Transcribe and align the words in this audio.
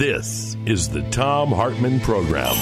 This 0.00 0.56
is 0.64 0.88
the 0.88 1.02
Thom 1.10 1.52
Hartmann 1.52 2.00
Program. 2.00 2.54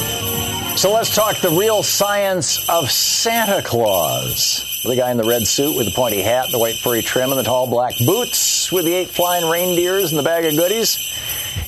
So 0.76 0.92
let's 0.92 1.14
talk 1.14 1.40
the 1.40 1.56
real 1.56 1.84
science 1.84 2.68
of 2.68 2.90
Santa 2.90 3.62
Claus. 3.62 4.80
The 4.82 4.96
guy 4.96 5.12
in 5.12 5.18
the 5.18 5.22
red 5.22 5.46
suit 5.46 5.76
with 5.76 5.86
the 5.86 5.92
pointy 5.94 6.20
hat, 6.20 6.46
the 6.50 6.58
white 6.58 6.80
furry 6.82 7.00
trim, 7.00 7.30
and 7.30 7.38
the 7.38 7.44
tall 7.44 7.70
black 7.70 7.94
boots 8.04 8.72
with 8.72 8.86
the 8.86 8.92
eight 8.92 9.10
flying 9.10 9.48
reindeers 9.48 10.10
and 10.10 10.18
the 10.18 10.24
bag 10.24 10.46
of 10.46 10.56
goodies. 10.56 10.98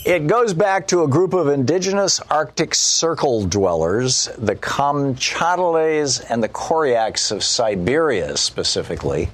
It 0.04 0.26
goes 0.26 0.54
back 0.54 0.88
to 0.88 1.04
a 1.04 1.08
group 1.08 1.34
of 1.34 1.46
indigenous 1.46 2.18
Arctic 2.18 2.74
Circle 2.74 3.46
dwellers, 3.46 4.28
the 4.38 4.56
Kamchadales 4.56 6.20
and 6.28 6.42
the 6.42 6.48
Koryaks 6.48 7.30
of 7.30 7.44
Siberia 7.44 8.36
specifically. 8.36 9.30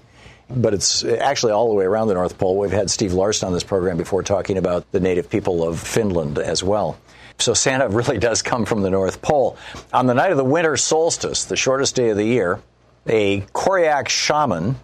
But 0.48 0.74
it's 0.74 1.04
actually 1.04 1.52
all 1.52 1.68
the 1.68 1.74
way 1.74 1.84
around 1.84 2.08
the 2.08 2.14
North 2.14 2.38
Pole. 2.38 2.56
We've 2.56 2.70
had 2.70 2.90
Steve 2.90 3.12
Larson 3.12 3.48
on 3.48 3.52
this 3.52 3.64
program 3.64 3.96
before 3.96 4.22
talking 4.22 4.58
about 4.58 4.90
the 4.92 5.00
native 5.00 5.28
people 5.28 5.66
of 5.66 5.80
Finland 5.80 6.38
as 6.38 6.62
well. 6.62 6.98
So 7.38 7.52
Santa 7.52 7.88
really 7.90 8.18
does 8.18 8.42
come 8.42 8.64
from 8.64 8.82
the 8.82 8.90
North 8.90 9.22
Pole. 9.22 9.56
On 9.92 10.06
the 10.06 10.14
night 10.14 10.30
of 10.30 10.36
the 10.36 10.44
winter 10.44 10.76
solstice, 10.76 11.44
the 11.44 11.56
shortest 11.56 11.96
day 11.96 12.10
of 12.10 12.16
the 12.16 12.24
year, 12.24 12.60
a 13.06 13.40
Koryak 13.52 14.08
shaman 14.08 14.76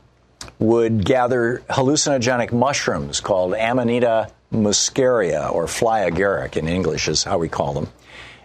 would 0.58 1.04
gather 1.04 1.62
hallucinogenic 1.70 2.52
mushrooms 2.52 3.20
called 3.20 3.54
Amanita 3.54 4.30
muscaria, 4.52 5.50
or 5.52 5.66
fly 5.66 6.08
agaric 6.10 6.56
in 6.56 6.68
English 6.68 7.08
is 7.08 7.24
how 7.24 7.38
we 7.38 7.48
call 7.48 7.72
them. 7.72 7.88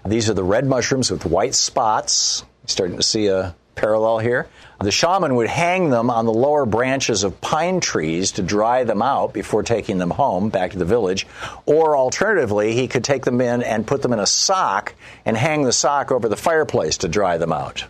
These 0.05 0.29
are 0.29 0.33
the 0.33 0.43
red 0.43 0.65
mushrooms 0.65 1.11
with 1.11 1.25
white 1.25 1.53
spots. 1.53 2.43
Starting 2.65 2.97
to 2.97 3.03
see 3.03 3.27
a 3.27 3.55
parallel 3.78 4.20
here. 4.20 4.47
The 4.81 4.92
shaman 4.92 5.36
would 5.36 5.47
hang 5.47 5.89
them 5.89 6.09
on 6.09 6.25
the 6.25 6.33
lower 6.33 6.66
branches 6.66 7.23
of 7.23 7.42
pine 7.42 7.80
trees 7.80 8.34
to 8.34 8.44
dry 8.44 8.84
them 8.84 9.02
out 9.02 9.34
before 9.34 9.64
taking 9.64 9.97
them 9.97 10.11
home 10.11 10.50
back 10.50 10.72
to 10.72 10.78
the 10.78 10.86
village. 10.86 11.25
Or 11.66 11.97
alternatively, 11.97 12.73
he 12.73 12.88
could 12.88 13.03
take 13.03 13.25
them 13.25 13.42
in 13.42 13.64
and 13.64 13.88
put 13.88 14.02
them 14.02 14.14
in 14.14 14.19
a 14.19 14.28
sock 14.28 14.94
and 15.25 15.36
hang 15.36 15.64
the 15.64 15.72
sock 15.72 16.11
over 16.11 16.30
the 16.30 16.36
fireplace 16.36 16.97
to 16.97 17.08
dry 17.08 17.38
them 17.38 17.52
out. 17.52 17.86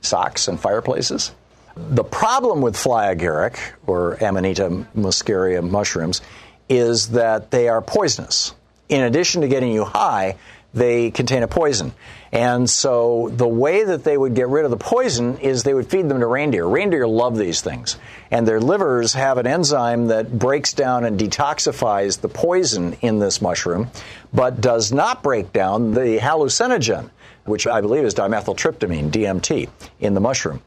Socks 0.00 0.48
and 0.48 0.58
fireplaces? 0.58 1.32
The 1.76 2.04
problem 2.04 2.62
with 2.62 2.76
fly 2.76 3.14
agaric, 3.14 3.56
or 3.86 4.16
Amanita 4.20 4.86
muscaria 4.96 5.62
mushrooms, 5.62 6.20
is 6.68 7.10
that 7.10 7.52
they 7.52 7.68
are 7.68 7.80
poisonous. 7.80 8.54
In 8.88 9.02
addition 9.02 9.42
to 9.42 9.48
getting 9.48 9.70
you 9.70 9.84
high, 9.84 10.36
they 10.74 11.10
contain 11.12 11.42
a 11.42 11.48
poison. 11.48 11.92
And 12.30 12.68
so 12.68 13.30
the 13.32 13.48
way 13.48 13.84
that 13.84 14.04
they 14.04 14.16
would 14.16 14.34
get 14.34 14.48
rid 14.48 14.64
of 14.64 14.70
the 14.70 14.76
poison 14.76 15.38
is 15.38 15.62
they 15.62 15.72
would 15.72 15.88
feed 15.88 16.08
them 16.08 16.20
to 16.20 16.26
reindeer. 16.26 16.66
Reindeer 16.66 17.06
love 17.06 17.36
these 17.36 17.62
things. 17.62 17.98
And 18.30 18.46
their 18.46 18.60
livers 18.60 19.14
have 19.14 19.38
an 19.38 19.46
enzyme 19.46 20.08
that 20.08 20.38
breaks 20.38 20.74
down 20.74 21.04
and 21.04 21.18
detoxifies 21.18 22.20
the 22.20 22.28
poison 22.28 22.96
in 23.00 23.18
this 23.18 23.40
mushroom, 23.40 23.90
but 24.32 24.60
does 24.60 24.92
not 24.92 25.22
break 25.22 25.52
down 25.52 25.94
the 25.94 26.18
hallucinogen, 26.18 27.10
which 27.44 27.66
I 27.66 27.80
believe 27.80 28.04
is 28.04 28.14
dimethyltryptamine, 28.14 29.10
DMT, 29.10 29.68
in 30.00 30.12
the 30.12 30.20
mushroom. 30.20 30.62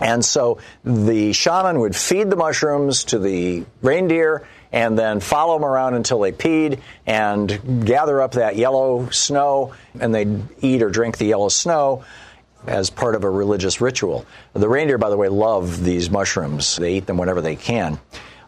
And 0.00 0.24
so 0.24 0.58
the 0.84 1.32
shaman 1.32 1.80
would 1.80 1.96
feed 1.96 2.30
the 2.30 2.36
mushrooms 2.36 3.04
to 3.04 3.18
the 3.18 3.64
reindeer 3.82 4.46
and 4.72 4.98
then 4.98 5.20
follow 5.20 5.54
them 5.54 5.64
around 5.64 5.94
until 5.94 6.20
they 6.20 6.32
peed 6.32 6.80
and 7.06 7.86
gather 7.86 8.20
up 8.20 8.32
that 8.32 8.56
yellow 8.56 9.08
snow 9.10 9.74
and 9.98 10.14
they'd 10.14 10.42
eat 10.60 10.82
or 10.82 10.90
drink 10.90 11.18
the 11.18 11.26
yellow 11.26 11.48
snow 11.48 12.04
as 12.66 12.90
part 12.90 13.14
of 13.14 13.24
a 13.24 13.30
religious 13.30 13.80
ritual. 13.80 14.26
The 14.52 14.68
reindeer, 14.68 14.98
by 14.98 15.10
the 15.10 15.16
way, 15.16 15.28
love 15.28 15.82
these 15.82 16.10
mushrooms. 16.10 16.76
They 16.76 16.94
eat 16.94 17.06
them 17.06 17.16
whenever 17.16 17.40
they 17.40 17.56
can. 17.56 17.98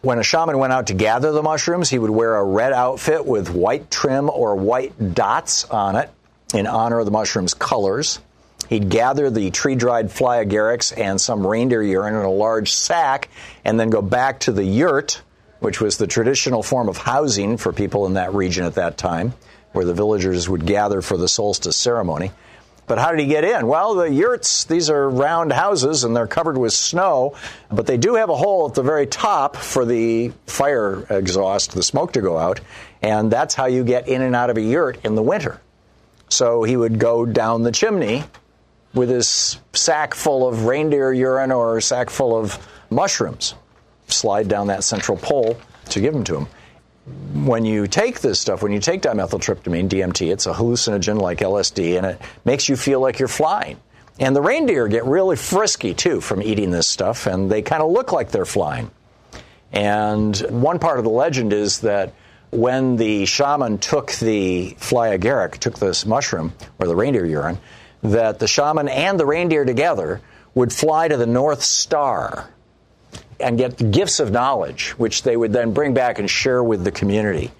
When 0.01 0.19
a 0.19 0.23
shaman 0.23 0.57
went 0.57 0.73
out 0.73 0.87
to 0.87 0.93
gather 0.93 1.31
the 1.31 1.43
mushrooms, 1.43 1.89
he 1.89 1.99
would 1.99 2.09
wear 2.09 2.35
a 2.35 2.43
red 2.43 2.73
outfit 2.73 3.25
with 3.25 3.49
white 3.49 3.89
trim 3.91 4.29
or 4.29 4.55
white 4.55 5.13
dots 5.13 5.65
on 5.65 5.95
it 5.95 6.09
in 6.53 6.67
honor 6.67 6.99
of 6.99 7.05
the 7.05 7.11
mushroom's 7.11 7.53
colors. 7.53 8.19
He'd 8.67 8.89
gather 8.89 9.29
the 9.29 9.51
tree 9.51 9.75
dried 9.75 10.11
fly 10.11 10.43
agarics 10.43 10.97
and 10.97 11.19
some 11.19 11.45
reindeer 11.45 11.83
urine 11.83 12.15
in 12.15 12.21
a 12.21 12.31
large 12.31 12.71
sack 12.71 13.29
and 13.65 13.79
then 13.79 13.89
go 13.89 14.01
back 14.01 14.39
to 14.41 14.51
the 14.51 14.63
yurt 14.63 15.21
which 15.61 15.79
was 15.79 15.97
the 15.97 16.07
traditional 16.07 16.63
form 16.63 16.89
of 16.89 16.97
housing 16.97 17.55
for 17.55 17.71
people 17.71 18.07
in 18.07 18.15
that 18.15 18.33
region 18.33 18.65
at 18.65 18.75
that 18.75 18.97
time, 18.97 19.31
where 19.71 19.85
the 19.85 19.93
villagers 19.93 20.49
would 20.49 20.65
gather 20.65 21.01
for 21.01 21.17
the 21.17 21.27
solstice 21.27 21.77
ceremony. 21.77 22.31
But 22.87 22.97
how 22.97 23.11
did 23.11 23.19
he 23.19 23.27
get 23.27 23.45
in? 23.45 23.67
Well, 23.67 23.93
the 23.93 24.11
yurts, 24.11 24.65
these 24.65 24.89
are 24.89 25.07
round 25.07 25.53
houses 25.53 26.03
and 26.03 26.15
they're 26.15 26.27
covered 26.27 26.57
with 26.57 26.73
snow, 26.73 27.35
but 27.71 27.85
they 27.85 27.97
do 27.97 28.15
have 28.15 28.29
a 28.29 28.35
hole 28.35 28.67
at 28.67 28.73
the 28.73 28.81
very 28.81 29.05
top 29.05 29.55
for 29.55 29.85
the 29.85 30.33
fire 30.47 31.05
exhaust, 31.11 31.73
the 31.73 31.83
smoke 31.83 32.13
to 32.13 32.21
go 32.21 32.39
out, 32.39 32.59
and 33.03 33.31
that's 33.31 33.53
how 33.53 33.67
you 33.67 33.83
get 33.83 34.07
in 34.07 34.23
and 34.23 34.35
out 34.35 34.49
of 34.49 34.57
a 34.57 34.61
yurt 34.61 35.05
in 35.05 35.13
the 35.13 35.23
winter. 35.23 35.61
So 36.27 36.63
he 36.63 36.75
would 36.75 36.97
go 36.97 37.23
down 37.23 37.61
the 37.61 37.71
chimney 37.71 38.23
with 38.95 39.09
his 39.09 39.59
sack 39.73 40.15
full 40.15 40.47
of 40.47 40.65
reindeer 40.65 41.13
urine 41.13 41.51
or 41.51 41.77
a 41.77 41.81
sack 41.83 42.09
full 42.09 42.35
of 42.35 42.57
mushrooms 42.89 43.53
slide 44.13 44.47
down 44.47 44.67
that 44.67 44.83
central 44.83 45.17
pole 45.17 45.57
to 45.89 45.99
give 45.99 46.13
them 46.13 46.23
to 46.25 46.33
them. 46.33 46.47
When 47.45 47.65
you 47.65 47.87
take 47.87 48.21
this 48.21 48.39
stuff, 48.39 48.61
when 48.61 48.71
you 48.71 48.79
take 48.79 49.01
dimethyltryptamine, 49.01 49.89
DMT, 49.89 50.31
it's 50.31 50.45
a 50.45 50.53
hallucinogen 50.53 51.19
like 51.19 51.39
LSD, 51.39 51.97
and 51.97 52.05
it 52.05 52.21
makes 52.45 52.69
you 52.69 52.75
feel 52.75 52.99
like 52.99 53.19
you're 53.19 53.27
flying. 53.27 53.77
And 54.19 54.35
the 54.35 54.41
reindeer 54.41 54.87
get 54.87 55.05
really 55.05 55.35
frisky 55.35 55.93
too 55.93 56.21
from 56.21 56.41
eating 56.41 56.69
this 56.69 56.87
stuff, 56.87 57.25
and 57.25 57.49
they 57.49 57.61
kind 57.61 57.81
of 57.81 57.91
look 57.91 58.11
like 58.11 58.29
they're 58.29 58.45
flying. 58.45 58.91
And 59.71 60.37
one 60.49 60.79
part 60.79 60.99
of 60.99 61.03
the 61.03 61.09
legend 61.09 61.53
is 61.53 61.79
that 61.79 62.13
when 62.51 62.97
the 62.97 63.25
shaman 63.25 63.77
took 63.77 64.11
the 64.13 64.75
fly 64.77 65.17
agaric, 65.17 65.57
took 65.57 65.79
this 65.79 66.05
mushroom 66.05 66.53
or 66.77 66.87
the 66.87 66.95
reindeer 66.95 67.25
urine, 67.25 67.57
that 68.03 68.39
the 68.39 68.47
shaman 68.47 68.89
and 68.89 69.19
the 69.19 69.25
reindeer 69.25 69.63
together 69.63 70.21
would 70.53 70.73
fly 70.73 71.07
to 71.07 71.15
the 71.17 71.25
North 71.25 71.63
Star 71.63 72.49
and 73.41 73.57
get 73.57 73.91
gifts 73.91 74.19
of 74.19 74.31
knowledge, 74.31 74.91
which 74.91 75.23
they 75.23 75.35
would 75.35 75.53
then 75.53 75.73
bring 75.73 75.93
back 75.93 76.19
and 76.19 76.29
share 76.29 76.63
with 76.63 76.83
the 76.83 76.91
community. 76.91 77.51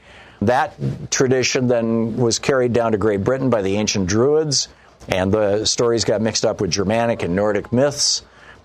That 0.41 0.73
tradition 1.11 1.67
then 1.67 2.17
was 2.17 2.39
carried 2.39 2.73
down 2.73 2.93
to 2.93 2.97
Great 2.97 3.23
Britain 3.23 3.49
by 3.49 3.61
the 3.61 3.77
ancient 3.77 4.07
Druids, 4.07 4.69
and 5.07 5.31
the 5.31 5.65
stories 5.65 6.03
got 6.03 6.21
mixed 6.21 6.45
up 6.45 6.61
with 6.61 6.71
Germanic 6.71 7.23
and 7.23 7.35
Nordic 7.35 7.71
myths 7.71 8.23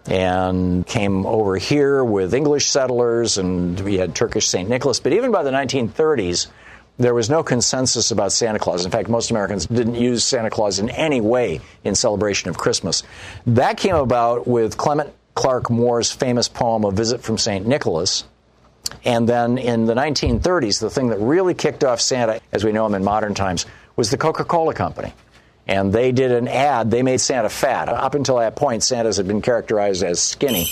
and 0.09 0.87
came 0.87 1.27
over 1.27 1.57
here 1.57 2.05
with 2.05 2.33
English 2.33 2.67
settlers, 2.67 3.39
and 3.39 3.79
we 3.81 3.99
had 3.99 4.15
Turkish 4.15 4.49
St. 4.49 4.69
Nicholas. 4.69 5.01
But 5.01 5.13
even 5.13 5.33
by 5.33 5.43
the 5.43 5.51
1930s, 5.51 6.47
there 6.99 7.13
was 7.13 7.29
no 7.29 7.43
consensus 7.43 8.11
about 8.11 8.33
Santa 8.33 8.59
Claus. 8.59 8.85
In 8.85 8.91
fact, 8.91 9.09
most 9.09 9.31
Americans 9.31 9.67
didn't 9.67 9.97
use 9.97 10.25
Santa 10.25 10.49
Claus 10.49 10.79
in 10.79 10.89
any 10.89 11.21
way 11.21 11.61
in 11.85 11.95
celebration 11.95 12.49
of 12.49 12.57
Christmas. 12.57 13.03
That 13.47 13.77
came 13.77 13.97
about 13.97 14.47
with 14.47 14.77
Clement 14.77 15.13
Clarke 15.37 15.71
Moore's 15.71 16.11
famous 16.11 16.49
poem, 16.49 16.85
A 16.85 16.91
Visit 16.91 17.21
from 17.21 17.39
St. 17.39 17.65
Nicholas. 17.67 18.25
And 19.05 19.29
then 19.29 19.59
in 19.59 19.85
the 19.85 19.95
1930s, 19.95 20.81
the 20.81 20.91
thing 20.91 21.11
that 21.11 21.19
really 21.19 21.55
kicked 21.55 21.85
off 21.85 22.01
Santa, 22.01 22.41
as 22.53 22.65
we 22.65 22.73
know 22.73 22.87
him 22.87 22.95
in 22.95 23.05
modern 23.05 23.35
times, 23.35 23.67
was 23.95 24.11
the 24.11 24.17
Coca 24.17 24.45
Cola 24.45 24.75
Company. 24.75 25.13
And 25.69 25.93
they 25.93 26.11
did 26.11 26.33
an 26.33 26.49
ad, 26.49 26.91
they 26.91 27.03
made 27.03 27.21
Santa 27.21 27.51
fat. 27.51 27.89
Up 27.89 28.15
until 28.15 28.39
that 28.39 28.57
point, 28.57 28.83
Santas 28.83 29.19
had 29.19 29.29
been 29.29 29.43
characterized 29.43 30.03
as 30.03 30.21
skinny. 30.23 30.65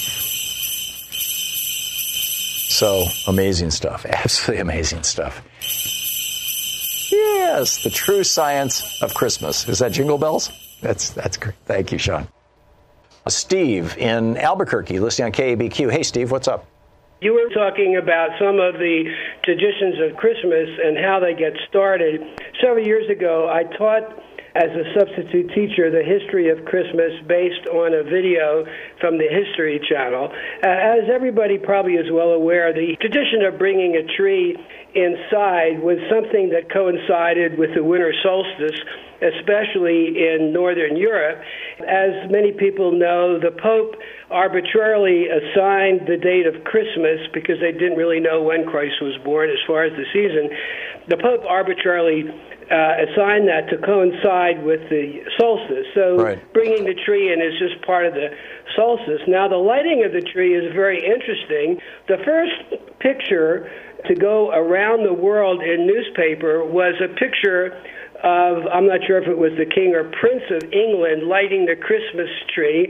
So 2.71 3.05
amazing 3.27 3.71
stuff, 3.71 4.07
absolutely 4.09 4.63
amazing 4.63 5.03
stuff. 5.03 5.43
Yes, 7.11 7.83
the 7.85 7.91
true 7.91 8.25
science 8.25 9.03
of 9.03 9.15
Christmas. 9.15 9.69
Is 9.69 9.81
that 9.81 9.93
Jingle 9.93 10.19
Bells? 10.19 10.51
That's 10.81 11.11
that's 11.11 11.37
great. 11.37 11.55
Thank 11.67 11.93
you, 11.93 11.99
Sean. 11.99 12.27
Steve 13.29 13.97
in 13.97 14.37
Albuquerque, 14.37 15.01
listening 15.01 15.27
on 15.27 15.33
KABQ. 15.33 15.91
Hey, 15.91 16.03
Steve, 16.03 16.31
what's 16.31 16.49
up? 16.49 16.67
You 17.21 17.33
were 17.33 17.49
talking 17.55 17.97
about 17.97 18.31
some 18.39 18.61
of 18.61 18.75
the 18.75 19.05
traditions 19.43 19.95
of 20.01 20.17
Christmas 20.19 20.69
and 20.85 20.99
how 20.99 21.21
they 21.21 21.33
get 21.33 21.55
started. 21.69 22.21
Several 22.61 22.85
years 22.85 23.09
ago, 23.09 23.49
I 23.49 23.65
taught 23.77 24.23
as 24.55 24.71
a 24.71 24.87
substitute 24.95 25.51
teacher 25.51 25.91
the 25.91 26.07
history 26.07 26.49
of 26.49 26.65
Christmas 26.65 27.11
based 27.27 27.67
on 27.75 27.91
a 27.91 28.05
video 28.07 28.65
from 29.01 29.19
the 29.19 29.27
History 29.27 29.83
Channel. 29.83 30.31
Uh, 30.63 30.69
as 30.69 31.11
everybody 31.13 31.59
probably 31.59 31.95
is 31.95 32.07
well 32.13 32.31
aware, 32.31 32.73
the 32.73 32.95
tradition 33.01 33.43
of 33.43 33.59
bringing 33.59 33.99
a 33.99 34.07
tree 34.15 34.55
inside 34.95 35.83
was 35.83 35.99
something 36.07 36.55
that 36.55 36.71
coincided 36.71 37.59
with 37.59 37.75
the 37.75 37.83
winter 37.83 38.15
solstice, 38.23 38.79
especially 39.19 40.23
in 40.23 40.55
Northern 40.55 40.95
Europe. 40.95 41.43
As 41.83 42.31
many 42.31 42.53
people 42.53 42.95
know, 42.95 43.43
the 43.43 43.51
Pope 43.51 43.99
arbitrarily 44.31 45.27
assigned 45.27 46.07
the 46.07 46.17
date 46.17 46.47
of 46.47 46.63
Christmas 46.63 47.27
because 47.35 47.59
they 47.59 47.73
didn't 47.73 47.99
really 47.99 48.21
know 48.21 48.43
when 48.43 48.71
Christ 48.71 49.03
was 49.03 49.19
born 49.25 49.51
as 49.51 49.59
far 49.67 49.83
as 49.83 49.93
the 49.99 50.07
season. 50.15 50.47
The 51.11 51.19
Pope 51.19 51.43
arbitrarily 51.43 52.31
uh, 52.71 52.97
assigned 53.09 53.49
that 53.49 53.69
to 53.71 53.79
coincide 53.79 54.65
with 54.65 54.81
the 54.91 55.21
solstice. 55.39 55.87
So 55.95 56.17
Right. 56.17 56.53
bringing 56.53 56.85
the 56.85 56.95
tree 56.95 57.33
in 57.33 57.41
is 57.41 57.59
just 57.59 57.81
part 57.83 58.07
of 58.07 58.15
the 58.15 58.29
solstice. 58.75 59.21
Now, 59.27 59.49
the 59.49 59.57
lighting 59.57 60.05
of 60.05 60.13
the 60.13 60.23
tree 60.23 60.55
is 60.55 60.73
very 60.73 61.05
interesting. 61.05 61.81
The 62.09 62.19
first 62.25 62.99
picture 63.01 63.71
to 64.07 64.15
go 64.15 64.51
around 64.53 65.05
the 65.05 65.13
world 65.13 65.63
in 65.63 65.87
newspaper 65.87 66.65
was 66.65 66.95
a 67.01 67.09
picture 67.09 67.77
of, 68.25 68.65
I'm 68.73 68.89
not 68.89 69.05
sure 69.07 69.21
if 69.21 69.29
it 69.29 69.37
was 69.37 69.53
the 69.61 69.69
King 69.69 69.95
or 69.95 70.09
Prince 70.09 70.43
of 70.51 70.73
England 70.73 71.29
lighting 71.29 71.67
the 71.67 71.77
Christmas 71.77 72.31
tree 72.55 72.89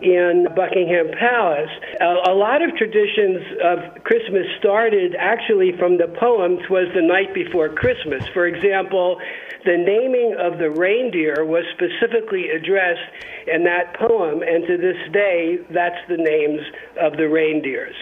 in 0.00 0.46
Buckingham 0.54 1.10
Palace. 1.18 1.70
A, 2.00 2.30
a 2.30 2.34
lot 2.34 2.62
of 2.62 2.70
traditions 2.76 3.42
of 3.66 4.04
Christmas 4.04 4.46
started 4.58 5.16
actually 5.18 5.72
from 5.76 5.98
the 5.98 6.06
poems 6.06 6.60
was 6.70 6.86
the 6.94 7.02
night 7.02 7.34
before 7.34 7.68
Christmas. 7.68 8.22
For 8.32 8.46
example, 8.46 9.18
the 9.64 9.76
naming 9.76 10.38
of 10.38 10.58
the 10.58 10.70
reindeer 10.70 11.44
was 11.44 11.64
specifically 11.74 12.50
addressed 12.54 13.10
in 13.50 13.64
that 13.64 13.98
poem, 13.98 14.42
and 14.46 14.66
to 14.70 14.76
this 14.78 15.00
day, 15.12 15.58
that's 15.74 15.98
the 16.08 16.16
names 16.16 16.62
of 17.02 17.16
the 17.16 17.28
reindeers. 17.28 17.96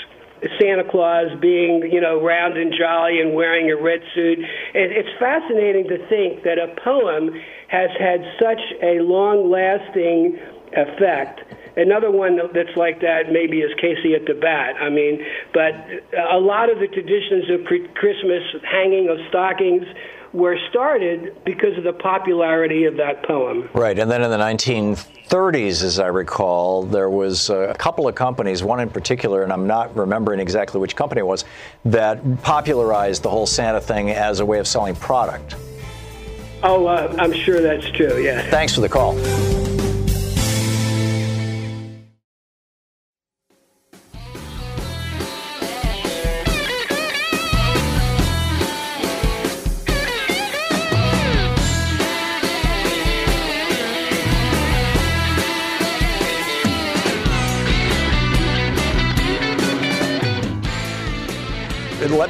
Santa 0.61 0.85
Claus 0.85 1.29
being, 1.41 1.89
you 1.91 2.01
know, 2.01 2.23
round 2.23 2.57
and 2.57 2.73
jolly 2.73 3.21
and 3.21 3.35
wearing 3.35 3.71
a 3.71 3.77
red 3.77 4.01
suit. 4.15 4.39
It, 4.39 4.93
it's 4.93 5.09
fascinating 5.19 5.89
to 5.89 5.99
think 6.09 6.45
that 6.45 6.59
a 6.59 6.75
poem 6.83 7.31
has 7.69 7.91
had 7.99 8.21
such 8.41 8.61
a 8.83 9.01
long 9.01 9.51
lasting 9.51 10.39
effect. 10.73 11.41
Another 11.77 12.11
one 12.11 12.39
that's 12.55 12.77
like 12.77 13.01
that 13.01 13.33
maybe 13.33 13.59
is 13.59 13.71
Casey 13.81 14.15
at 14.15 14.27
the 14.27 14.35
Bat. 14.35 14.77
I 14.79 14.91
mean, 14.91 15.19
but 15.53 15.75
a 16.15 16.39
lot 16.39 16.71
of 16.71 16.79
the 16.79 16.87
traditions 16.87 17.51
of 17.51 17.67
pre- 17.67 17.89
Christmas, 17.99 18.43
hanging 18.63 19.09
of 19.11 19.19
stockings, 19.29 19.83
were 20.35 20.59
started 20.69 21.37
because 21.45 21.79
of 21.79 21.85
the 21.85 21.93
popularity 21.93 22.85
of 22.85 22.97
that 22.97 23.23
poem. 23.23 23.71
Right, 23.73 23.97
and 23.99 24.11
then 24.11 24.21
in 24.21 24.31
the 24.31 24.37
1930s, 24.37 25.85
as 25.85 26.01
I 26.01 26.09
recall, 26.09 26.83
there 26.83 27.09
was 27.09 27.51
a 27.51 27.75
couple 27.79 28.09
of 28.09 28.17
companies, 28.17 28.63
one 28.65 28.81
in 28.81 28.91
particular, 28.91 29.45
and 29.45 29.53
I'm 29.53 29.69
not 29.69 29.97
remembering 29.97 30.41
exactly 30.41 30.81
which 30.81 30.97
company 30.97 31.21
it 31.21 31.27
was, 31.27 31.45
that 31.85 32.21
popularized 32.43 33.23
the 33.23 33.31
whole 33.31 33.47
Santa 33.47 33.81
thing 33.81 34.11
as 34.11 34.41
a 34.41 34.47
way 34.47 34.59
of 34.59 34.67
selling 34.67 34.97
product. 34.97 35.55
Oh, 36.65 36.87
uh, 36.87 37.15
I'm 37.19 37.33
sure 37.33 37.61
that's 37.61 37.89
true, 37.91 38.19
yeah. 38.21 38.43
Thanks 38.51 38.75
for 38.75 38.81
the 38.81 38.89
call. 38.89 39.15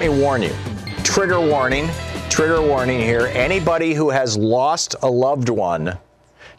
Me 0.04 0.20
warn 0.20 0.42
you. 0.42 0.54
Trigger 1.02 1.40
warning. 1.40 1.88
Trigger 2.28 2.60
warning 2.60 3.00
here. 3.00 3.30
Anybody 3.32 3.94
who 3.94 4.10
has 4.10 4.36
lost 4.36 4.96
a 5.02 5.10
loved 5.10 5.48
one 5.48 5.96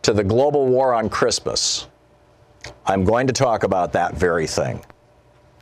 to 0.02 0.14
the 0.14 0.24
global 0.24 0.68
war 0.68 0.94
on 0.96 1.10
Christmas, 1.10 1.88
I'm 2.88 3.04
going 3.04 3.28
to 3.28 3.34
talk 3.34 3.64
about 3.64 3.94
that 3.94 4.16
very 4.16 4.48
thing. 4.48 4.84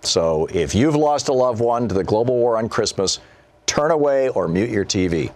So 0.01 0.47
if 0.53 0.73
you've 0.73 0.95
lost 0.95 1.27
a 1.27 1.33
loved 1.33 1.59
one 1.59 1.89
to 1.89 1.95
the 1.95 2.03
global 2.03 2.37
war 2.37 2.57
on 2.57 2.69
Christmas, 2.69 3.19
turn 3.65 3.91
away 3.91 4.29
or 4.29 4.47
mute 4.47 4.69
your 4.69 4.85
TV. 4.85 5.31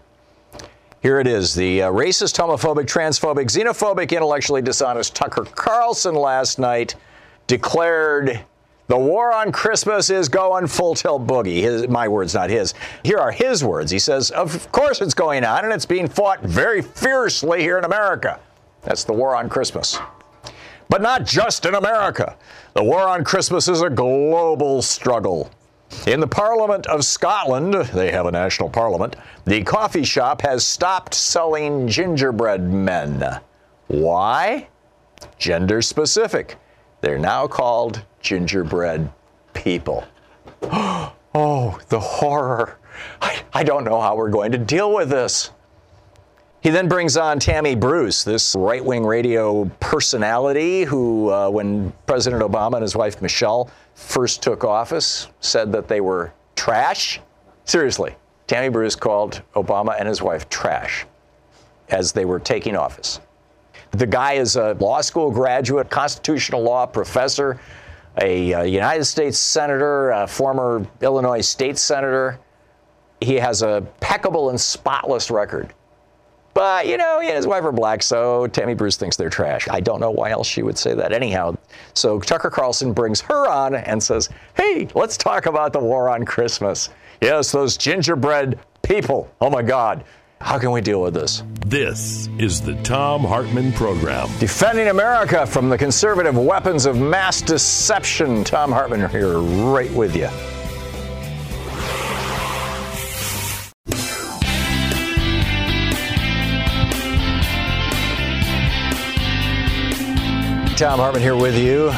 Here 1.02 1.20
it 1.20 1.28
is 1.28 1.54
the 1.54 1.84
uh, 1.84 1.92
racist, 1.92 2.38
homophobic, 2.38 2.86
transphobic, 2.86 3.48
xenophobic, 3.48 4.12
intellectually 4.12 4.62
dishonest 4.62 5.16
Tucker 5.16 5.44
Carlson 5.44 6.16
last 6.16 6.60
night 6.60 6.96
declared 7.48 8.42
the 8.88 8.98
war 8.98 9.34
on 9.34 9.52
Christmas 9.52 10.10
is 10.10 10.30
going 10.30 10.68
full 10.68 10.96
tilt 10.96 11.28
boogie. 11.28 11.62
His, 11.62 11.88
my 11.88 12.08
words, 12.08 12.34
not 12.34 12.50
his. 12.50 12.74
Here 13.04 13.18
are 13.18 13.32
his 13.32 13.64
words. 13.64 13.92
He 13.92 14.00
says, 14.00 14.32
Of 14.32 14.72
course 14.72 15.02
it's 15.02 15.14
going 15.14 15.44
on, 15.44 15.66
and 15.66 15.74
it's 15.74 15.86
being 15.86 16.08
fought 16.08 16.42
very 16.42 16.82
fiercely 16.82 17.62
here 17.62 17.78
in 17.78 17.84
America. 17.84 18.40
That's 18.84 19.04
the 19.04 19.14
war 19.14 19.36
on 19.36 19.50
Christmas. 19.50 20.00
But 20.90 21.02
not 21.02 21.26
just 21.26 21.66
in 21.66 21.76
America. 21.76 22.38
The 22.74 22.84
war 22.84 23.02
on 23.02 23.26
Christmas 23.26 23.68
is 23.68 23.82
a 23.82 23.90
global 23.90 24.82
struggle. 24.82 25.52
In 26.06 26.20
the 26.22 26.28
Parliament 26.28 26.88
of 26.88 27.04
Scotland, 27.04 27.74
they 27.74 28.12
have 28.12 28.26
a 28.26 28.32
national 28.32 28.70
parliament, 28.70 29.16
the 29.46 29.64
coffee 29.64 30.04
shop 30.04 30.42
has 30.42 30.66
stopped 30.66 31.14
selling 31.14 31.88
gingerbread 31.88 32.62
men. 32.62 33.40
Why? 33.88 34.68
Gender 35.38 35.82
specific. 35.82 36.58
They're 37.08 37.18
now 37.18 37.48
called 37.48 38.04
gingerbread 38.20 39.10
people. 39.54 40.04
Oh, 41.36 41.80
the 41.90 42.00
horror. 42.00 42.80
I, 43.22 43.44
I 43.54 43.64
don't 43.64 43.84
know 43.84 44.02
how 44.02 44.16
we're 44.16 44.32
going 44.32 44.52
to 44.54 44.58
deal 44.58 44.92
with 44.92 45.10
this. 45.10 45.52
He 46.62 46.72
then 46.72 46.88
brings 46.88 47.16
on 47.16 47.38
Tammy 47.40 47.76
Bruce, 47.76 48.24
this 48.24 48.56
right 48.58 48.84
wing 48.84 49.06
radio 49.06 49.66
personality 49.80 50.84
who, 50.84 51.32
uh, 51.32 51.50
when 51.50 51.94
President 52.08 52.42
Obama 52.42 52.76
and 52.76 52.82
his 52.82 52.96
wife 52.96 53.22
Michelle 53.22 53.70
first 53.94 54.42
took 54.42 54.64
office, 54.64 55.28
said 55.42 55.72
that 55.74 55.88
they 55.88 56.02
were 56.02 56.34
trash. 56.56 57.22
Seriously, 57.66 58.16
Tammy 58.48 58.70
Bruce 58.70 58.96
called 58.96 59.44
Obama 59.54 59.96
and 60.00 60.08
his 60.08 60.24
wife 60.24 60.50
trash 60.50 61.06
as 61.90 62.12
they 62.14 62.26
were 62.26 62.40
taking 62.40 62.76
office. 62.76 63.20
The 63.98 64.08
guy 64.08 64.34
is 64.34 64.56
a 64.56 64.74
law 64.80 65.02
school 65.02 65.32
graduate, 65.32 65.90
constitutional 65.90 66.62
law 66.62 66.86
professor, 66.86 67.60
a, 68.22 68.54
uh 68.54 68.64
United 68.64 69.06
States 69.06 69.38
senator, 69.38 70.12
a 70.12 70.28
former 70.28 70.86
Illinois 71.02 71.42
state 71.42 71.78
senator. 71.78 72.40
He 73.22 73.36
has 73.36 73.64
a 73.64 73.78
impeccable 73.78 74.50
and 74.50 74.60
spotless 74.60 75.30
record. 75.30 75.74
But, 76.54 76.88
you 76.88 76.98
know, 76.98 77.20
he 77.20 77.28
and 77.28 77.36
his 77.36 77.46
wife 77.46 77.64
are 77.64 77.72
black, 77.72 78.02
so 78.02 78.48
Tammy 78.48 78.74
Bruce 78.74 78.98
thinks 78.98 79.16
they're 79.16 79.30
trash. 79.30 79.68
I 79.70 79.80
don't 79.80 80.00
know 80.00 80.10
why 80.10 80.32
else 80.32 80.48
she 80.48 80.64
would 80.64 80.78
say 80.78 80.96
that 80.96 81.14
anyhow. 81.14 81.56
So 81.94 82.20
Tucker 82.20 82.50
Carlson 82.50 82.94
brings 82.94 83.22
her 83.22 83.48
on 83.48 83.76
and 83.76 84.02
says, 84.02 84.30
hey, 84.56 84.88
let's 84.96 85.18
talk 85.18 85.46
about 85.46 85.74
the 85.74 85.80
war 85.80 86.10
on 86.10 86.26
Christmas. 86.26 86.90
Yes, 87.22 87.52
those 87.52 87.78
gingerbread 87.78 88.60
people. 88.82 89.30
Oh 89.40 89.52
my 89.52 89.62
God. 89.62 90.04
How 90.40 90.60
can 90.60 90.72
we 90.72 90.82
deal 90.82 91.02
with 91.02 91.16
this? 91.16 91.44
This 91.66 92.30
is 92.38 92.62
the 92.62 92.76
Thom 92.84 93.24
Hartmann 93.24 93.74
Program. 93.74 94.30
Defending 94.40 94.88
America 94.88 95.48
from 95.48 95.68
the 95.68 95.78
conservative 95.78 96.38
weapons 96.38 96.86
of 96.86 96.98
mass 96.98 97.42
deception. 97.42 98.44
Thom 98.44 98.72
Hartmann 98.72 99.10
here, 99.10 99.40
right 99.40 99.92
with 99.92 100.16
you. 100.16 100.28
Thom 110.78 111.00
Hartmann 111.00 111.24
here 111.24 111.36
with 111.36 111.58
you. 111.58 111.90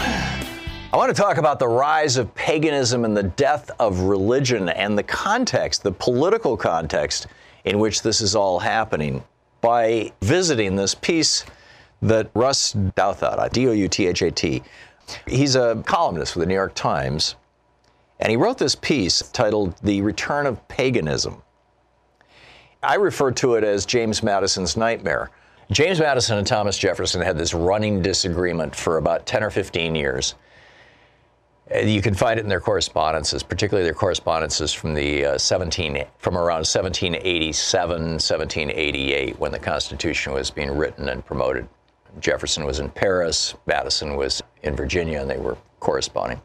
I 0.91 0.97
want 0.97 1.13
to 1.13 1.21
talk 1.21 1.37
about 1.37 1.59
the 1.59 1.67
rise 1.67 2.15
of 2.15 2.33
paganism 2.33 3.03
and 3.03 3.15
the 3.15 3.23
death 3.23 3.69
of 3.79 3.99
religion 3.99 4.69
and 4.69 4.97
the 4.97 5.03
context, 5.03 5.83
the 5.83 5.91
political 5.91 6.55
context 6.55 7.27
in 7.65 7.79
which 7.79 8.01
this 8.01 8.21
is 8.21 8.35
all 8.35 8.59
happening 8.59 9.23
by 9.61 10.11
visiting 10.21 10.75
this 10.75 10.95
piece 10.95 11.45
that 12.01 12.29
Ross 12.33 12.73
Douthat, 12.73 13.39
uh, 13.39 13.49
D 13.49 13.67
O 13.67 13.71
U 13.71 13.87
T 13.87 14.07
H 14.07 14.21
A 14.21 14.31
T, 14.31 14.63
he's 15.27 15.55
a 15.55 15.81
columnist 15.85 16.33
for 16.33 16.39
the 16.39 16.45
New 16.45 16.53
York 16.53 16.73
Times, 16.75 17.35
and 18.19 18.29
he 18.29 18.37
wrote 18.37 18.57
this 18.57 18.75
piece 18.75 19.21
titled 19.31 19.75
The 19.83 20.01
Return 20.01 20.45
of 20.45 20.65
Paganism. 20.67 21.41
I 22.81 22.95
refer 22.95 23.31
to 23.31 23.55
it 23.55 23.63
as 23.63 23.85
James 23.85 24.23
Madison's 24.23 24.77
nightmare. 24.77 25.31
James 25.71 25.99
Madison 25.99 26.37
and 26.37 26.47
Thomas 26.47 26.77
Jefferson 26.77 27.21
had 27.21 27.37
this 27.37 27.53
running 27.53 28.01
disagreement 28.01 28.75
for 28.75 28.97
about 28.97 29.25
10 29.25 29.43
or 29.43 29.49
15 29.49 29.95
years. 29.95 30.35
You 31.75 32.01
can 32.01 32.15
find 32.15 32.39
it 32.39 32.43
in 32.43 32.49
their 32.49 32.59
correspondences, 32.59 33.43
particularly 33.43 33.85
their 33.85 33.93
correspondences 33.93 34.73
from 34.73 34.95
the 34.95 35.25
uh, 35.25 35.37
17 35.37 36.03
from 36.17 36.35
around 36.35 36.65
1787, 36.65 38.01
1788, 38.01 39.39
when 39.39 39.51
the 39.51 39.59
Constitution 39.59 40.33
was 40.33 40.49
being 40.49 40.75
written 40.75 41.09
and 41.09 41.23
promoted. 41.23 41.67
Jefferson 42.19 42.65
was 42.65 42.79
in 42.79 42.89
Paris, 42.89 43.53
Madison 43.67 44.15
was 44.15 44.41
in 44.63 44.75
Virginia, 44.75 45.21
and 45.21 45.29
they 45.29 45.37
were 45.37 45.57
corresponding. 45.79 46.41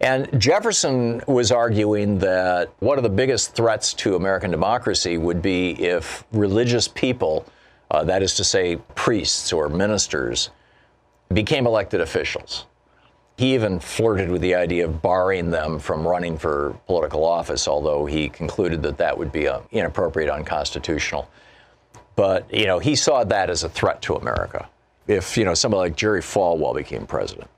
And 0.00 0.40
Jefferson 0.40 1.20
was 1.26 1.52
arguing 1.52 2.18
that 2.20 2.72
one 2.78 2.96
of 2.96 3.02
the 3.02 3.10
biggest 3.10 3.54
threats 3.54 3.92
to 3.94 4.16
American 4.16 4.50
democracy 4.50 5.18
would 5.18 5.42
be 5.42 5.72
if 5.72 6.24
religious 6.32 6.88
people, 6.88 7.44
uh, 7.90 8.04
that 8.04 8.22
is 8.22 8.34
to 8.36 8.44
say, 8.44 8.76
priests 8.94 9.52
or 9.52 9.68
ministers, 9.68 10.48
became 11.30 11.66
elected 11.66 12.00
officials. 12.00 12.64
He 13.40 13.54
even 13.54 13.80
flirted 13.80 14.30
with 14.30 14.42
the 14.42 14.54
idea 14.54 14.84
of 14.84 15.00
barring 15.00 15.48
them 15.48 15.78
from 15.78 16.06
running 16.06 16.36
for 16.36 16.78
political 16.86 17.24
office, 17.24 17.66
although 17.66 18.04
he 18.04 18.28
concluded 18.28 18.82
that 18.82 18.98
that 18.98 19.16
would 19.16 19.32
be 19.32 19.48
uh, 19.48 19.60
inappropriate, 19.72 20.28
unconstitutional. 20.28 21.26
But 22.16 22.52
you 22.52 22.66
know, 22.66 22.78
he 22.78 22.94
saw 22.94 23.24
that 23.24 23.48
as 23.48 23.64
a 23.64 23.70
threat 23.70 24.02
to 24.02 24.16
America. 24.16 24.68
If 25.06 25.38
you 25.38 25.46
know 25.46 25.54
somebody 25.54 25.88
like 25.88 25.96
Jerry 25.96 26.20
Falwell 26.20 26.74
became 26.74 27.06
president. 27.06 27.48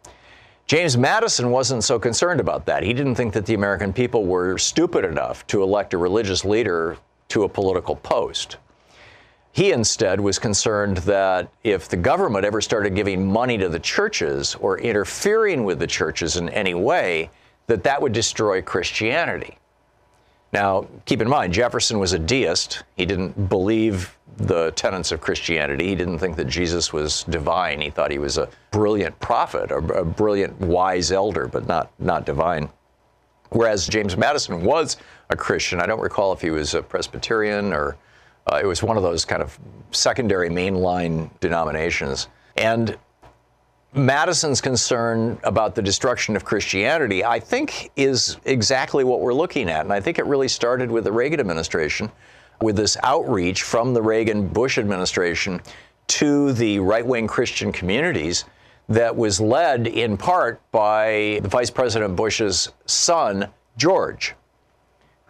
James 0.68 0.96
Madison 0.96 1.50
wasn't 1.50 1.82
so 1.82 1.98
concerned 1.98 2.38
about 2.38 2.64
that. 2.66 2.84
He 2.84 2.92
didn't 2.92 3.16
think 3.16 3.34
that 3.34 3.46
the 3.46 3.54
American 3.54 3.92
people 3.92 4.24
were 4.24 4.58
stupid 4.58 5.04
enough 5.04 5.44
to 5.48 5.64
elect 5.64 5.94
a 5.94 5.98
religious 5.98 6.44
leader 6.44 6.96
to 7.30 7.42
a 7.42 7.48
political 7.48 7.96
post. 7.96 8.58
He 9.52 9.70
instead 9.70 10.18
was 10.18 10.38
concerned 10.38 10.98
that 10.98 11.50
if 11.62 11.88
the 11.88 11.96
government 11.96 12.46
ever 12.46 12.62
started 12.62 12.94
giving 12.94 13.26
money 13.26 13.58
to 13.58 13.68
the 13.68 13.78
churches 13.78 14.54
or 14.54 14.78
interfering 14.78 15.64
with 15.64 15.78
the 15.78 15.86
churches 15.86 16.36
in 16.36 16.48
any 16.48 16.72
way, 16.72 17.30
that 17.66 17.84
that 17.84 18.00
would 18.00 18.12
destroy 18.12 18.62
Christianity. 18.62 19.58
Now, 20.54 20.86
keep 21.04 21.20
in 21.20 21.28
mind, 21.28 21.52
Jefferson 21.52 21.98
was 21.98 22.14
a 22.14 22.18
deist. 22.18 22.82
He 22.96 23.04
didn't 23.04 23.48
believe 23.50 24.16
the 24.38 24.70
tenets 24.72 25.12
of 25.12 25.20
Christianity. 25.20 25.88
He 25.88 25.94
didn't 25.94 26.18
think 26.18 26.36
that 26.36 26.46
Jesus 26.46 26.92
was 26.92 27.24
divine. 27.24 27.80
He 27.80 27.90
thought 27.90 28.10
he 28.10 28.18
was 28.18 28.38
a 28.38 28.48
brilliant 28.70 29.18
prophet, 29.20 29.70
a, 29.70 29.76
a 29.76 30.04
brilliant 30.04 30.58
wise 30.60 31.12
elder, 31.12 31.46
but 31.46 31.66
not, 31.66 31.90
not 31.98 32.24
divine. 32.24 32.70
Whereas 33.50 33.86
James 33.86 34.16
Madison 34.16 34.64
was 34.64 34.96
a 35.28 35.36
Christian. 35.36 35.80
I 35.80 35.86
don't 35.86 36.00
recall 36.00 36.32
if 36.32 36.40
he 36.40 36.50
was 36.50 36.72
a 36.72 36.82
Presbyterian 36.82 37.74
or 37.74 37.96
uh, 38.46 38.60
it 38.62 38.66
was 38.66 38.82
one 38.82 38.96
of 38.96 39.02
those 39.02 39.24
kind 39.24 39.42
of 39.42 39.58
secondary 39.90 40.48
mainline 40.48 41.30
denominations. 41.40 42.28
And 42.56 42.98
Madison's 43.94 44.60
concern 44.60 45.38
about 45.44 45.74
the 45.74 45.82
destruction 45.82 46.34
of 46.34 46.44
Christianity, 46.44 47.24
I 47.24 47.38
think, 47.38 47.90
is 47.94 48.38
exactly 48.44 49.04
what 49.04 49.20
we're 49.20 49.34
looking 49.34 49.68
at. 49.68 49.82
And 49.82 49.92
I 49.92 50.00
think 50.00 50.18
it 50.18 50.26
really 50.26 50.48
started 50.48 50.90
with 50.90 51.04
the 51.04 51.12
Reagan 51.12 51.40
administration 51.40 52.10
with 52.62 52.76
this 52.76 52.96
outreach 53.02 53.64
from 53.64 53.92
the 53.92 54.00
Reagan 54.00 54.48
Bush 54.48 54.78
administration 54.78 55.60
to 56.06 56.52
the 56.52 56.78
right 56.78 57.04
wing 57.04 57.26
Christian 57.26 57.72
communities 57.72 58.44
that 58.88 59.14
was 59.14 59.40
led 59.40 59.86
in 59.86 60.16
part 60.16 60.60
by 60.70 61.40
Vice 61.44 61.70
President 61.70 62.16
Bush's 62.16 62.70
son, 62.86 63.48
George, 63.76 64.34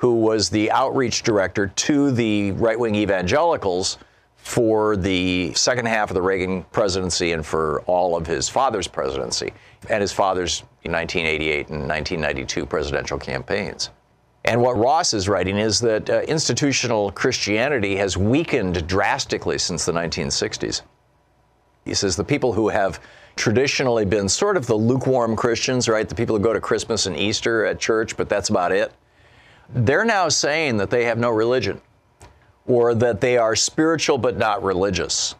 who 0.03 0.17
was 0.17 0.51
the 0.51 0.69
outreach 0.73 1.23
director 1.23 1.69
to 1.69 2.11
the 2.11 2.51
right 2.53 2.77
wing 2.77 2.97
evangelicals 2.97 3.99
for 4.35 4.97
the 4.97 5.55
second 5.55 5.87
half 5.87 6.11
of 6.11 6.15
the 6.15 6.21
Reagan 6.21 6.65
presidency 6.73 7.31
and 7.31 7.47
for 7.47 7.83
all 7.83 8.17
of 8.17 8.27
his 8.27 8.49
father's 8.49 8.89
presidency 8.89 9.53
and 9.89 10.01
his 10.01 10.11
father's 10.11 10.63
1988 10.83 11.69
and 11.69 11.89
1992 11.89 12.67
presidential 12.67 13.17
campaigns. 13.17 13.91
And 14.45 14.61
what 14.61 14.77
Ross 14.77 15.15
is 15.15 15.29
writing 15.29 15.57
is 15.57 15.79
that 15.79 16.11
uh, 16.11 16.23
institutional 16.23 17.13
Christianity 17.13 17.95
has 17.95 18.17
weakened 18.17 18.85
drastically 18.89 19.57
since 19.57 19.85
the 19.85 19.93
1960s. 19.93 20.83
He 21.85 21.95
says 21.95 22.17
the 22.17 22.25
people 22.25 22.53
who 22.53 22.69
have 22.71 22.99
traditionally 23.37 24.05
been 24.05 24.29
sort 24.29 24.57
of 24.57 24.67
the 24.67 24.75
lukewarm 24.75 25.37
Christians, 25.37 25.89
right? 25.89 26.09
The 26.09 26.17
people 26.17 26.37
who 26.37 26.43
go 26.43 26.53
to 26.53 26.61
Christmas 26.61 27.07
and 27.07 27.17
Easter 27.17 27.67
at 27.67 27.79
church, 27.79 28.17
but 28.17 28.29
that's 28.29 28.49
about 28.49 28.73
it. 28.73 28.93
They're 29.71 30.05
now 30.05 30.29
saying 30.29 30.77
that 30.79 30.91
they 30.91 31.05
have 31.05 31.19
no 31.19 31.31
religion 31.31 31.81
or 32.67 32.95
that 32.95 33.21
they 33.21 33.37
are 33.37 33.57
spiritual 33.57 34.19
but 34.19 34.37
not 34.37 34.63
religious. 34.63 35.35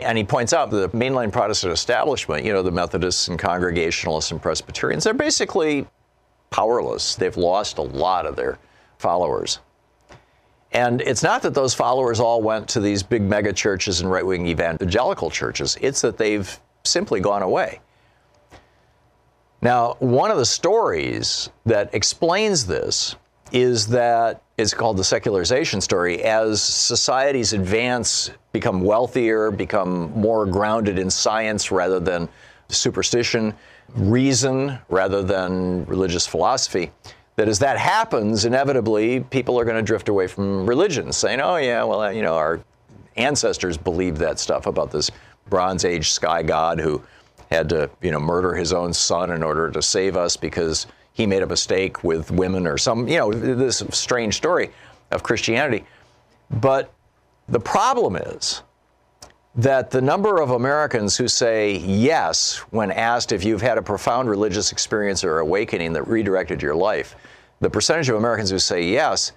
And 0.00 0.18
he 0.18 0.24
points 0.24 0.52
out 0.52 0.70
that 0.70 0.92
the 0.92 0.98
mainline 0.98 1.32
Protestant 1.32 1.72
establishment, 1.72 2.44
you 2.44 2.52
know, 2.52 2.62
the 2.62 2.70
Methodists 2.70 3.28
and 3.28 3.38
Congregationalists 3.38 4.32
and 4.32 4.42
Presbyterians, 4.42 5.04
they're 5.04 5.14
basically 5.14 5.86
powerless. 6.50 7.14
They've 7.14 7.36
lost 7.36 7.78
a 7.78 7.82
lot 7.82 8.26
of 8.26 8.36
their 8.36 8.58
followers. 8.98 9.60
And 10.72 11.00
it's 11.02 11.22
not 11.22 11.42
that 11.42 11.54
those 11.54 11.72
followers 11.72 12.18
all 12.18 12.42
went 12.42 12.68
to 12.70 12.80
these 12.80 13.02
big 13.02 13.22
mega 13.22 13.52
churches 13.52 14.00
and 14.00 14.10
right 14.10 14.26
wing 14.26 14.48
evangelical 14.48 15.30
churches, 15.30 15.78
it's 15.80 16.00
that 16.00 16.18
they've 16.18 16.60
simply 16.82 17.20
gone 17.20 17.42
away. 17.42 17.80
Now, 19.64 19.96
one 19.98 20.30
of 20.30 20.36
the 20.36 20.44
stories 20.44 21.48
that 21.64 21.94
explains 21.94 22.66
this 22.66 23.16
is 23.50 23.86
that 23.88 24.42
it's 24.58 24.74
called 24.74 24.98
the 24.98 25.04
secularization 25.04 25.80
story. 25.80 26.22
As 26.22 26.60
societies 26.60 27.54
advance, 27.54 28.30
become 28.52 28.82
wealthier, 28.82 29.50
become 29.50 30.12
more 30.12 30.44
grounded 30.44 30.98
in 30.98 31.08
science 31.08 31.70
rather 31.70 31.98
than 31.98 32.28
superstition, 32.68 33.54
reason 33.94 34.78
rather 34.90 35.22
than 35.22 35.86
religious 35.86 36.26
philosophy, 36.26 36.92
that 37.36 37.48
as 37.48 37.58
that 37.60 37.78
happens, 37.78 38.44
inevitably 38.44 39.20
people 39.20 39.58
are 39.58 39.64
going 39.64 39.76
to 39.76 39.82
drift 39.82 40.10
away 40.10 40.26
from 40.26 40.66
religion, 40.66 41.10
saying, 41.10 41.40
oh, 41.40 41.56
yeah, 41.56 41.82
well, 41.84 42.12
you 42.12 42.20
know, 42.20 42.34
our 42.34 42.60
ancestors 43.16 43.78
believed 43.78 44.18
that 44.18 44.38
stuff 44.38 44.66
about 44.66 44.90
this 44.90 45.10
Bronze 45.48 45.86
Age 45.86 46.10
sky 46.10 46.42
god 46.42 46.78
who 46.78 47.02
had 47.54 47.68
to, 47.70 47.90
you 48.02 48.10
know, 48.10 48.20
murder 48.20 48.54
his 48.54 48.72
own 48.72 48.92
son 48.92 49.30
in 49.30 49.42
order 49.42 49.70
to 49.70 49.80
save 49.80 50.16
us 50.16 50.36
because 50.36 50.86
he 51.12 51.26
made 51.26 51.42
a 51.42 51.46
mistake 51.46 52.04
with 52.04 52.30
women 52.30 52.66
or 52.66 52.76
some, 52.76 53.08
you 53.08 53.18
know, 53.18 53.32
this 53.32 53.82
strange 53.90 54.36
story 54.36 54.70
of 55.10 55.22
Christianity. 55.22 55.84
But 56.50 56.92
the 57.48 57.60
problem 57.60 58.16
is 58.16 58.62
that 59.54 59.90
the 59.90 60.02
number 60.02 60.40
of 60.40 60.50
Americans 60.50 61.16
who 61.16 61.28
say 61.28 61.76
yes 61.76 62.56
when 62.70 62.90
asked 62.90 63.30
if 63.30 63.44
you've 63.44 63.62
had 63.62 63.78
a 63.78 63.82
profound 63.82 64.28
religious 64.28 64.72
experience 64.72 65.22
or 65.22 65.38
awakening 65.38 65.92
that 65.92 66.06
redirected 66.08 66.60
your 66.60 66.74
life, 66.74 67.14
the 67.60 67.70
percentage 67.70 68.08
of 68.08 68.16
Americans 68.16 68.50
who 68.50 68.58
say 68.58 68.82
yes 68.82 69.32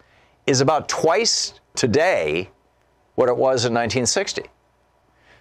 is 0.47 0.61
about 0.61 0.89
twice 0.89 1.53
today 1.75 2.49
what 3.15 3.29
it 3.29 3.37
was 3.37 3.65
in 3.65 3.73
1960. 3.73 4.43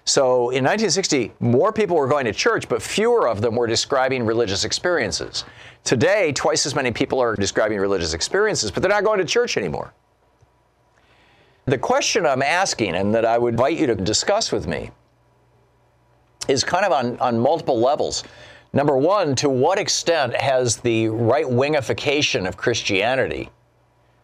So 0.06 0.50
in 0.50 0.62
1960, 0.62 1.32
more 1.40 1.72
people 1.72 1.96
were 1.96 2.06
going 2.06 2.26
to 2.26 2.32
church, 2.32 2.68
but 2.68 2.80
fewer 2.80 3.28
of 3.28 3.40
them 3.42 3.56
were 3.56 3.66
describing 3.66 4.25
religious 4.25 4.64
experiences. 4.64 5.44
Today, 5.82 6.32
twice 6.32 6.64
as 6.64 6.76
many 6.76 6.92
people 6.92 7.20
are 7.20 7.34
describing 7.34 7.78
religious 7.78 8.14
experiences, 8.14 8.70
but 8.70 8.82
they're 8.82 8.90
not 8.90 9.02
going 9.02 9.18
to 9.18 9.25
church 9.25 9.56
anymore. 9.56 9.92
The 11.64 11.76
question 11.76 12.25
I'm 12.25 12.42
asking, 12.42 12.94
and 12.94 13.12
that 13.16 13.25
I 13.25 13.36
would 13.36 13.54
invite 13.54 13.78
you 13.78 13.88
to 13.88 13.96
discuss 13.96 14.52
with 14.52 14.68
me, 14.68 14.92
is 16.48 16.62
kind 16.62 16.84
of 16.84 16.92
on, 16.92 17.18
on 17.18 17.36
multiple 17.40 17.80
levels. 17.80 18.22
Number 18.72 18.96
one, 18.96 19.34
to 19.36 19.48
what 19.48 19.76
extent 19.76 20.36
has 20.40 20.76
the 20.76 21.08
right 21.08 21.46
wingification 21.46 22.46
of 22.46 22.56
Christianity 22.56 23.50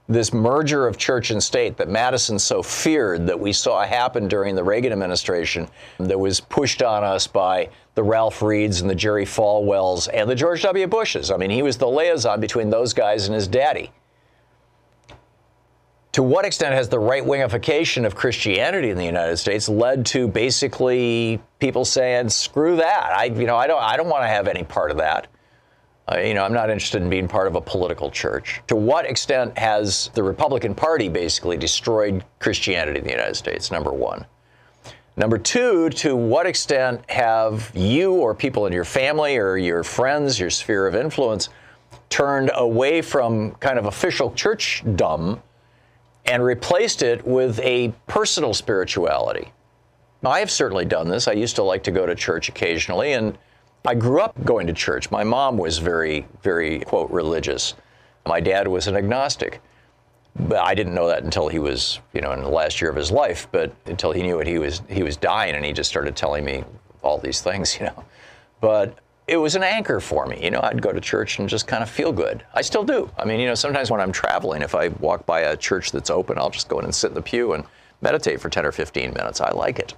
this 0.08 0.32
merger 0.32 0.86
of 0.86 0.96
church 0.96 1.30
and 1.30 1.42
state 1.42 1.76
that 1.76 1.88
Madison 1.88 2.38
so 2.38 2.62
feared 2.62 3.26
that 3.26 3.38
we 3.38 3.52
saw 3.52 3.84
happen 3.84 4.28
during 4.28 4.54
the 4.54 4.64
Reagan 4.64 4.92
administration 4.92 5.68
that 5.98 6.18
was 6.18 6.40
pushed 6.40 6.82
on 6.82 7.04
us 7.04 7.26
by 7.26 7.68
the 7.94 8.02
Ralph 8.02 8.42
Reeds 8.42 8.80
and 8.80 8.90
the 8.90 8.94
Jerry 8.94 9.24
Falwells 9.24 10.08
and 10.12 10.28
the 10.28 10.34
George 10.34 10.62
W. 10.62 10.86
Bushes. 10.86 11.30
I 11.30 11.36
mean, 11.36 11.50
he 11.50 11.62
was 11.62 11.76
the 11.76 11.88
liaison 11.88 12.40
between 12.40 12.70
those 12.70 12.92
guys 12.92 13.26
and 13.26 13.34
his 13.34 13.46
daddy. 13.46 13.92
To 16.12 16.22
what 16.22 16.44
extent 16.44 16.74
has 16.74 16.90
the 16.90 16.98
right 16.98 17.22
wingification 17.22 18.04
of 18.04 18.14
Christianity 18.14 18.90
in 18.90 18.98
the 18.98 19.04
United 19.04 19.38
States 19.38 19.66
led 19.66 20.04
to 20.06 20.28
basically 20.28 21.40
people 21.58 21.86
saying, 21.86 22.28
"Screw 22.28 22.76
that! 22.76 23.12
I, 23.16 23.24
you 23.24 23.46
know, 23.46 23.56
I 23.56 23.66
don't, 23.66 23.82
I 23.82 23.96
don't 23.96 24.10
want 24.10 24.24
to 24.24 24.28
have 24.28 24.46
any 24.46 24.62
part 24.62 24.90
of 24.90 24.98
that." 24.98 25.28
Uh, 26.10 26.18
you 26.18 26.34
know, 26.34 26.44
I'm 26.44 26.52
not 26.52 26.68
interested 26.68 27.00
in 27.00 27.08
being 27.08 27.28
part 27.28 27.46
of 27.46 27.54
a 27.54 27.60
political 27.60 28.10
church. 28.10 28.60
To 28.66 28.76
what 28.76 29.06
extent 29.06 29.56
has 29.56 30.10
the 30.14 30.22
Republican 30.22 30.74
Party 30.74 31.08
basically 31.08 31.56
destroyed 31.56 32.24
Christianity 32.40 32.98
in 32.98 33.04
the 33.04 33.12
United 33.12 33.36
States? 33.36 33.70
Number 33.70 33.92
one. 33.92 34.26
Number 35.16 35.38
two, 35.38 35.90
to 35.90 36.16
what 36.16 36.46
extent 36.46 37.08
have 37.10 37.70
you 37.74 38.14
or 38.14 38.34
people 38.34 38.66
in 38.66 38.72
your 38.72 38.84
family 38.84 39.36
or 39.36 39.56
your 39.58 39.84
friends, 39.84 40.40
your 40.40 40.50
sphere 40.50 40.86
of 40.86 40.94
influence, 40.94 41.50
turned 42.08 42.50
away 42.54 43.02
from 43.02 43.52
kind 43.52 43.78
of 43.78 43.86
official 43.86 44.30
churchdom 44.32 45.40
and 46.24 46.42
replaced 46.42 47.02
it 47.02 47.26
with 47.26 47.58
a 47.60 47.92
personal 48.06 48.54
spirituality. 48.54 49.52
Now, 50.22 50.30
I 50.30 50.38
have 50.38 50.50
certainly 50.50 50.84
done 50.84 51.08
this. 51.08 51.28
I 51.28 51.32
used 51.32 51.56
to 51.56 51.62
like 51.62 51.82
to 51.84 51.90
go 51.90 52.06
to 52.06 52.14
church 52.14 52.48
occasionally, 52.48 53.12
and 53.12 53.36
I 53.84 53.94
grew 53.94 54.20
up 54.20 54.42
going 54.44 54.68
to 54.68 54.72
church. 54.72 55.10
My 55.10 55.24
mom 55.24 55.58
was 55.58 55.78
very, 55.78 56.26
very, 56.42 56.80
quote, 56.80 57.10
religious. 57.10 57.74
My 58.26 58.38
dad 58.38 58.68
was 58.68 58.86
an 58.86 58.96
agnostic. 58.96 59.60
But 60.36 60.58
I 60.58 60.74
didn't 60.74 60.94
know 60.94 61.08
that 61.08 61.24
until 61.24 61.48
he 61.48 61.58
was, 61.58 61.98
you 62.14 62.20
know, 62.20 62.32
in 62.32 62.40
the 62.40 62.48
last 62.48 62.80
year 62.80 62.90
of 62.90 62.96
his 62.96 63.10
life, 63.10 63.48
but 63.50 63.74
until 63.86 64.12
he 64.12 64.22
knew 64.22 64.38
it, 64.38 64.46
he 64.46 64.58
was, 64.58 64.80
he 64.88 65.02
was 65.02 65.16
dying, 65.16 65.54
and 65.54 65.64
he 65.64 65.72
just 65.72 65.90
started 65.90 66.16
telling 66.16 66.44
me 66.44 66.64
all 67.02 67.18
these 67.18 67.42
things, 67.42 67.76
you 67.80 67.86
know. 67.86 68.04
But 68.60 68.98
it 69.26 69.36
was 69.36 69.56
an 69.56 69.62
anchor 69.62 70.00
for 70.00 70.26
me. 70.26 70.42
You 70.42 70.50
know, 70.50 70.60
I'd 70.62 70.80
go 70.80 70.92
to 70.92 71.00
church 71.00 71.38
and 71.38 71.48
just 71.48 71.66
kind 71.66 71.82
of 71.82 71.90
feel 71.90 72.12
good. 72.12 72.44
I 72.54 72.62
still 72.62 72.84
do. 72.84 73.10
I 73.18 73.24
mean, 73.24 73.40
you 73.40 73.46
know, 73.46 73.54
sometimes 73.54 73.90
when 73.90 74.00
I'm 74.00 74.12
traveling, 74.12 74.62
if 74.62 74.74
I 74.74 74.88
walk 74.88 75.26
by 75.26 75.40
a 75.40 75.56
church 75.56 75.92
that's 75.92 76.08
open, 76.08 76.38
I'll 76.38 76.50
just 76.50 76.68
go 76.68 76.78
in 76.78 76.84
and 76.84 76.94
sit 76.94 77.08
in 77.08 77.14
the 77.14 77.22
pew 77.22 77.52
and 77.52 77.64
meditate 78.00 78.40
for 78.40 78.48
10 78.48 78.64
or 78.64 78.72
15 78.72 79.12
minutes. 79.12 79.40
I 79.40 79.50
like 79.50 79.78
it. 79.78 79.94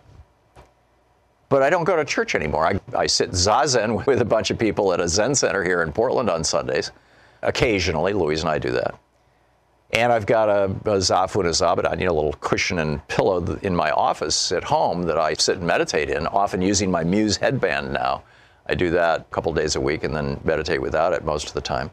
But 1.54 1.62
I 1.62 1.70
don't 1.70 1.84
go 1.84 1.94
to 1.94 2.04
church 2.04 2.34
anymore. 2.34 2.66
I, 2.66 2.80
I 2.98 3.06
sit 3.06 3.30
zazen 3.30 4.04
with 4.08 4.20
a 4.20 4.24
bunch 4.24 4.50
of 4.50 4.58
people 4.58 4.92
at 4.92 4.98
a 4.98 5.06
Zen 5.06 5.36
center 5.36 5.62
here 5.62 5.82
in 5.82 5.92
Portland 5.92 6.28
on 6.28 6.42
Sundays. 6.42 6.90
Occasionally, 7.42 8.12
Louise 8.12 8.40
and 8.40 8.50
I 8.50 8.58
do 8.58 8.72
that. 8.72 8.98
And 9.92 10.12
I've 10.12 10.26
got 10.26 10.48
a, 10.48 10.64
a 10.64 10.98
zafu 10.98 11.36
and 11.36 11.46
a 11.46 11.50
zabuton, 11.50 12.00
you 12.00 12.06
know, 12.06 12.12
a 12.12 12.18
little 12.20 12.32
cushion 12.40 12.80
and 12.80 13.06
pillow 13.06 13.56
in 13.62 13.76
my 13.76 13.92
office 13.92 14.50
at 14.50 14.64
home 14.64 15.04
that 15.04 15.16
I 15.16 15.34
sit 15.34 15.58
and 15.58 15.64
meditate 15.64 16.10
in, 16.10 16.26
often 16.26 16.60
using 16.60 16.90
my 16.90 17.04
Muse 17.04 17.36
headband 17.36 17.92
now. 17.92 18.24
I 18.66 18.74
do 18.74 18.90
that 18.90 19.20
a 19.20 19.24
couple 19.32 19.52
days 19.52 19.76
a 19.76 19.80
week 19.80 20.02
and 20.02 20.12
then 20.12 20.40
meditate 20.42 20.82
without 20.82 21.12
it 21.12 21.24
most 21.24 21.46
of 21.46 21.54
the 21.54 21.60
time. 21.60 21.92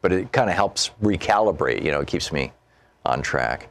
But 0.00 0.10
it 0.10 0.32
kind 0.32 0.50
of 0.50 0.56
helps 0.56 0.90
recalibrate, 1.00 1.84
you 1.84 1.92
know, 1.92 2.00
it 2.00 2.08
keeps 2.08 2.32
me 2.32 2.50
on 3.06 3.22
track. 3.22 3.68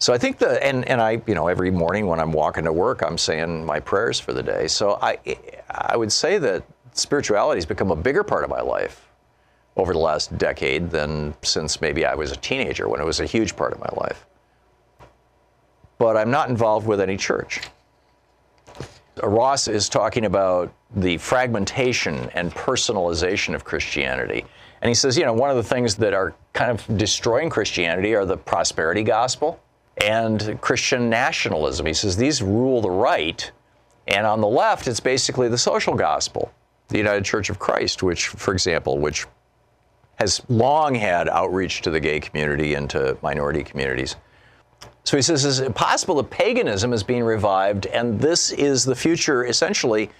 So 0.00 0.12
I 0.12 0.18
think 0.18 0.38
the 0.38 0.64
and, 0.64 0.86
and 0.88 1.00
I 1.00 1.20
you 1.26 1.34
know 1.34 1.48
every 1.48 1.70
morning 1.70 2.06
when 2.06 2.20
I'm 2.20 2.32
walking 2.32 2.64
to 2.64 2.72
work 2.72 3.02
I'm 3.02 3.18
saying 3.18 3.64
my 3.64 3.80
prayers 3.80 4.20
for 4.20 4.32
the 4.32 4.42
day. 4.42 4.68
So 4.68 4.98
I 5.02 5.18
I 5.70 5.96
would 5.96 6.12
say 6.12 6.38
that 6.38 6.64
spirituality 6.92 7.58
has 7.58 7.66
become 7.66 7.90
a 7.90 7.96
bigger 7.96 8.22
part 8.22 8.44
of 8.44 8.50
my 8.50 8.60
life 8.60 9.08
over 9.76 9.92
the 9.92 9.98
last 9.98 10.36
decade 10.38 10.90
than 10.90 11.34
since 11.42 11.80
maybe 11.80 12.04
I 12.04 12.14
was 12.14 12.32
a 12.32 12.36
teenager 12.36 12.88
when 12.88 13.00
it 13.00 13.04
was 13.04 13.20
a 13.20 13.26
huge 13.26 13.56
part 13.56 13.72
of 13.72 13.80
my 13.80 13.90
life. 13.96 14.26
But 15.98 16.16
I'm 16.16 16.30
not 16.30 16.48
involved 16.48 16.86
with 16.86 17.00
any 17.00 17.16
church. 17.16 17.60
Uh, 19.22 19.28
Ross 19.28 19.68
is 19.68 19.88
talking 19.88 20.24
about 20.24 20.72
the 20.94 21.18
fragmentation 21.18 22.30
and 22.34 22.52
personalization 22.52 23.54
of 23.54 23.64
Christianity. 23.64 24.44
And 24.80 24.88
he 24.88 24.94
says, 24.94 25.18
you 25.18 25.24
know, 25.24 25.32
one 25.32 25.50
of 25.50 25.56
the 25.56 25.62
things 25.62 25.96
that 25.96 26.12
are 26.12 26.34
kind 26.52 26.70
of 26.70 26.98
destroying 26.98 27.50
Christianity 27.50 28.14
are 28.14 28.24
the 28.24 28.36
prosperity 28.36 29.02
gospel 29.02 29.60
and 30.02 30.60
Christian 30.60 31.08
nationalism. 31.10 31.86
He 31.86 31.94
says 31.94 32.16
these 32.16 32.42
rule 32.42 32.80
the 32.80 32.90
right, 32.90 33.50
and 34.06 34.26
on 34.26 34.40
the 34.40 34.48
left, 34.48 34.88
it's 34.88 35.00
basically 35.00 35.48
the 35.48 35.58
social 35.58 35.94
gospel, 35.94 36.52
the 36.88 36.98
United 36.98 37.24
Church 37.24 37.50
of 37.50 37.58
Christ, 37.58 38.02
which, 38.02 38.28
for 38.28 38.52
example, 38.52 38.98
which 38.98 39.26
has 40.16 40.42
long 40.48 40.94
had 40.94 41.28
outreach 41.28 41.82
to 41.82 41.90
the 41.90 42.00
gay 42.00 42.18
community 42.18 42.74
and 42.74 42.90
to 42.90 43.16
minority 43.22 43.62
communities. 43.62 44.16
So 45.04 45.16
he 45.16 45.22
says, 45.22 45.44
is 45.44 45.60
it 45.60 45.74
possible 45.74 46.16
that 46.16 46.28
paganism 46.28 46.92
is 46.92 47.02
being 47.02 47.24
revived, 47.24 47.86
and 47.86 48.20
this 48.20 48.50
is 48.52 48.84
the 48.84 48.94
future, 48.94 49.44
essentially, 49.44 50.10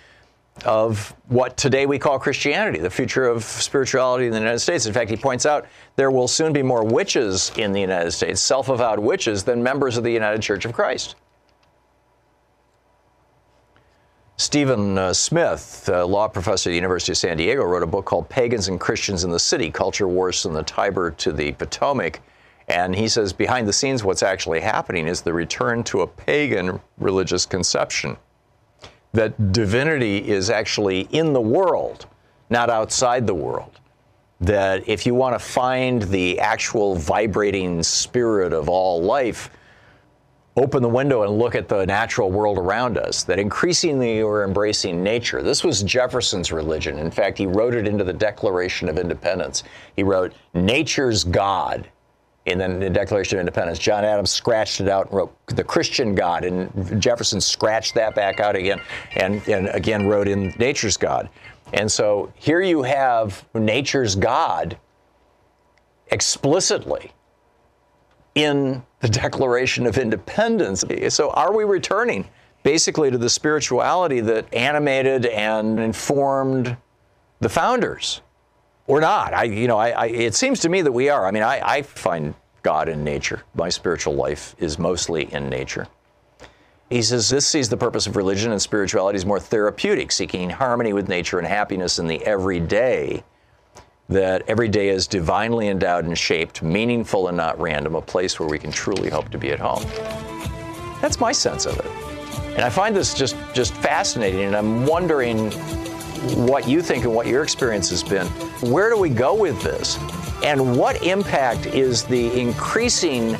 of 0.64 1.14
what 1.28 1.56
today 1.56 1.86
we 1.86 1.98
call 1.98 2.18
Christianity, 2.18 2.78
the 2.78 2.90
future 2.90 3.24
of 3.24 3.44
spirituality 3.44 4.26
in 4.26 4.32
the 4.32 4.38
United 4.38 4.60
States. 4.60 4.86
In 4.86 4.92
fact, 4.92 5.10
he 5.10 5.16
points 5.16 5.46
out 5.46 5.66
there 5.96 6.10
will 6.10 6.28
soon 6.28 6.52
be 6.52 6.62
more 6.62 6.84
witches 6.84 7.52
in 7.56 7.72
the 7.72 7.80
United 7.80 8.12
States, 8.12 8.40
self 8.40 8.68
avowed 8.68 8.98
witches, 8.98 9.44
than 9.44 9.62
members 9.62 9.96
of 9.96 10.04
the 10.04 10.12
United 10.12 10.42
Church 10.42 10.64
of 10.64 10.72
Christ. 10.72 11.16
Steven 14.36 14.96
uh, 14.96 15.12
Smith, 15.12 15.88
law 15.88 16.28
professor 16.28 16.70
at 16.70 16.72
the 16.72 16.76
University 16.76 17.10
of 17.10 17.18
San 17.18 17.36
Diego, 17.36 17.64
wrote 17.64 17.82
a 17.82 17.86
book 17.86 18.04
called 18.04 18.28
Pagans 18.28 18.68
and 18.68 18.78
Christians 18.78 19.24
in 19.24 19.30
the 19.30 19.38
City 19.38 19.68
Culture 19.68 20.06
Wars 20.06 20.42
from 20.42 20.54
the 20.54 20.62
Tiber 20.62 21.10
to 21.12 21.32
the 21.32 21.52
Potomac. 21.52 22.20
And 22.68 22.94
he 22.94 23.08
says 23.08 23.32
behind 23.32 23.66
the 23.66 23.72
scenes, 23.72 24.04
what's 24.04 24.22
actually 24.22 24.60
happening 24.60 25.08
is 25.08 25.22
the 25.22 25.32
return 25.32 25.82
to 25.84 26.02
a 26.02 26.06
pagan 26.06 26.80
religious 26.98 27.46
conception 27.46 28.16
that 29.12 29.52
divinity 29.52 30.28
is 30.28 30.50
actually 30.50 31.02
in 31.10 31.32
the 31.32 31.40
world, 31.40 32.06
not 32.50 32.70
outside 32.70 33.26
the 33.26 33.34
world. 33.34 33.80
That 34.40 34.88
if 34.88 35.06
you 35.06 35.14
want 35.14 35.34
to 35.34 35.38
find 35.38 36.02
the 36.02 36.38
actual 36.38 36.94
vibrating 36.94 37.82
spirit 37.82 38.52
of 38.52 38.68
all 38.68 39.02
life, 39.02 39.50
open 40.56 40.82
the 40.82 40.88
window 40.88 41.22
and 41.22 41.38
look 41.38 41.54
at 41.54 41.68
the 41.68 41.86
natural 41.86 42.30
world 42.30 42.58
around 42.58 42.98
us, 42.98 43.22
that 43.24 43.38
increasingly 43.38 44.22
we're 44.22 44.44
embracing 44.44 45.02
nature. 45.02 45.42
This 45.42 45.64
was 45.64 45.82
Jefferson's 45.82 46.52
religion. 46.52 46.98
In 46.98 47.10
fact, 47.10 47.38
he 47.38 47.46
wrote 47.46 47.74
it 47.74 47.86
into 47.86 48.04
the 48.04 48.12
Declaration 48.12 48.88
of 48.88 48.98
Independence. 48.98 49.64
He 49.96 50.02
wrote, 50.02 50.32
Nature's 50.54 51.24
God 51.24 51.88
and 52.50 52.60
then 52.60 52.80
the 52.80 52.90
Declaration 52.90 53.38
of 53.38 53.40
Independence. 53.40 53.78
John 53.78 54.04
Adams 54.04 54.30
scratched 54.30 54.80
it 54.80 54.88
out 54.88 55.06
and 55.06 55.14
wrote 55.16 55.34
the 55.48 55.64
Christian 55.64 56.14
God, 56.14 56.44
and 56.44 57.00
Jefferson 57.00 57.40
scratched 57.40 57.94
that 57.94 58.14
back 58.14 58.40
out 58.40 58.56
again 58.56 58.80
and, 59.16 59.46
and 59.48 59.68
again 59.68 60.06
wrote 60.06 60.28
in 60.28 60.54
nature's 60.58 60.96
God. 60.96 61.28
And 61.72 61.90
so 61.90 62.32
here 62.34 62.60
you 62.60 62.82
have 62.82 63.44
nature's 63.54 64.14
God 64.14 64.78
explicitly 66.08 67.12
in 68.34 68.82
the 69.00 69.08
Declaration 69.08 69.86
of 69.86 69.98
Independence. 69.98 70.84
So 71.08 71.30
are 71.30 71.54
we 71.54 71.64
returning 71.64 72.28
basically 72.62 73.10
to 73.10 73.18
the 73.18 73.30
spirituality 73.30 74.20
that 74.20 74.52
animated 74.54 75.26
and 75.26 75.78
informed 75.78 76.76
the 77.40 77.48
founders? 77.48 78.22
Or 78.88 79.00
not. 79.00 79.32
I, 79.32 79.44
you 79.44 79.68
know, 79.68 79.78
I, 79.78 79.90
I, 79.90 80.06
it 80.06 80.34
seems 80.34 80.58
to 80.60 80.68
me 80.68 80.82
that 80.82 80.90
we 80.90 81.08
are. 81.10 81.26
I 81.26 81.30
mean, 81.30 81.44
I, 81.44 81.60
I 81.62 81.82
find 81.82 82.34
God 82.62 82.88
in 82.88 83.04
nature. 83.04 83.42
My 83.54 83.68
spiritual 83.68 84.14
life 84.14 84.56
is 84.58 84.78
mostly 84.78 85.32
in 85.32 85.48
nature. 85.48 85.86
He 86.90 87.02
says 87.02 87.28
this 87.28 87.46
sees 87.46 87.68
the 87.68 87.76
purpose 87.76 88.06
of 88.06 88.16
religion 88.16 88.50
and 88.50 88.60
spirituality 88.60 89.16
as 89.16 89.26
more 89.26 89.38
therapeutic, 89.38 90.10
seeking 90.10 90.48
harmony 90.48 90.94
with 90.94 91.06
nature 91.06 91.38
and 91.38 91.46
happiness 91.46 91.98
in 91.98 92.06
the 92.06 92.24
everyday. 92.24 93.22
That 94.08 94.42
every 94.48 94.68
day 94.68 94.88
is 94.88 95.06
divinely 95.06 95.68
endowed 95.68 96.06
and 96.06 96.16
shaped, 96.16 96.62
meaningful 96.62 97.28
and 97.28 97.36
not 97.36 97.60
random, 97.60 97.94
a 97.94 98.00
place 98.00 98.40
where 98.40 98.48
we 98.48 98.58
can 98.58 98.72
truly 98.72 99.10
hope 99.10 99.28
to 99.28 99.38
be 99.38 99.50
at 99.50 99.60
home. 99.60 99.84
That's 101.02 101.20
my 101.20 101.30
sense 101.30 101.66
of 101.66 101.78
it. 101.78 101.86
And 102.54 102.62
I 102.62 102.70
find 102.70 102.96
this 102.96 103.12
just, 103.12 103.36
just 103.52 103.74
fascinating, 103.74 104.44
and 104.44 104.56
I'm 104.56 104.86
wondering 104.86 105.50
what 106.36 106.68
you 106.68 106.82
think 106.82 107.04
and 107.04 107.14
what 107.14 107.26
your 107.26 107.42
experience 107.42 107.90
has 107.90 108.02
been. 108.02 108.26
Where 108.70 108.90
do 108.90 108.98
we 108.98 109.08
go 109.10 109.34
with 109.34 109.60
this? 109.62 109.98
And 110.44 110.76
what 110.76 111.02
impact 111.02 111.66
is 111.66 112.04
the 112.04 112.32
increasing 112.38 113.34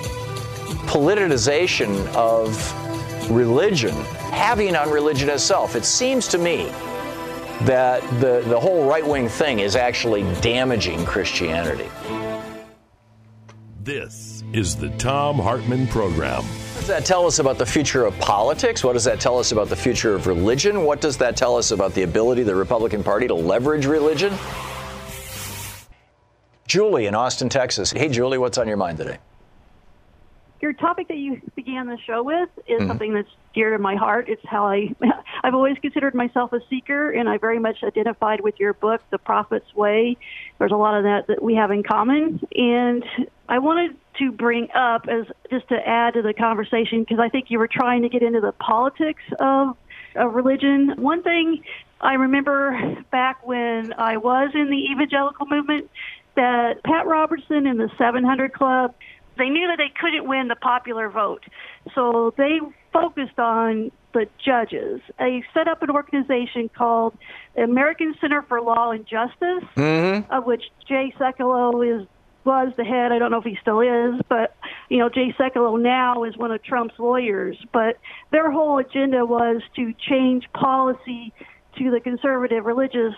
politicization 0.87 2.07
of 2.15 3.31
religion 3.31 3.95
having 4.33 4.75
on 4.77 4.91
religion 4.91 5.29
itself? 5.29 5.77
It 5.77 5.85
seems 5.85 6.29
to 6.29 6.39
me 6.39 6.65
that 7.63 8.03
the, 8.21 8.43
the 8.49 8.59
whole 8.59 8.89
right 8.89 9.07
wing 9.07 9.29
thing 9.29 9.59
is 9.61 9.77
actually 9.77 10.23
damaging 10.41 11.05
Christianity. 11.05 11.89
This 13.83 14.28
is 14.55 14.77
the 14.77 14.89
Thom 14.91 15.39
Hartmann 15.39 15.87
Program 15.89 16.43
What 16.43 16.77
does 16.77 16.87
that 16.87 17.05
tell 17.05 17.27
us 17.27 17.39
about 17.39 17.59
the 17.59 17.67
future 17.67 18.07
of 18.07 18.19
politics? 18.19 18.83
What 18.83 18.95
does 18.95 19.05
that 19.05 19.21
tell 19.21 19.39
us 19.39 19.53
about 19.53 19.69
the 19.69 19.77
future 19.77 20.15
of 20.15 20.27
religion? 20.27 20.85
What 20.85 21.03
does 21.03 21.19
that 21.19 21.37
tell 21.37 21.57
us 21.57 21.71
about 21.71 21.93
the 21.93 22.03
ability 22.03 22.41
of 22.41 22.47
the 22.47 22.55
Republican 22.55 23.05
Party 23.05 23.27
to 23.27 23.35
leverage 23.35 23.85
religion? 23.85 24.33
Julie 26.67 27.07
in 27.07 27.15
Austin, 27.15 27.49
Texas. 27.49 27.91
Hey, 27.91 28.09
Julie, 28.09 28.39
what's 28.39 28.59
on 28.59 28.69
your 28.69 28.77
mind 28.77 28.99
today? 28.99 29.19
Your 30.61 30.73
topic 30.73 31.09
that 31.09 31.17
you 31.17 31.41
began 31.55 31.87
the 31.87 31.99
show 32.05 32.23
with 32.23 32.49
is 32.67 32.81
mm-hmm. 32.81 32.89
something 32.89 33.15
that's 33.15 33.29
dear 33.55 33.71
to 33.71 33.79
my 33.79 33.95
heart. 33.95 34.29
It's 34.29 34.43
how 34.45 34.67
I, 34.67 34.95
I've 35.45 35.55
always 35.55 35.79
considered 35.79 36.15
myself 36.15 36.53
a 36.53 36.61
seeker, 36.69 37.11
and 37.11 37.29
I 37.29 37.39
very 37.39 37.59
much 37.59 37.83
identified 37.85 38.41
with 38.41 38.59
your 38.59 38.73
book, 38.75 39.01
The 39.11 39.19
Prophet's 39.19 39.73
Way. 39.75 40.17
There's 40.59 40.73
a 40.73 40.77
lot 40.77 40.97
of 40.97 41.05
that 41.05 41.29
that 41.29 41.43
we 41.43 41.55
have 41.55 41.71
in 41.71 41.83
common, 41.83 42.41
and 42.55 43.05
I 43.49 43.59
wanted 43.61 43.97
to 44.19 44.33
bring 44.33 44.69
up 44.75 45.07
as 45.09 45.27
just 45.51 45.69
to 45.69 45.77
add 45.77 46.15
to 46.15 46.23
the 46.23 46.35
conversation 46.35 47.01
because 47.01 47.21
I 47.21 47.29
think 47.29 47.51
you 47.51 47.59
were 47.59 47.69
trying 47.69 48.03
to 48.03 48.09
get 48.09 48.23
into 48.23 48.41
the 48.41 48.53
politics 48.53 49.23
of, 49.39 49.77
of 50.17 50.35
religion. 50.35 50.95
One 50.97 51.23
thing 51.23 51.63
I 52.01 52.15
remember 52.15 52.97
back 53.11 53.47
when 53.47 53.93
I 53.93 54.17
was 54.17 54.51
in 54.55 54.71
the 54.71 54.91
evangelical 54.93 55.47
movement 55.47 55.91
that 56.35 56.83
Pat 56.85 57.07
Robertson 57.07 57.67
and 57.67 57.81
the 57.81 57.91
700 57.99 58.53
Club 58.53 58.95
they 59.39 59.49
knew 59.49 59.67
that 59.69 59.79
they 59.79 59.93
couldn't 60.01 60.29
win 60.29 60.49
the 60.49 60.57
popular 60.57 61.09
vote, 61.09 61.45
so 61.95 62.35
they 62.37 62.61
focused 62.93 63.39
on 63.39 63.91
the 64.13 64.27
judges. 64.45 65.01
They 65.19 65.43
set 65.55 65.69
up 65.69 65.83
an 65.83 65.91
organization 65.91 66.69
called 66.69 67.17
the 67.55 67.63
American 67.63 68.15
Center 68.21 68.43
for 68.43 68.61
Law 68.61 68.91
and 68.91 69.07
Justice, 69.07 69.65
mm-hmm. 69.77 70.33
of 70.33 70.45
which 70.45 70.65
Jay 70.87 71.15
Sekulow 71.19 71.83
is 71.83 72.07
was 72.45 72.73
the 72.79 72.85
head. 72.85 73.13
I 73.13 73.19
don't 73.19 73.31
know 73.31 73.39
if 73.39 73.45
he 73.45 73.59
still 73.61 73.81
is, 73.81 74.21
but 74.29 74.57
you 74.89 74.99
know, 74.99 75.11
Jay 75.11 75.35
Sekulow 75.39 75.81
now 75.81 76.25
is 76.25 76.37
one 76.37 76.51
of 76.51 76.63
Trump's 76.63 76.99
lawyers, 76.99 77.59
but 77.73 77.99
their 78.33 78.51
whole 78.51 78.79
agenda 78.79 79.27
was 79.27 79.61
to 79.77 79.93
change 80.09 80.49
policy 80.55 81.33
to 81.77 81.91
the 81.91 82.01
conservative 82.01 82.65
religious 82.65 83.15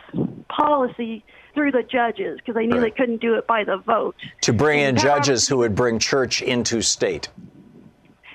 policy 0.49 1.25
through 1.55 1.73
the 1.73 1.83
judges 1.83 2.39
because 2.39 2.55
they 2.55 2.67
knew 2.67 2.77
Right. 2.81 2.83
they 2.95 3.03
couldn't 3.03 3.21
do 3.21 3.35
it 3.35 3.47
by 3.47 3.65
the 3.65 3.77
vote. 3.79 4.15
To 4.43 4.53
bring 4.53 4.81
in 4.81 4.97
judges 4.97 5.49
who 5.49 5.59
would 5.59 5.75
bring 5.75 5.99
church 5.99 6.43
into 6.43 6.83
state. 6.83 7.29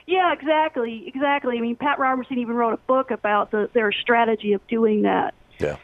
Yeah, 0.08 0.34
exactly, 0.34 1.06
exactly. 1.08 1.58
I 1.58 1.62
mean, 1.62 1.76
Pat 1.76 1.98
Robertson 1.98 2.38
even 2.38 2.56
wrote 2.56 2.74
a 2.74 2.78
book 2.86 3.10
about 3.12 3.52
the, 3.52 3.70
their 3.74 3.92
strategy 3.92 4.54
of 4.54 4.66
doing 4.68 5.02
that. 5.04 5.34
Yeah. 5.60 5.78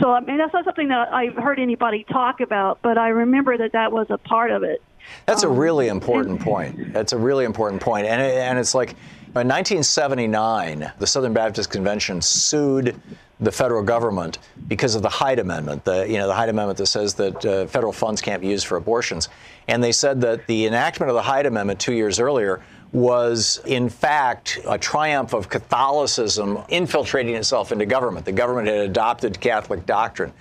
So 0.00 0.12
I 0.12 0.20
mean, 0.20 0.38
that's 0.38 0.52
not 0.54 0.64
something 0.64 0.88
that 0.88 1.12
I've 1.12 1.34
heard 1.34 1.58
anybody 1.58 2.04
talk 2.04 2.40
about, 2.40 2.78
but 2.82 2.96
I 2.96 3.08
remember 3.08 3.58
that 3.58 3.72
that 3.72 3.92
was 3.92 4.06
a 4.10 4.16
part 4.18 4.50
of 4.52 4.62
it. 4.62 4.80
That's 5.26 5.42
a 5.42 5.48
Um, 5.48 5.56
really 5.56 5.88
important 5.88 6.40
point. 6.40 6.92
That's 6.92 7.12
a 7.12 7.18
really 7.18 7.44
important 7.44 7.82
point. 7.82 8.06
And, 8.06 8.20
and 8.22 8.58
it's 8.58 8.74
like 8.74 8.94
in 9.34 9.46
1979, 9.46 10.92
the 10.98 11.06
Southern 11.06 11.32
Baptist 11.34 11.70
Convention 11.70 12.22
sued 12.22 12.98
the 13.40 13.52
federal 13.52 13.82
government 13.82 14.38
because 14.66 14.94
of 14.94 15.02
the 15.02 15.08
Hyde 15.08 15.38
Amendment, 15.38 15.84
the, 15.84 16.08
you 16.08 16.16
know, 16.16 16.26
the 16.26 16.34
Hyde 16.34 16.48
Amendment 16.48 16.78
that 16.78 16.86
says 16.86 17.14
that 17.14 17.44
uh, 17.44 17.66
federal 17.66 17.92
funds 17.92 18.20
can't 18.20 18.40
be 18.40 18.48
used 18.48 18.66
for 18.66 18.76
abortions. 18.76 19.28
And 19.68 19.84
they 19.84 19.92
said 19.92 20.20
that 20.22 20.46
the 20.46 20.66
enactment 20.66 21.10
of 21.10 21.14
the 21.14 21.22
Hyde 21.22 21.46
Amendment 21.46 21.78
two 21.78 21.92
years 21.92 22.18
earlier 22.18 22.62
was 22.92 23.60
in 23.66 23.88
fact 23.88 24.58
a 24.66 24.78
triumph 24.78 25.34
of 25.34 25.48
Catholicism 25.48 26.58
infiltrating 26.70 27.34
itself 27.34 27.70
into 27.70 27.84
government. 27.84 28.24
The 28.24 28.32
government 28.32 28.66
had 28.66 28.78
adopted 28.78 29.38
Catholic 29.40 29.84
doctrine. 29.84 30.32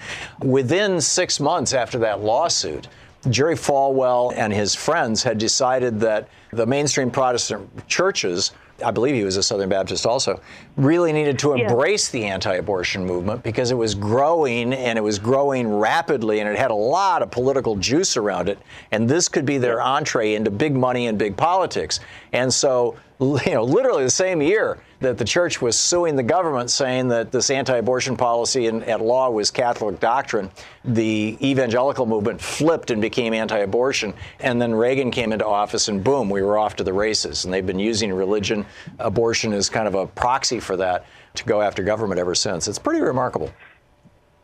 Within 0.41 1.02
six 1.02 1.39
months 1.39 1.73
after 1.73 2.00
that 2.00 2.21
lawsuit, 2.21 2.88
Jerry 3.30 3.56
Falwell 3.56 4.34
and 4.36 4.54
his 4.54 4.73
friends 4.73 5.23
had 5.23 5.38
decided 5.38 6.00
that 6.00 6.30
the 6.52 6.65
mainstream 6.65 7.12
Protestant 7.12 7.88
churches, 7.88 8.52
I 8.84 8.92
believe 8.92 9.16
he 9.16 9.24
was 9.24 9.38
a 9.38 9.44
Southern 9.44 9.70
Baptist 9.70 10.06
also, 10.06 10.40
really 10.76 11.12
needed 11.12 11.40
to 11.40 11.56
Yeah. 11.56 11.68
embrace 11.68 12.10
the 12.10 12.26
anti 12.26 12.56
abortion 12.56 13.06
movement 13.06 13.44
because 13.44 13.72
it 13.72 13.76
was 13.76 13.96
growing 13.96 14.74
and 14.74 14.98
it 14.98 15.02
was 15.02 15.18
growing 15.20 15.68
rapidly 15.80 16.40
and 16.40 16.50
it 16.50 16.58
had 16.58 16.72
a 16.72 16.76
lot 16.76 17.22
of 17.22 17.32
political 17.32 17.76
juice 17.76 18.18
around 18.18 18.50
it. 18.50 18.60
And 18.92 19.10
this 19.10 19.28
could 19.28 19.46
be 19.46 19.58
their 19.58 19.82
entree 19.82 20.36
into 20.36 20.52
big 20.52 20.76
money 20.76 21.08
and 21.08 21.18
big 21.18 21.36
politics. 21.38 22.00
And 22.34 22.54
so, 22.54 22.96
you 23.20 23.54
know, 23.54 23.64
literally 23.64 24.04
the 24.04 24.10
same 24.10 24.42
year 24.42 24.78
that 25.00 25.18
the 25.18 25.26
church 25.26 25.62
was 25.62 25.78
suing 25.78 26.16
the 26.16 26.24
government 26.24 26.70
saying 26.70 27.08
that 27.08 27.32
this 27.32 27.50
anti-abortion 27.50 28.16
policy 28.16 28.68
at 28.68 29.02
law 29.02 29.30
was 29.30 29.50
Catholic 29.50 30.00
doctrine, 30.00 30.52
the 30.86 31.38
evangelical 31.42 32.06
movement 32.06 32.40
flipped 32.40 32.92
and 32.92 33.02
became 33.02 33.34
anti-abortion. 33.34 34.14
And 34.40 34.62
then 34.62 34.74
Reagan 34.74 35.10
came 35.12 35.32
into 35.32 35.46
office 35.46 35.88
and 35.88 36.04
boom, 36.04 36.30
we 36.30 36.42
were 36.42 36.58
off 36.58 36.76
to 36.78 36.84
the 36.84 36.94
races. 36.94 37.46
And 37.46 37.54
they've 37.54 37.66
been 37.66 37.80
using 37.80 38.14
religion, 38.14 38.66
abortion 39.00 39.54
as 39.54 39.70
kind 39.70 39.88
of 39.88 39.96
a 39.96 40.08
proxy 40.08 40.60
for 40.60 40.78
that 40.78 41.06
to 41.36 41.44
go 41.44 41.62
after 41.62 41.84
government 41.84 42.20
ever 42.20 42.36
since. 42.36 42.68
It's 42.68 42.80
pretty 42.80 43.02
remarkable. 43.02 43.52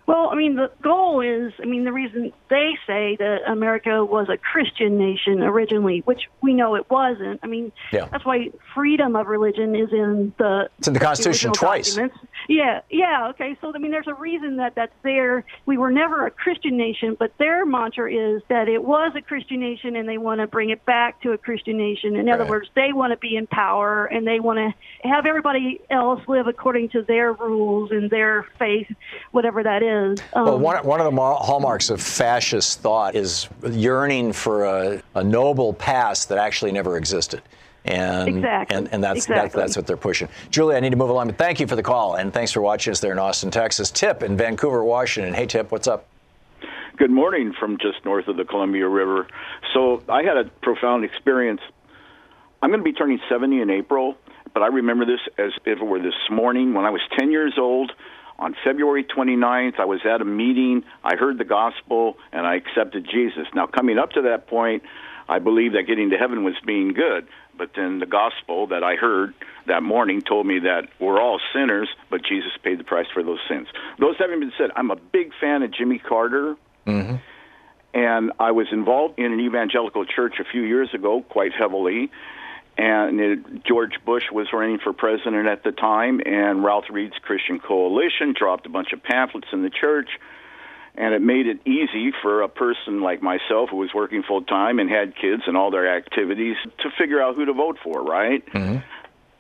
Well, 0.06 0.30
I 0.32 0.36
mean, 0.36 0.56
the 0.56 0.70
goal 0.82 1.22
is, 1.22 1.54
I 1.62 1.66
mean, 1.66 1.86
the 1.86 1.94
reason 1.94 2.34
they 2.50 2.72
say 2.86 3.16
that 3.20 3.40
America 3.48 4.04
was 4.04 4.28
a 4.30 4.36
Christian 4.38 4.98
nation 4.98 5.42
originally, 5.42 6.02
which 6.06 6.24
we 6.42 6.54
know 6.54 6.76
it 6.76 6.90
wasn't. 6.90 7.40
I 7.42 7.48
mean, 7.48 7.72
Yeah. 7.94 8.08
that's 8.12 8.26
why 8.26 8.52
freedom 8.74 9.16
of 9.16 9.28
religion 9.28 9.76
is 9.76 9.94
in 9.94 10.34
the 10.38 10.70
It's 10.78 10.90
in 10.90 10.94
the 10.94 11.00
Constitution 11.00 11.54
twice. 11.54 11.96
documents. 11.96 12.18
Yeah, 12.50 12.82
yeah, 12.90 13.30
okay. 13.30 13.56
So 13.62 13.72
I 13.74 13.78
mean, 13.78 13.92
there's 13.92 14.08
a 14.08 14.14
reason 14.14 14.58
that 14.58 14.76
that's 14.76 14.94
there. 15.04 15.46
We 15.66 15.78
were 15.78 15.92
never 15.92 16.26
a 16.26 16.32
Christian 16.32 16.76
nation, 16.76 17.16
but 17.18 17.32
their 17.38 17.66
mantra 17.66 18.12
is 18.14 18.42
that 18.50 18.68
it 18.68 18.84
was 18.84 19.14
a 19.16 19.22
Christian 19.22 19.62
nation, 19.62 19.96
and 19.96 20.10
they 20.10 20.18
want 20.18 20.42
to 20.42 20.48
bring 20.48 20.70
it 20.70 20.84
back 20.86 21.22
to 21.22 21.32
a 21.32 21.38
Christian 21.38 21.78
nation. 21.78 22.18
In 22.18 22.28
other 22.28 22.46
words, 22.46 22.68
they 22.76 22.92
want 22.92 23.12
to 23.14 23.18
be 23.18 23.38
in 23.38 23.48
power, 23.48 24.06
and 24.06 24.28
they 24.28 24.42
want 24.42 24.58
to 24.60 25.08
have 25.08 25.26
everybody 25.26 25.80
else 25.90 26.20
live 26.28 26.48
according 26.48 26.90
to 26.90 27.04
their 27.04 27.32
rules 27.32 27.92
and 27.92 28.10
their 28.10 28.46
faith, 28.60 28.92
whatever 29.32 29.64
that 29.64 29.82
is. 29.82 29.93
Um, 29.94 30.16
Well, 30.34 30.60
one, 30.60 30.86
one 30.86 31.00
of 31.02 31.14
the 31.14 31.22
hallmarks 31.22 31.90
of 31.90 32.02
fascist 32.02 32.82
thought 32.82 33.16
is 33.16 33.48
yearning 33.70 34.34
for 34.34 34.66
a, 34.66 35.04
a 35.16 35.24
noble 35.24 35.74
past 35.74 36.30
that 36.30 36.38
actually 36.38 36.72
never 36.72 36.98
existed. 36.98 37.42
And, 37.86 38.30
Exactly. 38.30 38.78
and, 38.78 38.90
and 38.94 39.04
that's, 39.04 39.26
that's, 39.26 39.38
Exactly. 39.46 39.62
that's 39.62 39.76
what 39.76 39.88
they're 39.88 39.98
pushing. 39.98 40.30
Julie, 40.50 40.76
I 40.76 40.80
need 40.80 40.92
to 40.92 40.96
move 40.96 41.10
along, 41.10 41.28
but 41.28 41.38
thank 41.38 41.60
you 41.60 41.68
for 41.68 41.76
the 41.76 41.84
call, 41.84 42.16
and 42.16 42.32
thanks 42.34 42.52
for 42.52 42.62
watching 42.62 42.92
us 42.92 43.00
there 43.02 43.12
in 43.12 43.20
Austin, 43.20 43.52
Texas. 43.52 43.92
Tip 43.92 44.24
in 44.24 44.38
Vancouver, 44.38 44.84
Washington. 44.84 45.34
Hey, 45.34 45.46
Tip, 45.46 45.72
what's 45.72 45.88
up? 45.88 46.08
Good 46.96 47.12
morning 47.12 47.54
from 47.60 47.78
just 47.80 48.06
north 48.06 48.28
of 48.28 48.38
the 48.38 48.46
Columbia 48.46 48.88
River. 48.88 49.28
So 49.74 50.02
I 50.08 50.24
had 50.24 50.38
a 50.38 50.46
profound 50.62 51.04
experience. 51.04 51.60
I'm 52.62 52.70
going 52.70 52.80
to 52.80 52.84
be 52.86 52.94
turning 52.94 53.20
70 53.28 53.60
in 53.62 53.70
April, 53.70 54.16
but 54.54 54.64
I 54.64 54.68
remember 54.68 55.04
this 55.06 55.20
as 55.38 55.52
if 55.66 55.80
it 55.80 55.84
were 55.84 56.00
this 56.00 56.14
morning 56.30 56.74
when 56.74 56.86
I 56.86 56.90
was 56.92 57.02
10 57.20 57.32
years 57.32 57.56
old. 57.58 57.92
On 58.40 58.56
February 58.64 59.04
29th, 59.04 59.80
I 59.80 59.86
was 59.86 60.02
at 60.06 60.22
a 60.22 60.26
meeting. 60.26 60.84
I 61.04 61.16
heard 61.16 61.38
the 61.38 61.46
gospel 61.46 62.18
and 62.32 62.46
I 62.46 62.56
accepted 62.56 63.08
Jesus. 63.10 63.48
Now, 63.54 63.68
coming 63.68 63.98
up 63.98 64.12
to 64.12 64.24
that 64.24 64.48
point, 64.48 64.84
I 65.30 65.40
believed 65.40 65.76
that 65.76 65.84
getting 65.84 66.10
to 66.10 66.18
heaven 66.18 66.44
was 66.44 66.56
being 66.66 66.94
good. 66.94 67.28
But 67.58 67.72
then 67.76 68.00
the 68.00 68.06
gospel 68.06 68.68
that 68.68 68.84
I 68.84 68.96
heard 68.96 69.34
that 69.68 69.84
morning 69.84 70.22
told 70.22 70.46
me 70.46 70.60
that 70.60 70.90
we're 71.00 71.22
all 71.22 71.40
sinners, 71.54 71.88
but 72.10 72.24
Jesus 72.24 72.52
paid 72.64 72.80
the 72.80 72.84
price 72.84 73.06
for 73.14 73.24
those 73.24 73.40
sins. 73.48 73.68
Those 74.00 74.16
having 74.18 74.40
been 74.40 74.54
said, 74.58 74.72
I'm 74.76 74.92
a 74.92 74.96
big 74.96 75.32
fan 75.40 75.62
of 75.62 75.72
Jimmy 75.72 76.00
Carter. 76.00 76.56
Mm-hmm. 76.88 77.16
And 77.94 78.32
I 78.40 78.52
was 78.52 78.68
involved 78.72 79.20
in 79.20 79.32
an 79.32 79.40
evangelical 79.40 80.04
church 80.06 80.36
a 80.40 80.44
few 80.44 80.64
years 80.64 80.90
ago, 80.96 81.22
quite 81.22 81.54
heavily. 81.54 82.10
And 82.78 83.20
it, 83.20 83.64
George 83.64 83.94
Bush 84.04 84.24
was 84.32 84.48
running 84.52 84.80
for 84.80 84.94
president 84.94 85.48
at 85.48 85.64
the 85.64 85.72
time, 85.72 86.22
and 86.26 86.64
Ralph 86.64 86.86
Reed's 86.90 87.18
Christian 87.22 87.60
Coalition 87.60 88.34
dropped 88.38 88.66
a 88.66 88.70
bunch 88.70 88.94
of 88.94 89.04
pamphlets 89.04 89.48
in 89.54 89.62
the 89.62 89.70
church. 89.70 90.10
And 90.96 91.14
it 91.14 91.22
made 91.22 91.48
it 91.48 91.60
easy 91.66 92.12
for 92.22 92.42
a 92.42 92.50
person 92.50 93.02
like 93.02 93.22
myself, 93.22 93.70
who 93.72 93.78
was 93.78 93.94
working 93.94 94.22
full 94.22 94.44
time 94.44 94.78
and 94.80 94.90
had 94.90 95.16
kids 95.16 95.44
and 95.48 95.58
all 95.58 95.72
their 95.72 95.96
activities, 95.96 96.56
to 96.80 96.90
figure 96.98 97.22
out 97.22 97.36
who 97.36 97.46
to 97.46 97.54
vote 97.54 97.78
for, 97.84 98.04
right? 98.04 98.46
Mm-hmm. 98.46 98.78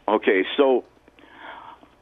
Okay, 0.07 0.45
so 0.57 0.83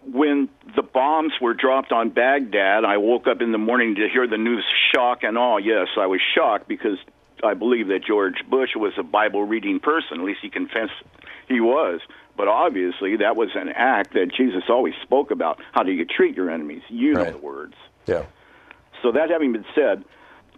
when 0.06 0.50
the 0.76 0.82
bombs 0.82 1.34
were 1.40 1.54
dropped 1.54 1.92
on 1.92 2.10
Baghdad, 2.10 2.86
I 2.86 2.98
woke 2.98 3.28
up 3.28 3.42
in 3.42 3.52
the 3.52 3.58
morning 3.58 3.96
to 3.96 4.10
hear 4.10 4.26
the 4.28 4.38
news 4.38 4.64
shock 4.94 5.24
and 5.24 5.38
awe. 5.38 5.58
Yes, 5.58 5.88
I 5.98 6.08
was 6.08 6.22
shocked 6.34 6.68
because 6.68 6.98
I 7.44 7.54
believe 7.54 7.88
that 7.88 8.04
George 8.06 8.44
Bush 8.50 8.72
was 8.76 8.94
a 8.98 9.04
Bible 9.04 9.44
reading 9.44 9.80
person. 9.80 10.20
At 10.20 10.26
least 10.26 10.40
he 10.42 10.50
confessed 10.50 10.94
he 11.48 11.60
was. 11.60 12.02
But 12.38 12.48
obviously, 12.48 13.18
that 13.18 13.36
was 13.36 13.50
an 13.56 13.70
act 13.70 14.14
that 14.14 14.32
Jesus 14.36 14.64
always 14.70 14.94
spoke 15.04 15.32
about. 15.32 15.60
How 15.74 15.84
do 15.84 15.92
you 15.92 16.06
treat 16.06 16.36
your 16.36 16.50
enemies? 16.50 16.82
You 16.90 17.14
know 17.14 17.32
the 17.32 17.38
words. 17.38 17.76
Yeah. 18.08 18.26
So 19.02 19.12
that 19.12 19.30
having 19.30 19.52
been 19.54 19.66
said, 19.76 20.04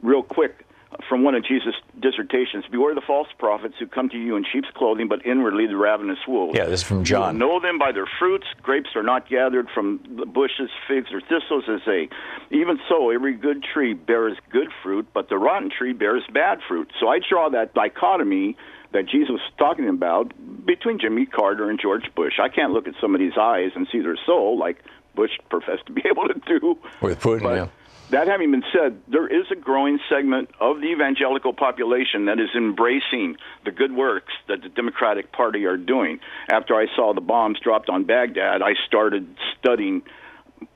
real 0.02 0.24
quick, 0.24 0.66
from 1.08 1.24
one 1.24 1.36
of 1.36 1.46
Jesus' 1.46 1.76
dissertations, 2.00 2.66
beware 2.72 2.96
the 2.96 3.02
false 3.02 3.28
prophets 3.38 3.76
who 3.80 3.88
come 3.88 4.10
to 4.10 4.18
you 4.18 4.36
in 4.36 4.46
sheep's 4.52 4.70
clothing, 4.76 5.08
but 5.08 5.26
inwardly 5.26 5.68
the 5.68 5.76
ravenous 5.78 6.20
wolves. 6.28 6.58
Yeah, 6.58 6.66
this 6.66 6.82
is 6.82 6.88
from 6.88 7.04
John. 7.04 7.38
know 7.38 7.60
them 7.60 7.78
by 7.80 7.92
their 7.92 8.08
fruits. 8.20 8.46
Grapes 8.62 8.90
are 8.96 9.04
not 9.04 9.30
gathered 9.30 9.68
from 9.74 10.00
the 10.18 10.26
bushes, 10.26 10.70
figs 10.88 11.10
or 11.12 11.22
thistles, 11.22 11.66
as 11.68 11.82
they. 11.86 12.10
Even 12.52 12.80
so, 12.90 13.10
every 13.10 13.34
good 13.34 13.64
tree 13.64 13.94
bears 13.94 14.38
good 14.50 14.70
fruit, 14.82 15.08
but 15.14 15.30
the 15.30 15.38
rotten 15.38 15.70
tree 15.70 15.94
bears 15.94 16.24
bad 16.34 16.60
fruit. 16.68 16.92
So 17.00 17.08
I 17.08 17.20
draw 17.20 17.50
that 17.50 17.74
dichotomy 17.74 18.56
that 18.92 19.08
Jesus 19.08 19.30
was 19.32 19.42
talking 19.58 19.90
about 19.90 20.32
between 20.66 21.00
Jimmy 21.00 21.26
Carter 21.26 21.70
and 21.70 21.80
George 21.80 22.06
Bush. 22.16 22.34
I 22.42 22.50
can't 22.50 22.72
look 22.74 22.88
at 22.88 22.94
somebody's 23.02 23.34
eyes 23.40 23.72
and 23.76 23.88
see 23.92 24.02
their 24.02 24.18
soul 24.26 24.58
like 24.58 24.84
Bush 25.16 25.32
professed 25.50 25.86
to 25.88 25.92
be 25.94 26.04
able 26.10 26.28
to 26.28 26.40
do. 26.60 26.78
With 27.02 27.20
Putin, 27.20 27.44
But 27.44 27.56
yeah. 27.56 27.68
That 28.10 28.28
having 28.28 28.52
been 28.52 28.64
said, 28.72 29.02
there 29.08 29.28
is 29.28 29.46
a 29.52 29.56
growing 29.56 30.00
segment 30.10 30.50
of 30.60 30.82
the 30.82 30.88
evangelical 30.88 31.54
population 31.54 32.26
that 32.26 32.40
is 32.40 32.50
embracing 32.56 33.38
the 33.66 33.72
good 33.72 33.92
works 33.92 34.34
that 34.48 34.62
the 34.62 34.70
Democratic 34.70 35.32
Party 35.32 35.66
are 35.66 35.78
doing. 35.78 36.20
After 36.50 36.76
I 36.76 36.88
saw 36.96 37.14
the 37.14 37.22
bombs 37.22 37.60
dropped 37.60 37.90
on 37.90 38.04
Baghdad, 38.04 38.62
I 38.62 38.74
started 38.86 39.36
studying 39.60 40.04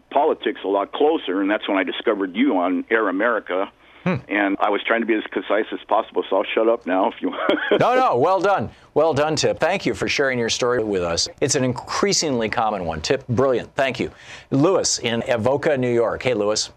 politics 0.10 0.62
a 0.64 0.68
lot 0.68 0.94
closer, 0.94 1.42
and 1.42 1.50
that's 1.50 1.68
when 1.68 1.78
I 1.78 1.84
discovered 1.84 2.36
you 2.36 2.58
on 2.58 2.86
Air 2.90 3.08
America. 3.10 3.72
Hmm. 4.04 4.16
And 4.30 4.58
I 4.62 4.70
was 4.70 4.82
trying 4.88 5.02
to 5.02 5.06
be 5.06 5.16
as 5.16 5.24
concise 5.32 5.66
as 5.74 5.80
possible, 5.88 6.24
so 6.30 6.38
I'll 6.38 6.44
shut 6.56 6.70
up 6.70 6.86
now 6.86 7.10
if 7.10 7.22
you 7.22 7.30
want. 7.30 7.60
No, 7.80 7.94
no, 7.94 8.18
well 8.28 8.40
done. 8.40 8.70
Well 8.94 9.14
done, 9.14 9.36
Tip. 9.36 9.60
Thank 9.60 9.86
you 9.86 9.94
for 9.94 10.08
sharing 10.08 10.40
your 10.40 10.50
story 10.50 10.84
with 10.84 11.02
us. 11.02 11.28
It's 11.42 11.56
an 11.56 11.64
increasingly 11.64 12.48
common 12.48 12.86
one. 12.86 13.02
Tip, 13.02 13.28
brilliant. 13.28 13.76
Thank 13.76 14.00
you. 14.00 14.12
Lewis 14.50 15.00
in 15.00 15.22
Evoca, 15.24 15.78
New 15.78 15.94
York. 15.94 16.24
Hey, 16.24 16.34
Lewis. 16.34 16.72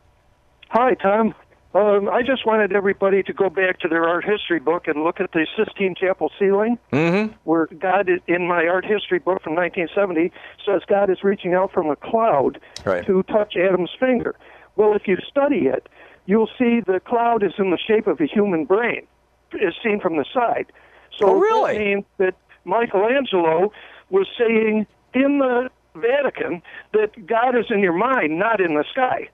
Hi, 0.70 0.94
Thom. 0.94 1.34
Um, 1.72 2.08
I 2.08 2.22
just 2.22 2.44
wanted 2.46 2.72
everybody 2.72 3.22
to 3.24 3.32
go 3.32 3.48
back 3.48 3.78
to 3.80 3.88
their 3.88 4.04
art 4.08 4.24
history 4.24 4.58
book 4.58 4.88
and 4.88 5.04
look 5.04 5.20
at 5.20 5.30
the 5.32 5.46
Sistine 5.56 5.94
Chapel 5.94 6.30
ceiling, 6.38 6.78
mm-hmm. 6.92 7.32
where 7.44 7.66
God, 7.66 8.08
is, 8.08 8.18
in 8.26 8.48
my 8.48 8.66
art 8.66 8.84
history 8.84 9.20
book 9.20 9.42
from 9.42 9.54
1970, 9.54 10.32
says 10.66 10.82
God 10.88 11.10
is 11.10 11.22
reaching 11.22 11.54
out 11.54 11.72
from 11.72 11.88
a 11.90 11.96
cloud 11.96 12.60
Right. 12.84 13.06
to 13.06 13.22
touch 13.24 13.54
Adam's 13.56 13.90
finger. 14.00 14.34
Well, 14.74 14.94
if 14.94 15.06
you 15.06 15.16
study 15.28 15.66
it, 15.66 15.88
you'll 16.26 16.50
see 16.58 16.80
the 16.80 17.00
cloud 17.04 17.44
is 17.44 17.52
in 17.58 17.70
the 17.70 17.78
shape 17.78 18.06
of 18.08 18.20
a 18.20 18.26
human 18.26 18.64
brain, 18.64 19.06
is 19.54 19.74
seen 19.82 20.00
from 20.00 20.16
the 20.16 20.24
side. 20.32 20.66
So 21.16 21.30
Oh, 21.30 21.38
really? 21.38 21.72
that 21.74 21.78
means 21.80 22.04
that 22.18 22.34
Michelangelo 22.64 23.72
was 24.10 24.26
saying 24.38 24.86
in 25.14 25.38
the 25.38 25.68
Vatican 25.94 26.62
that 26.94 27.26
God 27.26 27.56
is 27.56 27.66
in 27.70 27.80
your 27.80 27.92
mind, 27.92 28.38
not 28.38 28.60
in 28.60 28.74
the 28.74 28.84
sky. 28.90 29.28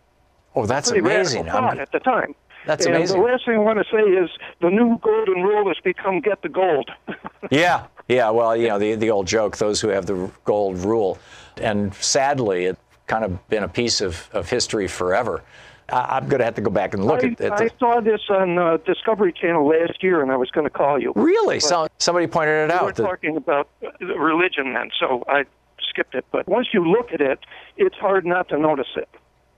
Oh, 0.57 0.67
that's 0.67 0.91
Pretty 0.91 1.07
amazing. 1.07 1.43
radical 1.43 1.61
thought 1.61 1.71
I'm- 1.75 1.81
at 1.81 1.93
the 1.93 2.01
time. 2.01 2.35
That's 2.65 2.85
and 2.85 2.97
amazing. 2.97 3.21
The 3.21 3.27
last 3.29 3.45
thing 3.45 3.55
I 3.55 3.59
want 3.59 3.79
to 3.79 3.85
say 3.85 4.03
is 4.03 4.29
the 4.61 4.71
new 4.71 4.99
golden 4.99 5.45
rule 5.45 5.69
has 5.69 5.77
become 5.85 6.19
get 6.21 6.43
the 6.43 6.49
gold. 6.49 6.91
Yeah, 7.53 7.85
yeah. 8.09 8.31
Well, 8.31 8.57
you 8.57 8.67
know 8.67 8.79
the 8.81 8.97
the 8.97 9.11
old 9.11 9.29
joke: 9.29 9.57
those 9.59 9.81
who 9.81 9.87
have 9.91 10.07
the 10.07 10.29
gold 10.45 10.79
rule, 10.79 11.17
and 11.59 11.95
sadly, 11.95 12.65
it's 12.65 12.81
kind 13.07 13.25
of 13.25 13.49
been 13.49 13.63
a 13.63 13.69
piece 13.69 14.01
of, 14.01 14.29
of 14.33 14.51
history 14.51 14.89
forever. 14.89 15.45
I, 15.89 16.17
I'm 16.17 16.27
going 16.29 16.41
to 16.41 16.45
have 16.45 16.57
to 16.57 16.61
go 16.61 16.73
back 16.73 16.93
and 16.95 17.05
look 17.05 17.23
I, 17.23 17.29
at, 17.29 17.41
at 17.41 17.53
I 17.53 17.69
saw 17.79 18.01
this 18.01 18.21
on 18.31 18.59
uh, 18.59 18.79
Discovery 18.79 19.33
Channel 19.33 19.65
last 19.69 20.03
year, 20.03 20.23
and 20.23 20.33
I 20.33 20.37
was 20.37 20.51
going 20.51 20.65
to 20.65 20.71
call 20.71 21.01
you. 21.01 21.13
Really, 21.15 21.59
But 21.59 21.63
so, 21.69 21.87
somebody 21.99 22.27
pointed 22.27 22.65
it 22.65 22.71
out. 22.73 22.81
we 22.81 22.85
were 22.87 22.89
out. 22.89 22.97
that- 22.97 23.03
talking 23.05 23.37
about 23.37 23.69
uh, 23.85 24.07
religion 24.19 24.73
then, 24.75 24.91
so 24.99 25.23
I 25.29 25.45
skipped 25.89 26.17
it. 26.17 26.25
But 26.33 26.49
once 26.49 26.69
you 26.73 26.85
look 26.85 27.13
at 27.13 27.21
it, 27.21 27.39
it's 27.77 27.95
hard 27.97 28.27
not 28.27 28.49
to 28.49 28.59
notice 28.59 28.89
it. 28.97 29.09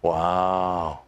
Wow. 0.03 1.01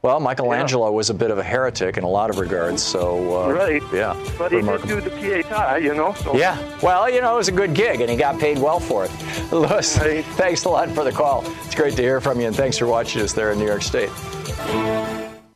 Well, 0.00 0.20
Michelangelo 0.20 0.92
was 0.92 1.10
a 1.10 1.14
bit 1.14 1.32
of 1.32 1.38
a 1.38 1.42
heretic 1.42 1.96
in 1.96 2.04
a 2.04 2.08
lot 2.08 2.30
of 2.30 2.38
regards. 2.38 2.82
So 2.82 3.42
uh, 3.46 3.52
Right. 3.52 3.82
yeah, 3.92 4.14
But 4.38 4.52
he 4.52 4.62
did 4.62 4.82
do 4.82 5.00
the 5.00 5.10
Pietà, 5.10 5.82
you 5.82 5.92
know. 5.92 6.14
So 6.14 6.36
Yeah, 6.36 6.56
well, 6.80 7.10
you 7.10 7.20
know, 7.20 7.34
it 7.34 7.38
was 7.38 7.48
a 7.48 7.52
good 7.52 7.74
gig, 7.74 8.00
and 8.00 8.08
he 8.08 8.16
got 8.16 8.38
paid 8.38 8.58
well 8.58 8.78
for 8.78 9.04
it. 9.06 9.10
Lewis, 9.52 9.98
Right. 9.98 10.24
thanks 10.36 10.64
a 10.66 10.68
lot 10.68 10.88
for 10.90 11.02
the 11.02 11.10
call. 11.12 11.42
It's 11.64 11.74
great 11.74 11.96
to 11.96 12.02
hear 12.02 12.20
from 12.20 12.40
you, 12.40 12.46
and 12.46 12.54
thanks 12.54 12.78
for 12.78 12.86
watching 12.86 13.22
us 13.22 13.32
there 13.32 13.50
in 13.50 13.58
New 13.58 13.66
York 13.66 13.82
State. 13.82 14.10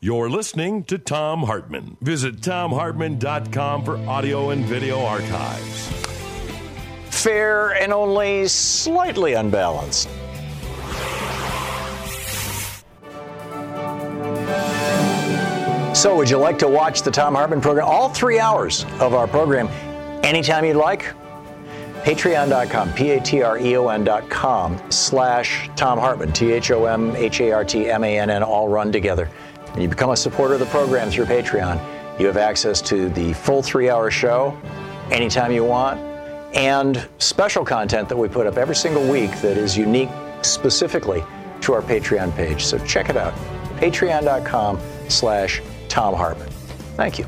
You're 0.00 0.28
listening 0.28 0.82
to 0.84 0.98
Thom 0.98 1.44
Hartmann. 1.44 1.96
Visit 2.00 2.40
thomhartmann.com 2.40 3.84
for 3.84 3.96
audio 4.08 4.50
and 4.50 4.64
video 4.64 5.04
archives. 5.04 5.88
Fair 7.10 7.70
and 7.74 7.92
only 7.92 8.48
slightly 8.48 9.34
unbalanced. 9.34 10.08
So, 16.02 16.16
would 16.16 16.28
you 16.28 16.36
like 16.36 16.58
to 16.58 16.66
watch 16.66 17.02
the 17.02 17.12
Thom 17.12 17.36
Hartmann 17.36 17.60
program? 17.60 17.86
All 17.86 18.08
three 18.08 18.40
hours 18.40 18.84
of 18.98 19.14
our 19.14 19.28
program, 19.28 19.68
anytime 20.24 20.64
you'd 20.64 20.74
like? 20.74 21.14
Patreon.com, 22.02 22.92
P 22.94 23.10
A 23.12 23.20
T 23.20 23.40
R 23.40 23.56
E 23.56 23.76
O 23.76 23.86
N.com 23.86 24.82
slash 24.90 25.70
Thom 25.76 26.00
Hartmann, 26.00 26.32
T 26.32 26.50
H 26.50 26.72
O 26.72 26.86
M 26.86 27.14
H 27.14 27.40
A 27.40 27.52
R 27.52 27.64
T 27.64 27.88
M 27.88 28.02
A 28.02 28.18
N 28.18 28.30
N, 28.30 28.42
all 28.42 28.68
run 28.68 28.90
together. 28.90 29.26
When 29.74 29.80
you 29.80 29.86
become 29.86 30.10
a 30.10 30.16
supporter 30.16 30.54
of 30.54 30.58
the 30.58 30.66
program 30.66 31.08
through 31.08 31.26
Patreon, 31.26 31.78
you 32.18 32.26
have 32.26 32.36
access 32.36 32.82
to 32.82 33.08
the 33.10 33.32
full 33.34 33.62
three 33.62 33.88
hour 33.88 34.10
show 34.10 34.58
anytime 35.12 35.52
you 35.52 35.64
want 35.64 36.00
and 36.56 37.08
special 37.18 37.64
content 37.64 38.08
that 38.08 38.16
we 38.16 38.26
put 38.26 38.48
up 38.48 38.56
every 38.56 38.74
single 38.74 39.08
week 39.08 39.30
that 39.40 39.56
is 39.56 39.78
unique 39.78 40.10
specifically 40.42 41.22
to 41.60 41.72
our 41.72 41.80
Patreon 41.80 42.34
page. 42.34 42.64
So 42.64 42.76
check 42.86 43.08
it 43.08 43.16
out. 43.16 43.34
Patreon.com 43.76 44.80
slash 45.08 45.62
Thom 45.92 46.14
Hartmann. 46.14 46.48
Thank 46.96 47.18
you. 47.18 47.26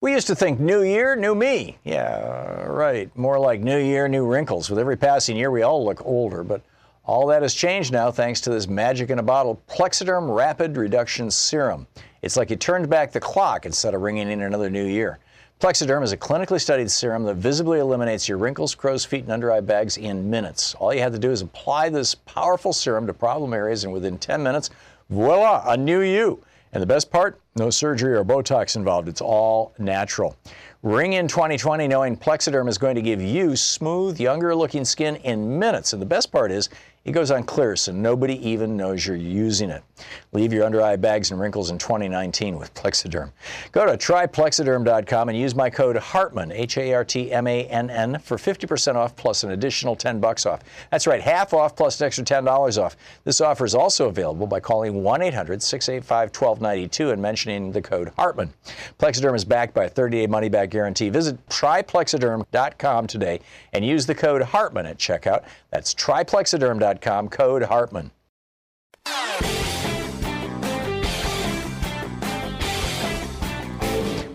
We 0.00 0.12
used 0.12 0.26
to 0.28 0.34
think 0.34 0.58
new 0.58 0.82
year, 0.82 1.14
new 1.16 1.34
me. 1.34 1.76
Yeah, 1.84 2.62
right. 2.64 3.14
More 3.14 3.38
like 3.38 3.60
new 3.60 3.76
year, 3.76 4.08
new 4.08 4.24
wrinkles. 4.24 4.70
With 4.70 4.78
every 4.78 4.96
passing 4.96 5.36
year, 5.36 5.50
we 5.50 5.60
all 5.60 5.84
look 5.84 6.00
older, 6.06 6.42
but 6.42 6.62
all 7.04 7.26
that 7.26 7.42
has 7.42 7.52
changed 7.52 7.92
now 7.92 8.10
thanks 8.10 8.40
to 8.42 8.50
this 8.50 8.66
magic 8.66 9.10
in 9.10 9.18
a 9.18 9.22
bottle 9.22 9.60
Plexiderm 9.68 10.34
Rapid 10.34 10.78
Reduction 10.78 11.30
Serum. 11.30 11.86
It's 12.22 12.38
like 12.38 12.48
you 12.48 12.56
turned 12.56 12.88
back 12.88 13.12
the 13.12 13.20
clock 13.20 13.66
instead 13.66 13.92
of 13.92 14.00
ringing 14.00 14.30
in 14.30 14.40
another 14.40 14.70
new 14.70 14.86
year. 14.86 15.18
Plexiderm 15.60 16.02
is 16.02 16.12
a 16.12 16.16
clinically 16.16 16.58
studied 16.58 16.90
serum 16.90 17.24
that 17.24 17.34
visibly 17.34 17.80
eliminates 17.80 18.26
your 18.26 18.38
wrinkles, 18.38 18.74
crow's 18.74 19.04
feet, 19.04 19.24
and 19.24 19.30
under 19.30 19.52
eye 19.52 19.60
bags 19.60 19.98
in 19.98 20.30
minutes. 20.30 20.74
All 20.76 20.94
you 20.94 21.00
have 21.00 21.12
to 21.12 21.18
do 21.18 21.30
is 21.30 21.42
apply 21.42 21.90
this 21.90 22.14
powerful 22.14 22.72
serum 22.72 23.06
to 23.06 23.12
problem 23.12 23.52
areas, 23.52 23.84
and 23.84 23.92
within 23.92 24.16
10 24.16 24.42
minutes, 24.42 24.70
voila, 25.10 25.62
a 25.66 25.76
new 25.76 26.00
you. 26.00 26.42
And 26.72 26.80
the 26.82 26.86
best 26.86 27.10
part, 27.10 27.38
no 27.56 27.68
surgery 27.68 28.14
or 28.14 28.24
Botox 28.24 28.74
involved. 28.74 29.06
It's 29.06 29.20
all 29.20 29.74
natural. 29.78 30.34
Ring 30.82 31.12
in 31.12 31.28
2020 31.28 31.86
knowing 31.88 32.16
Plexiderm 32.16 32.66
is 32.66 32.78
going 32.78 32.94
to 32.94 33.02
give 33.02 33.20
you 33.20 33.54
smooth, 33.54 34.18
younger 34.18 34.54
looking 34.54 34.86
skin 34.86 35.16
in 35.16 35.58
minutes. 35.58 35.92
And 35.92 36.00
the 36.00 36.06
best 36.06 36.32
part 36.32 36.50
is, 36.50 36.70
it 37.04 37.12
goes 37.12 37.30
on 37.30 37.42
clear 37.42 37.76
so 37.76 37.92
nobody 37.92 38.48
even 38.48 38.78
knows 38.78 39.06
you're 39.06 39.14
using 39.14 39.68
it. 39.68 39.82
Leave 40.32 40.52
your 40.52 40.64
under 40.64 40.80
eye 40.82 40.96
bags 40.96 41.30
and 41.30 41.40
wrinkles 41.40 41.70
in 41.70 41.78
2019 41.78 42.58
with 42.58 42.72
Plexiderm. 42.74 43.30
Go 43.72 43.86
to 43.86 43.92
tryplexiderm.com 43.92 45.28
and 45.28 45.38
use 45.38 45.54
my 45.54 45.70
code 45.70 45.96
Hartmann, 45.96 46.52
H 46.52 46.78
A 46.78 46.94
R 46.94 47.04
T 47.04 47.32
M 47.32 47.46
A 47.46 47.64
N 47.66 47.90
N, 47.90 48.18
for 48.18 48.36
50% 48.36 48.94
off 48.94 49.16
plus 49.16 49.44
an 49.44 49.50
additional 49.50 49.96
10 49.96 50.20
bucks 50.20 50.46
off. 50.46 50.60
That's 50.90 51.06
right, 51.06 51.20
half 51.20 51.52
off 51.52 51.76
plus 51.76 52.00
an 52.00 52.06
extra 52.06 52.24
$10 52.24 52.82
off. 52.82 52.96
This 53.24 53.40
offer 53.40 53.64
is 53.64 53.74
also 53.74 54.08
available 54.08 54.46
by 54.46 54.60
calling 54.60 55.02
1 55.02 55.22
800 55.22 55.62
685 55.62 56.28
1292 56.28 57.10
and 57.10 57.22
mentioning 57.22 57.72
the 57.72 57.82
code 57.82 58.12
Hartmann. 58.16 58.52
Plexiderm 58.98 59.34
is 59.34 59.44
backed 59.44 59.74
by 59.74 59.84
a 59.84 59.88
30 59.88 60.18
day 60.18 60.26
money 60.26 60.48
back 60.48 60.70
guarantee. 60.70 61.08
Visit 61.08 61.44
tryplexiderm.com 61.48 63.06
today 63.06 63.40
and 63.72 63.84
use 63.84 64.06
the 64.06 64.14
code 64.14 64.42
Hartmann 64.42 64.86
at 64.86 64.98
checkout. 64.98 65.44
That's 65.70 65.94
tryplexiderm.com, 65.94 67.28
code 67.28 67.62
Hartmann. 67.62 68.10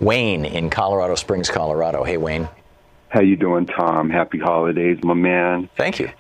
Wayne 0.06 0.46
in 0.46 0.70
Colorado 0.70 1.16
Springs, 1.16 1.50
Colorado. 1.50 2.04
Hey, 2.04 2.18
Wayne. 2.18 2.48
How 3.10 3.22
you 3.22 3.36
doing, 3.36 3.66
Thom? 3.66 4.10
Happy 4.12 4.38
holidays, 4.38 5.00
my 5.04 5.16
man. 5.16 5.68
Thank 5.76 6.00
you. 6.00 6.12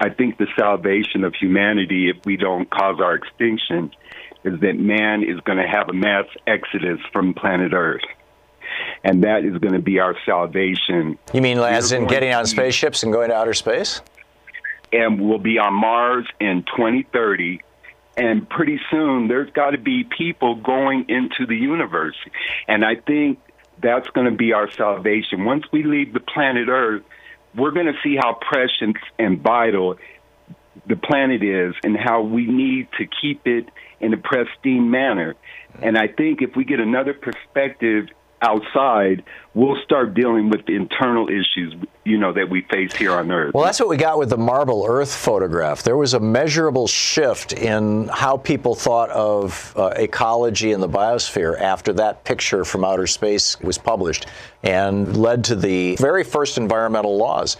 I 0.00 0.10
think 0.10 0.36
the 0.36 0.48
salvation 0.58 1.22
of 1.22 1.34
humanity, 1.34 2.10
if 2.10 2.16
we 2.26 2.36
don't 2.36 2.68
cause 2.68 3.00
our 3.00 3.14
extinction, 3.14 3.92
is 4.42 4.58
that 4.60 4.76
man 4.76 5.22
is 5.22 5.38
going 5.40 5.58
to 5.58 5.66
have 5.66 5.88
a 5.88 5.92
mass 5.92 6.26
exodus 6.46 6.98
from 7.12 7.34
planet 7.34 7.72
Earth. 7.72 8.02
And 9.04 9.22
that 9.22 9.44
is 9.44 9.56
going 9.58 9.74
to 9.74 9.80
be 9.80 10.00
our 10.00 10.16
salvation. 10.26 11.16
You 11.32 11.40
mean 11.40 11.58
as 11.58 11.92
in 11.92 12.08
getting 12.08 12.34
on 12.34 12.46
spaceships 12.46 13.04
and 13.04 13.12
going 13.12 13.28
to 13.28 13.36
outer 13.36 13.54
space? 13.54 14.00
And 14.92 15.20
we'll 15.20 15.38
be 15.38 15.58
on 15.58 15.74
Mars 15.74 16.26
in 16.40 16.64
2030. 16.64 17.60
And 18.16 18.48
pretty 18.48 18.80
soon, 18.90 19.28
there's 19.28 19.50
got 19.50 19.70
to 19.70 19.78
be 19.78 20.04
people 20.04 20.54
going 20.54 21.06
into 21.08 21.46
the 21.46 21.56
universe. 21.56 22.16
And 22.68 22.84
I 22.84 22.94
think 22.94 23.40
that's 23.82 24.08
going 24.10 24.30
to 24.30 24.36
be 24.36 24.52
our 24.52 24.70
salvation. 24.70 25.44
Once 25.44 25.64
we 25.72 25.82
leave 25.82 26.12
the 26.12 26.20
planet 26.20 26.68
Earth, 26.68 27.02
we're 27.54 27.72
going 27.72 27.86
to 27.86 27.98
see 28.02 28.16
how 28.16 28.34
precious 28.40 28.94
and 29.18 29.40
vital 29.40 29.96
the 30.86 30.96
planet 30.96 31.42
is 31.42 31.74
and 31.82 31.96
how 31.96 32.22
we 32.22 32.46
need 32.46 32.88
to 32.98 33.06
keep 33.20 33.46
it 33.46 33.68
in 34.00 34.12
a 34.12 34.16
pristine 34.16 34.90
manner. 34.90 35.34
And 35.80 35.96
I 35.96 36.08
think 36.08 36.42
if 36.42 36.54
we 36.56 36.64
get 36.64 36.80
another 36.80 37.14
perspective 37.14 38.08
outside, 38.44 39.24
we'll 39.54 39.80
start 39.84 40.14
dealing 40.14 40.50
with 40.50 40.64
the 40.66 40.74
internal 40.74 41.28
issues, 41.28 41.74
you 42.04 42.18
know, 42.18 42.32
that 42.32 42.48
we 42.48 42.62
face 42.62 42.94
here 42.94 43.12
on 43.12 43.30
Earth. 43.32 43.54
Well, 43.54 43.64
that's 43.64 43.80
what 43.80 43.88
we 43.88 43.96
got 43.96 44.18
with 44.18 44.30
the 44.30 44.36
Marble 44.36 44.84
Earth 44.86 45.12
photograph. 45.14 45.82
There 45.82 45.96
was 45.96 46.14
a 46.14 46.20
measurable 46.20 46.86
shift 46.86 47.52
in 47.52 48.08
how 48.08 48.36
people 48.36 48.74
thought 48.74 49.10
of 49.10 49.72
uh, 49.76 49.86
ecology 49.96 50.72
and 50.72 50.82
the 50.82 50.88
biosphere 50.88 51.58
after 51.60 51.92
that 51.94 52.24
picture 52.24 52.64
from 52.64 52.84
outer 52.84 53.06
space 53.06 53.58
was 53.60 53.78
published 53.78 54.26
and 54.62 55.16
led 55.16 55.44
to 55.44 55.56
the 55.56 55.96
very 55.96 56.24
first 56.24 56.58
environmental 56.58 57.16
laws. 57.16 57.56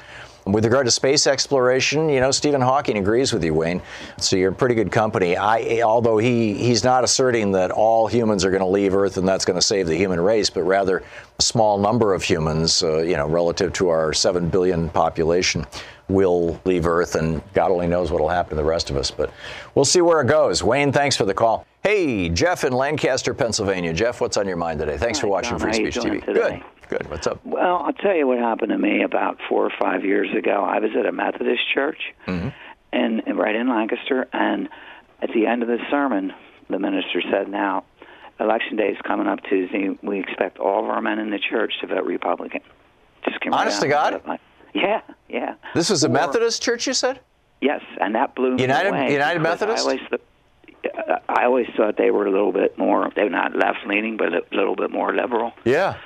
With 0.47 0.65
regard 0.67 0.85
to 0.85 0.91
space 0.91 1.27
exploration, 1.27 2.11
you 2.11 2.21
know, 2.21 2.31
Stephen 2.31 2.61
Hawking 2.61 2.99
agrees 2.99 3.33
with 3.33 3.43
you, 3.43 3.55
Wayne. 3.55 3.81
So 4.19 4.37
you're 4.37 4.51
in 4.51 4.55
pretty 4.55 4.75
good 4.75 4.93
company. 4.93 5.39
I, 5.39 5.81
although 5.81 6.19
he, 6.19 6.53
he's 6.53 6.85
not 6.85 7.03
asserting 7.03 7.53
that 7.53 7.71
all 7.71 8.07
humans 8.07 8.45
are 8.45 8.51
going 8.51 8.61
to 8.61 8.69
leave 8.69 8.95
Earth 8.95 9.17
and 9.17 9.27
that's 9.27 9.47
going 9.47 9.59
to 9.59 9.65
save 9.65 9.87
the 9.87 9.97
human 9.97 10.21
race, 10.21 10.51
but 10.51 10.65
rather 10.65 11.03
a 11.39 11.43
small 11.43 11.79
number 11.79 12.13
of 12.13 12.23
humans, 12.23 12.83
uh, 12.83 12.99
you 12.99 13.17
know, 13.17 13.27
relative 13.27 13.73
to 13.75 13.89
our 13.89 14.13
7 14.13 14.51
billion 14.51 14.91
population, 14.91 15.65
will 16.09 16.61
leave 16.67 16.87
Earth, 16.87 17.15
and 17.15 17.43
God 17.55 17.71
only 17.71 17.87
knows 17.87 18.11
what 18.11 18.21
will 18.21 18.29
happen 18.29 18.51
to 18.51 18.57
the 18.57 18.65
rest 18.65 18.91
of 18.91 18.97
us. 18.97 19.11
But 19.11 19.33
we'll 19.75 19.87
see 19.87 20.03
where 20.03 20.21
it 20.21 20.27
goes. 20.27 20.63
Wayne, 20.63 20.93
thanks 20.93 21.17
for 21.17 21.25
the 21.25 21.33
call. 21.33 21.67
Hey, 21.89 22.31
Jeff 22.31 22.65
in 22.65 22.73
Lancaster, 22.73 23.35
Pennsylvania. 23.35 23.93
Jeff, 23.93 24.21
what's 24.23 24.39
on 24.39 24.49
your 24.49 24.57
mind 24.57 24.81
today? 24.81 24.97
Thanks 24.97 25.19
for 25.19 25.27
watching 25.27 25.51
Tom. 25.59 25.61
Free 25.61 25.75
Speech 25.75 25.97
TV. 25.97 26.25
today? 26.25 26.63
Good, 26.89 26.99
good. 26.99 27.11
What's 27.11 27.27
up? 27.27 27.45
Well, 27.45 27.83
I'll 27.85 27.93
tell 27.93 28.17
you 28.17 28.27
what 28.27 28.39
happened 28.39 28.71
to 28.71 28.79
me 28.79 29.03
about 29.03 29.39
four 29.51 29.67
or 29.67 29.73
five 29.79 30.03
years 30.03 30.29
ago. 30.35 30.65
I 30.65 30.79
was 30.79 30.91
at 30.99 31.05
a 31.05 31.13
Methodist 31.13 31.61
church 31.75 31.99
Mm-hmm. 32.27 32.49
in 33.29 33.37
right 33.37 33.55
in 33.55 33.69
Lancaster, 33.69 34.27
and 34.33 34.71
at 35.21 35.29
the 35.35 35.47
end 35.47 35.61
of 35.63 35.69
the 35.69 35.77
sermon, 35.91 36.33
the 36.71 36.79
minister 36.79 37.21
said, 37.31 37.49
"Now, 37.51 37.85
election 38.41 38.77
day 38.77 38.89
is 38.89 38.99
coming 39.07 39.27
up 39.27 39.41
Tuesday. 39.45 39.91
We 40.03 40.21
expect 40.21 40.59
all 40.59 40.85
of 40.85 40.89
our 40.91 41.03
men 41.03 41.19
in 41.19 41.29
the 41.29 41.39
church 41.39 41.75
to 41.83 41.87
vote 41.87 42.05
Republican." 42.07 42.63
Just 43.27 43.41
came 43.43 43.53
right 43.53 43.61
Honest 43.61 43.79
out 43.79 43.83
to 43.83 43.89
God? 43.89 44.23
like- 44.27 44.41
Yeah, 44.73 45.03
yeah. 45.29 45.55
This 45.75 45.91
was 45.91 46.03
a 46.03 46.09
Or- 46.09 46.13
Methodist 46.13 46.63
church, 46.63 46.87
you 46.87 46.95
said? 46.95 47.21
Yes, 47.61 47.83
and 48.01 48.15
that 48.15 48.35
blew 48.35 48.57
United- 48.57 48.93
me 48.93 48.99
away. 49.01 49.13
United 49.13 49.41
Methodist? 49.41 49.87
I 50.85 50.97
always, 50.97 51.07
th- 51.07 51.19
I 51.29 51.35
I 51.43 51.45
always 51.47 51.67
thought 51.77 51.97
they 51.97 52.11
were 52.11 52.27
a 52.27 52.31
little 52.31 52.53
bit 52.53 52.79
more. 52.79 53.11
They're 53.15 53.31
not 53.31 53.55
left 53.57 53.87
leaning, 53.87 54.17
but 54.17 54.33
a 54.33 54.43
little 54.53 54.77
bit 54.77 54.91
more 54.91 55.15
liberal. 55.15 55.53
Yeah. 55.65 55.97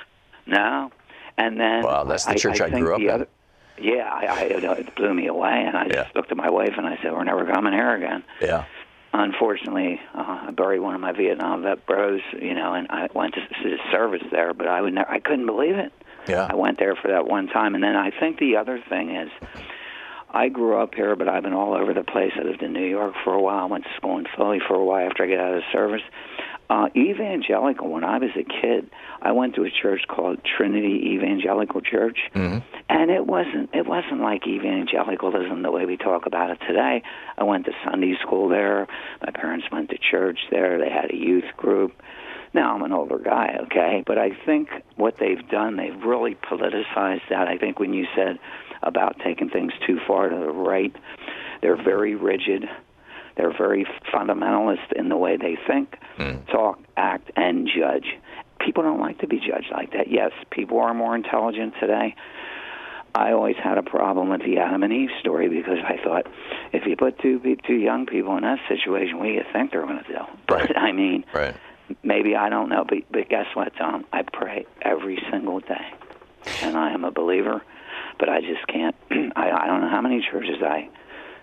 No, 0.45 0.91
and 1.37 1.59
then 1.59 1.83
Wow, 1.83 2.03
that's 2.05 2.25
the 2.25 2.35
church 2.35 2.59
I 2.61 2.69
think 2.69 2.83
grew 2.85 2.95
up 2.95 3.01
in. 3.01 3.09
Other, 3.09 3.27
yeah, 3.81 4.09
I, 4.11 4.25
I, 4.25 4.41
it 4.79 4.95
blew 4.95 5.13
me 5.13 5.27
away, 5.27 5.63
and 5.65 5.77
I 5.77 5.85
Yeah. 5.85 6.03
just 6.03 6.15
looked 6.15 6.31
at 6.31 6.37
my 6.37 6.49
wife 6.49 6.73
and 6.77 6.85
I 6.87 6.97
said, 7.01 7.11
"We're 7.13 7.23
never 7.23 7.45
coming 7.45 7.73
here 7.73 7.93
again." 7.95 8.23
Yeah. 8.41 8.65
Unfortunately, 9.13 9.99
uh, 10.13 10.45
I 10.47 10.51
buried 10.51 10.79
one 10.79 10.93
of 10.95 11.01
my 11.01 11.11
Vietnam 11.13 11.63
vet 11.63 11.85
bros, 11.87 12.21
you 12.39 12.53
know, 12.53 12.73
and 12.73 12.87
I 12.91 13.07
went 13.13 13.33
to 13.35 13.41
s- 13.41 13.79
service 13.91 14.21
there, 14.31 14.53
but 14.53 14.67
I 14.67 14.81
would 14.81 14.93
never, 14.93 15.09
I 15.09 15.19
couldn't 15.19 15.45
believe 15.47 15.75
it. 15.75 15.91
Yeah. 16.27 16.47
I 16.49 16.53
went 16.55 16.77
there 16.77 16.95
for 16.95 17.07
that 17.07 17.25
one 17.25 17.47
time, 17.47 17.73
and 17.73 17.83
then 17.83 17.95
I 17.95 18.11
think 18.11 18.37
the 18.39 18.57
other 18.57 18.79
thing 18.89 19.15
is, 19.15 19.29
I 20.31 20.49
grew 20.49 20.79
up 20.81 20.93
here, 20.93 21.15
but 21.15 21.27
I've 21.27 21.43
been 21.43 21.53
all 21.53 21.73
over 21.73 21.93
the 21.93 22.03
place. 22.03 22.31
I 22.39 22.43
lived 22.43 22.61
in 22.61 22.73
New 22.73 22.85
York 22.85 23.15
for 23.23 23.33
a 23.33 23.41
while, 23.41 23.63
I 23.63 23.65
went 23.65 23.83
to 23.85 23.89
school 23.97 24.17
in 24.19 24.25
Philly 24.37 24.59
for 24.67 24.75
a 24.75 24.83
while 24.85 25.07
after 25.09 25.23
I 25.23 25.27
got 25.27 25.39
out 25.39 25.57
of 25.57 25.63
service. 25.71 26.01
Uh, 26.69 26.87
evangelical. 26.95 27.89
When 27.89 28.03
I 28.03 28.19
was 28.19 28.29
a 28.35 28.43
kid, 28.43 28.91
I 29.23 29.31
went 29.31 29.55
to 29.55 29.63
a 29.63 29.71
church 29.71 30.01
called 30.07 30.37
Trinity 30.43 31.15
Evangelical 31.15 31.81
Church, 31.81 32.19
and 32.87 33.09
it 33.09 33.25
wasn't 33.25 33.71
it 33.73 33.87
wasn't 33.87 34.21
like 34.21 34.45
evangelicalism 34.45 35.63
the 35.63 35.71
way 35.71 35.87
we 35.87 35.97
talk 35.97 36.27
about 36.27 36.51
it 36.51 36.59
today. 36.67 37.01
I 37.39 37.43
went 37.43 37.65
to 37.65 37.71
Sunday 37.83 38.13
school 38.21 38.49
there. 38.49 38.85
My 39.25 39.31
parents 39.31 39.65
went 39.71 39.89
to 39.89 39.97
church 39.97 40.37
there. 40.51 40.77
They 40.77 40.91
had 40.91 41.09
a 41.11 41.15
youth 41.15 41.45
group. 41.57 41.93
Now 42.53 42.75
I'm 42.75 42.81
an 42.81 42.91
older 42.91 43.19
guy, 43.19 43.57
okay, 43.65 44.03
but 44.05 44.17
I 44.17 44.31
think 44.45 44.69
what 44.95 45.17
they've 45.19 45.47
done, 45.49 45.77
they've 45.77 46.03
really 46.03 46.35
politicized 46.35 47.29
that. 47.29 47.47
I 47.47 47.57
think 47.57 47.79
when 47.79 47.93
you 47.93 48.07
said 48.15 48.39
about 48.81 49.17
taking 49.23 49.49
things 49.49 49.73
too 49.85 49.99
far 50.07 50.29
to 50.29 50.35
the 50.35 50.51
right, 50.51 50.95
they're 51.61 51.81
very 51.81 52.15
rigid. 52.15 52.65
They're 53.35 53.55
very 53.55 53.85
fundamentalist 54.13 54.91
in 54.95 55.09
the 55.09 55.17
way 55.17 55.37
they 55.37 55.57
think, 55.67 55.95
hmm. 56.17 56.37
talk, 56.51 56.79
act, 56.97 57.31
and 57.35 57.67
judge. 57.67 58.05
People 58.59 58.83
don't 58.83 58.99
like 58.99 59.19
to 59.19 59.27
be 59.27 59.37
judged 59.37 59.71
like 59.71 59.93
that. 59.93 60.11
Yes, 60.11 60.31
people 60.51 60.79
are 60.79 60.93
more 60.93 61.15
intelligent 61.15 61.73
today. 61.79 62.15
I 63.15 63.31
always 63.31 63.55
had 63.55 63.77
a 63.77 63.83
problem 63.83 64.29
with 64.29 64.41
the 64.41 64.57
Adam 64.57 64.83
and 64.83 64.93
Eve 64.93 65.09
story 65.19 65.49
because 65.49 65.79
I 65.83 65.97
thought 66.03 66.27
if 66.73 66.85
you 66.85 66.95
put 66.95 67.19
two 67.19 67.39
two 67.65 67.75
young 67.75 68.05
people 68.05 68.35
in 68.37 68.43
that 68.43 68.59
situation, 68.67 69.17
what 69.17 69.25
do 69.25 69.31
you 69.31 69.43
think 69.51 69.71
they're 69.71 69.85
going 69.85 70.03
to 70.03 70.07
do? 70.07 70.19
But 70.47 70.77
I 70.77 70.91
mean, 70.91 71.25
Right. 71.33 71.55
Maybe 72.03 72.35
I 72.35 72.49
don't 72.49 72.69
know. 72.69 72.85
But 72.87 72.99
but 73.11 73.29
guess 73.29 73.47
what, 73.53 73.73
Thom? 73.77 74.05
I 74.13 74.23
pray 74.23 74.65
every 74.81 75.21
single 75.31 75.59
day, 75.59 75.93
and 76.61 76.77
I 76.77 76.91
am 76.93 77.03
a 77.03 77.11
believer. 77.11 77.61
But 78.19 78.29
I 78.29 78.41
just 78.41 78.65
can't. 78.67 78.95
I 79.35 79.51
I 79.51 79.67
don't 79.67 79.81
know 79.81 79.89
how 79.89 80.01
many 80.01 80.25
churches 80.31 80.61
I 80.61 80.89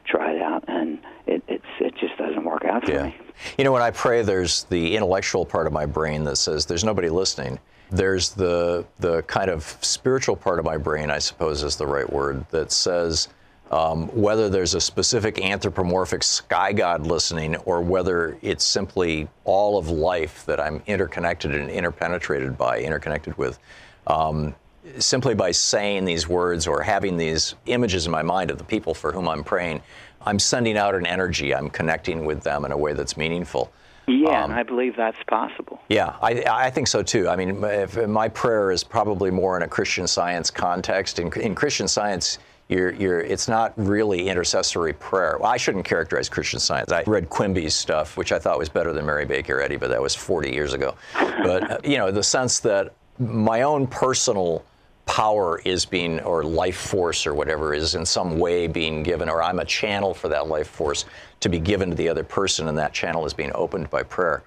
tried 0.05 0.41
out, 0.41 0.65
and 0.69 0.99
it 1.27 1.43
it's 1.49 1.65
it 1.81 1.95
just 2.01 2.17
doesn't 2.17 2.45
work 2.45 2.65
out 2.65 2.85
for 2.85 2.93
Yeah. 2.93 3.05
me. 3.05 3.17
You 3.59 3.65
know, 3.65 3.73
when 3.73 3.83
I 3.83 3.91
pray, 3.91 4.23
there's 4.23 4.65
the 4.65 4.95
intellectual 4.97 5.45
part 5.45 5.67
of 5.67 5.73
my 5.73 5.85
brain 5.87 6.25
that 6.25 6.37
says 6.37 6.67
there's 6.67 6.85
nobody 6.85 7.09
listening. 7.09 7.59
There's 7.91 8.31
the 8.31 8.85
the 8.99 9.23
kind 9.23 9.51
of 9.51 9.63
spiritual 9.81 10.37
part 10.37 10.59
of 10.59 10.65
my 10.65 10.77
brain, 10.77 11.11
I 11.11 11.19
suppose 11.19 11.63
is 11.63 11.77
the 11.77 11.87
right 11.87 12.11
word, 12.11 12.45
that 12.51 12.73
says 12.73 13.29
um, 13.71 14.09
whether 14.09 14.49
there's 14.49 14.75
a 14.75 14.81
specific 14.81 15.45
anthropomorphic 15.45 16.23
sky 16.23 16.73
god 16.73 17.07
listening 17.07 17.57
or 17.57 17.81
whether 17.81 18.39
it's 18.43 18.65
simply 18.65 19.29
all 19.45 19.77
of 19.77 19.89
life 19.89 20.45
that 20.47 20.61
I'm 20.61 20.83
interconnected 20.87 21.55
and 21.55 21.71
interpenetrated 21.71 22.57
by, 22.57 22.81
interconnected 22.81 23.37
with. 23.37 23.59
Um, 24.07 24.55
simply 24.99 25.35
by 25.35 25.51
saying 25.51 26.05
these 26.05 26.29
words 26.29 26.67
or 26.67 26.81
having 26.81 27.17
these 27.17 27.57
images 27.67 28.07
in 28.07 28.13
my 28.13 28.23
mind 28.23 28.53
of 28.53 28.59
the 28.59 28.65
people 28.65 28.95
for 28.95 29.11
whom 29.11 29.29
I'm 29.29 29.43
praying, 29.43 29.83
I'm 30.23 30.39
sending 30.39 30.77
out 30.77 30.95
an 30.95 31.07
energy. 31.07 31.55
I'm 31.55 31.71
connecting 31.71 32.25
with 32.25 32.43
them 32.43 32.65
in 32.65 32.73
a 32.73 32.77
way 32.77 32.93
that's 32.93 33.17
meaningful. 33.17 33.73
Yeah, 34.09 34.45
Um, 34.45 34.51
and 34.51 34.61
I 34.61 34.63
believe 34.63 34.95
that's 34.97 35.23
possible. 35.27 35.81
Yeah, 35.89 36.15
I, 36.23 36.45
I 36.49 36.71
think 36.71 36.87
so 36.87 37.03
too. 37.03 37.29
I 37.29 37.35
mean, 37.35 37.63
if, 37.65 37.97
my 38.07 38.29
prayer 38.29 38.71
is 38.71 38.85
probably 38.85 39.33
more 39.33 39.57
in 39.57 39.65
a 39.65 39.69
Christian 39.69 40.07
Science 40.07 40.49
context. 40.51 41.19
In, 41.19 41.33
in 41.33 41.57
Christian 41.57 41.89
Science, 41.89 42.39
you're, 42.69 42.93
you're, 42.93 43.21
it's 43.21 43.47
not 43.47 43.73
really 43.77 44.29
intercessory 44.29 44.93
prayer. 44.93 45.39
Well, 45.41 45.51
I 45.51 45.57
shouldn't 45.57 45.85
characterize 45.85 46.29
Christian 46.29 46.59
Science. 46.59 46.91
I 46.91 47.05
read 47.07 47.31
Quimby's 47.31 47.75
stuff, 47.75 48.17
which 48.17 48.33
I 48.33 48.39
thought 48.39 48.59
was 48.59 48.69
better 48.69 48.93
than 48.93 49.07
Mary 49.07 49.25
Baker 49.25 49.61
Eddy, 49.61 49.77
but 49.77 49.89
that 49.91 50.03
was 50.03 50.15
40 50.15 50.51
years 50.51 50.73
ago. 50.73 50.97
But 51.15 51.71
uh, 51.71 51.79
you 51.85 51.97
know, 51.97 52.11
the 52.11 52.25
sense 52.25 52.59
that 52.61 52.93
my 53.19 53.63
own 53.63 53.87
personal 53.87 54.65
power 55.07 55.61
is 55.65 55.87
being, 55.87 56.19
or 56.21 56.43
life 56.43 56.77
force, 56.77 57.27
or 57.27 57.35
whatever, 57.35 57.73
is 57.73 57.95
in 57.95 58.05
some 58.05 58.39
way 58.41 58.67
being 58.67 59.05
given, 59.05 59.29
or 59.29 59.43
I'm 59.43 59.61
a 59.61 59.65
channel 59.65 60.13
for 60.13 60.29
that 60.29 60.49
life 60.49 60.69
force 60.69 61.05
to 61.41 61.49
be 61.49 61.61
given 61.61 61.91
to 61.91 61.97
the 61.97 62.09
other 62.09 62.25
person, 62.25 62.67
and 62.67 62.77
that 62.79 62.93
channel 62.93 63.25
is 63.25 63.33
being 63.33 63.53
opened 63.55 63.89
by 63.91 64.03
prayer. 64.03 64.43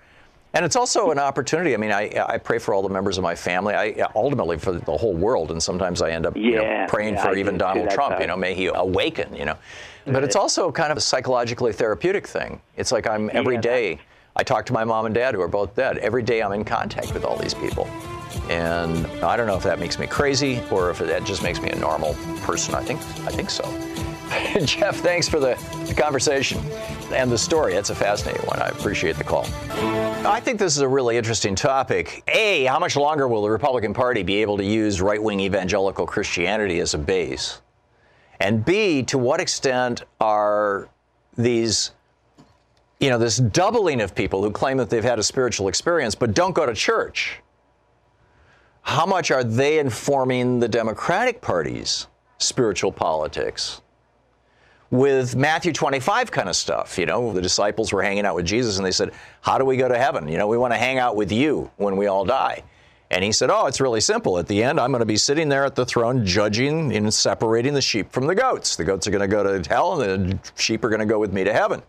And 0.54 0.66
it's 0.66 0.76
also 0.76 1.12
an 1.12 1.20
opportunity. 1.20 1.76
I 1.76 1.78
mean, 1.78 1.92
I, 1.92 2.10
I 2.28 2.38
pray 2.40 2.58
for 2.58 2.74
all 2.74 2.82
the 2.82 2.90
members 2.90 3.18
of 3.20 3.24
my 3.24 3.36
family. 3.36 3.76
I 3.76 4.08
ultimately 4.16 4.58
for 4.58 4.72
the 4.72 4.98
whole 4.98 5.14
world, 5.14 5.52
and 5.52 5.62
sometimes 5.62 6.02
I 6.02 6.10
end 6.10 6.26
up 6.26 6.36
you 6.36 6.56
know, 6.56 6.86
praying 6.88 7.14
yeah, 7.16 7.22
for 7.24 7.30
I 7.30 7.40
even 7.40 7.54
do. 7.54 7.60
Donald 7.60 7.90
Trump. 7.92 8.16
how- 8.16 8.22
You 8.22 8.28
know, 8.28 8.36
may 8.36 8.56
he 8.56 8.66
awaken. 8.68 9.36
You 9.36 9.46
know, 9.46 9.56
but 10.06 10.24
it's 10.24 10.36
also 10.36 10.72
kind 10.72 10.92
of 10.92 10.98
a 10.98 11.02
psychologically 11.02 11.72
therapeutic 11.72 12.26
thing. 12.26 12.60
It's 12.78 12.92
like 12.92 13.06
I'm 13.08 13.30
every 13.34 13.56
Yeah, 13.56 13.62
day. 13.62 14.00
I 14.36 14.44
talk 14.44 14.66
to 14.68 14.74
my 14.74 14.84
mom 14.84 15.06
and 15.06 15.14
dad, 15.14 15.36
who 15.36 15.42
are 15.42 15.48
both 15.48 15.76
dead. 15.76 15.98
Every 16.00 16.24
day 16.24 16.42
I'm 16.42 16.54
in 16.54 16.64
contact 16.64 17.14
with 17.14 17.26
all 17.26 17.36
these 17.38 17.54
people, 17.54 17.86
and 18.50 19.06
I 19.24 19.38
don't 19.38 19.48
know 19.48 19.56
if 19.58 19.64
that 19.64 19.80
makes 19.80 20.00
me 20.00 20.08
crazy 20.08 20.62
or 20.72 20.90
if 20.90 20.98
that 21.00 21.26
just 21.26 21.44
makes 21.44 21.62
me 21.62 21.70
a 21.70 21.76
normal 21.76 22.14
person. 22.42 22.74
I 22.74 22.82
think 22.82 23.00
I 23.28 23.32
think 23.32 23.50
so. 23.52 23.64
Jeff, 24.66 24.98
thanks 24.98 25.28
for 25.28 25.40
the 25.40 25.56
conversation 25.98 26.60
and 27.12 27.32
the 27.32 27.38
story. 27.38 27.74
It's 27.74 27.90
a 27.90 27.96
fascinating 27.96 28.46
one. 28.46 28.62
I 28.62 28.68
appreciate 28.68 29.16
the 29.16 29.24
call. 29.24 29.46
I 30.26 30.40
think 30.40 30.60
this 30.60 30.76
is 30.76 30.82
a 30.82 30.88
really 30.88 31.18
interesting 31.18 31.56
topic. 31.56 32.24
A, 32.28 32.66
how 32.66 32.78
much 32.78 32.96
longer 32.96 33.28
will 33.28 33.42
the 33.42 33.50
Republican 33.50 33.94
Party 33.94 34.22
be 34.22 34.36
able 34.42 34.58
to 34.58 34.64
use 34.64 35.02
right 35.02 35.22
wing 35.22 35.40
evangelical 35.40 36.06
Christianity 36.06 36.80
as 36.80 36.94
a 36.94 37.00
base? 37.00 37.62
And 38.40 38.64
B, 38.64 39.02
to 39.04 39.18
what 39.18 39.42
extent 39.42 40.04
are 40.22 40.90
these, 41.36 41.92
you 43.00 43.10
know, 43.10 43.18
this 43.18 43.38
doubling 43.38 44.00
of 44.00 44.14
people 44.14 44.44
who 44.44 44.52
claim 44.52 44.78
that 44.78 44.92
they've 44.92 45.04
had 45.04 45.18
a 45.18 45.24
spiritual 45.24 45.68
experience 45.70 46.14
but 46.14 46.36
don't 46.36 46.54
go 46.54 46.68
to 46.68 46.74
church? 46.76 47.40
How 48.84 49.08
much 49.08 49.32
are 49.32 49.44
they 49.44 49.80
informing 49.80 50.60
the 50.60 50.68
Democratic 50.68 51.42
Party's 51.42 52.08
spiritual 52.38 52.92
politics? 52.92 53.82
With 54.92 55.36
Matthew 55.36 55.72
25 55.72 56.32
kind 56.32 56.50
of 56.50 56.56
stuff. 56.56 56.98
You 56.98 57.06
know, 57.06 57.34
the 57.34 57.42
disciples 57.42 57.94
were 57.94 58.02
hanging 58.02 58.26
out 58.26 58.36
with 58.36 58.46
Jesus 58.46 58.78
and 58.78 58.86
they 58.86 58.92
said, 58.92 59.12
How 59.42 59.58
do 59.58 59.66
we 59.66 59.78
go 59.78 59.88
to 59.88 59.98
heaven? 59.98 60.28
You 60.28 60.38
know, 60.38 60.48
we 60.48 60.58
want 60.58 60.74
to 60.74 60.78
hang 60.78 60.98
out 60.98 61.16
with 61.16 61.32
you 61.32 61.70
when 61.78 61.98
we 61.98 62.08
all 62.08 62.26
die. 62.26 62.64
And 63.12 63.24
he 63.24 63.32
said, 63.32 63.50
Oh, 63.50 63.66
it's 63.66 63.82
really 63.82 64.02
simple. 64.02 64.38
At 64.38 64.48
the 64.48 64.64
end, 64.64 64.80
I'm 64.80 64.92
going 64.92 65.00
to 65.00 65.06
be 65.06 65.18
sitting 65.18 65.50
there 65.50 65.66
at 65.66 65.76
the 65.76 65.86
throne 65.86 66.26
judging 66.26 66.96
and 66.96 67.14
separating 67.14 67.74
the 67.74 67.82
sheep 67.82 68.12
from 68.12 68.28
the 68.28 68.36
goats. 68.36 68.76
The 68.76 68.84
goats 68.84 69.08
are 69.08 69.12
going 69.12 69.22
to 69.22 69.28
go 69.28 69.44
to 69.60 69.70
hell 69.70 70.02
and 70.02 70.34
the 70.34 70.40
sheep 70.56 70.84
are 70.84 70.90
going 70.90 71.00
to 71.00 71.06
go 71.06 71.20
with 71.20 71.34
me 71.34 71.44
to 71.44 71.54
heaven. 71.54 71.82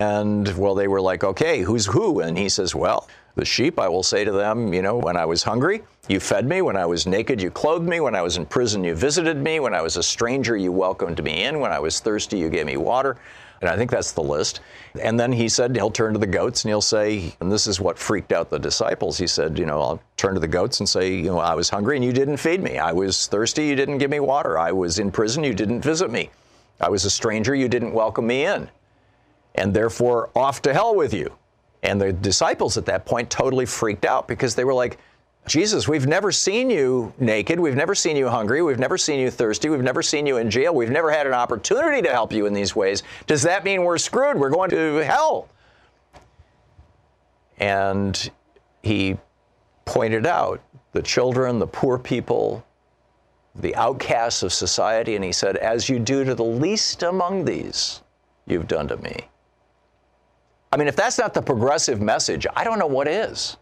And 0.00 0.56
well, 0.56 0.74
they 0.74 0.88
were 0.88 1.00
like, 1.00 1.22
okay, 1.22 1.60
who's 1.60 1.86
who? 1.86 2.20
And 2.20 2.36
he 2.36 2.48
says, 2.48 2.74
well, 2.74 3.08
the 3.34 3.44
sheep, 3.44 3.78
I 3.78 3.88
will 3.88 4.02
say 4.02 4.24
to 4.24 4.32
them, 4.32 4.74
you 4.74 4.82
know, 4.82 4.96
when 4.98 5.16
I 5.16 5.24
was 5.24 5.42
hungry, 5.42 5.82
you 6.08 6.20
fed 6.20 6.46
me. 6.46 6.62
When 6.62 6.76
I 6.76 6.84
was 6.84 7.06
naked, 7.06 7.40
you 7.40 7.50
clothed 7.50 7.88
me. 7.88 8.00
When 8.00 8.14
I 8.14 8.22
was 8.22 8.36
in 8.36 8.44
prison, 8.44 8.84
you 8.84 8.94
visited 8.94 9.36
me. 9.36 9.60
When 9.60 9.74
I 9.74 9.80
was 9.80 9.96
a 9.96 10.02
stranger, 10.02 10.56
you 10.56 10.72
welcomed 10.72 11.22
me 11.22 11.44
in. 11.44 11.60
When 11.60 11.72
I 11.72 11.78
was 11.78 12.00
thirsty, 12.00 12.38
you 12.38 12.50
gave 12.50 12.66
me 12.66 12.76
water. 12.76 13.16
And 13.62 13.70
I 13.70 13.76
think 13.76 13.92
that's 13.92 14.10
the 14.10 14.22
list. 14.22 14.60
And 15.00 15.18
then 15.18 15.30
he 15.30 15.48
said 15.48 15.74
he'll 15.76 15.90
turn 15.90 16.12
to 16.14 16.18
the 16.18 16.26
goats 16.26 16.64
and 16.64 16.70
he'll 16.70 16.80
say, 16.80 17.32
and 17.40 17.50
this 17.50 17.68
is 17.68 17.80
what 17.80 17.96
freaked 17.96 18.32
out 18.32 18.50
the 18.50 18.58
disciples. 18.58 19.16
He 19.16 19.28
said, 19.28 19.56
you 19.56 19.66
know, 19.66 19.80
I'll 19.80 20.02
turn 20.16 20.34
to 20.34 20.40
the 20.40 20.48
goats 20.48 20.80
and 20.80 20.88
say, 20.88 21.14
you 21.14 21.30
know, 21.30 21.38
I 21.38 21.54
was 21.54 21.70
hungry 21.70 21.96
and 21.96 22.04
you 22.04 22.12
didn't 22.12 22.38
feed 22.38 22.60
me. 22.60 22.78
I 22.78 22.90
was 22.90 23.28
thirsty, 23.28 23.64
you 23.66 23.76
didn't 23.76 23.98
give 23.98 24.10
me 24.10 24.18
water. 24.18 24.58
I 24.58 24.72
was 24.72 24.98
in 24.98 25.12
prison, 25.12 25.44
you 25.44 25.54
didn't 25.54 25.80
visit 25.80 26.10
me. 26.10 26.30
I 26.80 26.88
was 26.88 27.04
a 27.04 27.10
stranger, 27.10 27.54
you 27.54 27.68
didn't 27.68 27.92
welcome 27.92 28.26
me 28.26 28.46
in 28.46 28.68
and 29.54 29.72
therefore 29.72 30.30
off 30.34 30.62
to 30.62 30.72
hell 30.72 30.94
with 30.94 31.14
you. 31.14 31.32
And 31.82 32.00
the 32.00 32.12
disciples 32.12 32.76
at 32.76 32.86
that 32.86 33.04
point 33.04 33.28
totally 33.30 33.66
freaked 33.66 34.04
out 34.04 34.28
because 34.28 34.54
they 34.54 34.64
were 34.64 34.74
like, 34.74 34.98
Jesus, 35.46 35.88
we've 35.88 36.06
never 36.06 36.30
seen 36.30 36.70
you 36.70 37.12
naked. 37.18 37.58
We've 37.58 37.74
never 37.74 37.96
seen 37.96 38.16
you 38.16 38.28
hungry. 38.28 38.62
We've 38.62 38.78
never 38.78 38.96
seen 38.96 39.18
you 39.18 39.28
thirsty. 39.28 39.68
We've 39.68 39.82
never 39.82 40.02
seen 40.02 40.24
you 40.24 40.36
in 40.36 40.48
jail. 40.50 40.72
We've 40.72 40.90
never 40.90 41.10
had 41.10 41.26
an 41.26 41.32
opportunity 41.32 42.00
to 42.02 42.10
help 42.10 42.32
you 42.32 42.46
in 42.46 42.52
these 42.52 42.76
ways. 42.76 43.02
Does 43.26 43.42
that 43.42 43.64
mean 43.64 43.82
we're 43.82 43.98
screwed? 43.98 44.38
We're 44.38 44.50
going 44.50 44.70
to 44.70 44.98
hell. 44.98 45.48
And 47.58 48.30
he 48.82 49.16
pointed 49.84 50.26
out 50.26 50.60
the 50.92 51.02
children, 51.02 51.58
the 51.58 51.66
poor 51.66 51.98
people, 51.98 52.64
the 53.56 53.74
outcasts 53.74 54.44
of 54.44 54.52
society, 54.52 55.16
and 55.16 55.24
he 55.24 55.32
said, 55.32 55.56
As 55.56 55.88
you 55.88 55.98
do 55.98 56.24
to 56.24 56.36
the 56.36 56.44
least 56.44 57.02
among 57.02 57.44
these, 57.44 58.00
you've 58.46 58.68
done 58.68 58.86
to 58.88 58.96
me. 58.98 59.28
I 60.72 60.76
mean, 60.76 60.88
if 60.88 60.96
that's 60.96 61.18
not 61.18 61.34
the 61.34 61.42
progressive 61.42 62.00
message, 62.00 62.46
I 62.56 62.64
don't 62.64 62.78
know 62.78 62.86
what 62.86 63.06
is. 63.06 63.58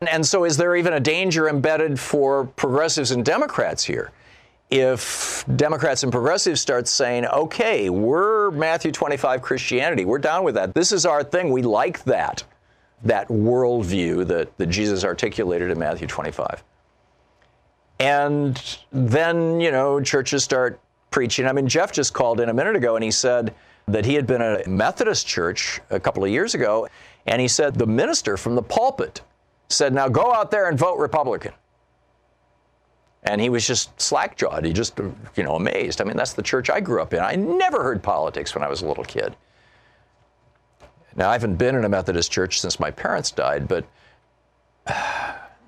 And 0.00 0.26
so, 0.26 0.44
is 0.44 0.56
there 0.56 0.74
even 0.74 0.94
a 0.94 1.00
danger 1.00 1.48
embedded 1.48 2.00
for 2.00 2.46
progressives 2.46 3.12
and 3.12 3.24
Democrats 3.24 3.84
here? 3.84 4.10
if 4.72 5.44
Democrats 5.56 6.02
and 6.02 6.10
progressives 6.10 6.58
start 6.58 6.88
saying, 6.88 7.26
okay, 7.26 7.90
we're 7.90 8.50
Matthew 8.52 8.90
25 8.90 9.42
Christianity, 9.42 10.06
we're 10.06 10.18
down 10.18 10.44
with 10.44 10.54
that. 10.54 10.72
This 10.72 10.92
is 10.92 11.04
our 11.04 11.22
thing. 11.22 11.50
We 11.50 11.60
like 11.60 12.02
that, 12.04 12.42
that 13.04 13.28
worldview 13.28 14.26
that, 14.28 14.56
that 14.56 14.68
Jesus 14.68 15.04
articulated 15.04 15.70
in 15.70 15.78
Matthew 15.78 16.06
25. 16.06 16.64
And 18.00 18.78
then, 18.90 19.60
you 19.60 19.70
know, 19.70 20.00
churches 20.00 20.42
start 20.42 20.80
preaching. 21.10 21.46
I 21.46 21.52
mean, 21.52 21.68
Jeff 21.68 21.92
just 21.92 22.14
called 22.14 22.40
in 22.40 22.48
a 22.48 22.54
minute 22.54 22.74
ago 22.74 22.96
and 22.96 23.04
he 23.04 23.10
said 23.10 23.54
that 23.88 24.04
he 24.04 24.14
had 24.14 24.26
been 24.26 24.42
at 24.42 24.66
a 24.66 24.70
Methodist 24.70 25.26
church 25.26 25.80
a 25.90 25.98
couple 25.98 26.24
of 26.24 26.30
years 26.30 26.54
ago, 26.54 26.88
and 27.26 27.40
he 27.40 27.48
said 27.48 27.74
the 27.74 27.86
minister 27.86 28.36
from 28.36 28.54
the 28.54 28.62
pulpit 28.62 29.20
said, 29.68 29.92
now 29.92 30.08
go 30.08 30.32
out 30.32 30.50
there 30.50 30.68
and 30.68 30.78
vote 30.78 30.98
Republican. 30.98 31.52
And 33.24 33.40
he 33.40 33.48
was 33.48 33.66
just 33.66 33.98
slack 34.00 34.36
jawed. 34.36 34.64
He 34.64 34.72
just, 34.72 34.98
you 35.36 35.42
know, 35.44 35.54
amazed. 35.54 36.00
I 36.00 36.04
mean, 36.04 36.16
that's 36.16 36.32
the 36.32 36.42
church 36.42 36.70
I 36.70 36.80
grew 36.80 37.00
up 37.00 37.14
in. 37.14 37.20
I 37.20 37.36
never 37.36 37.82
heard 37.82 38.02
politics 38.02 38.54
when 38.54 38.64
I 38.64 38.68
was 38.68 38.82
a 38.82 38.86
little 38.86 39.04
kid. 39.04 39.36
Now, 41.14 41.28
I 41.28 41.32
haven't 41.32 41.56
been 41.56 41.74
in 41.74 41.84
a 41.84 41.88
Methodist 41.88 42.32
church 42.32 42.60
since 42.60 42.80
my 42.80 42.90
parents 42.90 43.30
died, 43.30 43.68
but 43.68 43.84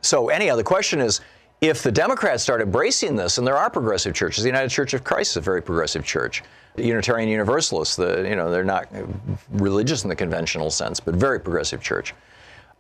so 0.03 0.29
anyhow, 0.31 0.57
the 0.57 0.65
question 0.65 1.01
is 1.01 1.21
if 1.61 1.83
the 1.83 1.93
Democrats 1.93 2.43
start 2.43 2.61
embracing 2.61 3.15
this, 3.17 3.39
and 3.39 3.47
there 3.47 3.57
are 3.57 3.71
progressive 3.71 4.15
churches, 4.15 4.43
the 4.43 4.51
United 4.51 4.71
Church 4.71 4.93
of 4.93 5.05
Christ 5.05 5.33
is 5.33 5.37
a 5.39 5.41
very 5.41 5.63
progressive 5.63 6.05
church. 6.05 6.43
Unitarian 6.77 7.29
Universalists, 7.29 7.97
the, 7.97 8.27
you 8.29 8.37
know, 8.37 8.51
they're 8.51 8.65
not 8.65 8.89
religious 9.53 10.03
in 10.03 10.09
the 10.09 10.17
conventional 10.17 10.71
sense, 10.71 11.01
but 11.01 11.15
very 11.15 11.41
progressive 11.41 11.81
church. 11.81 12.15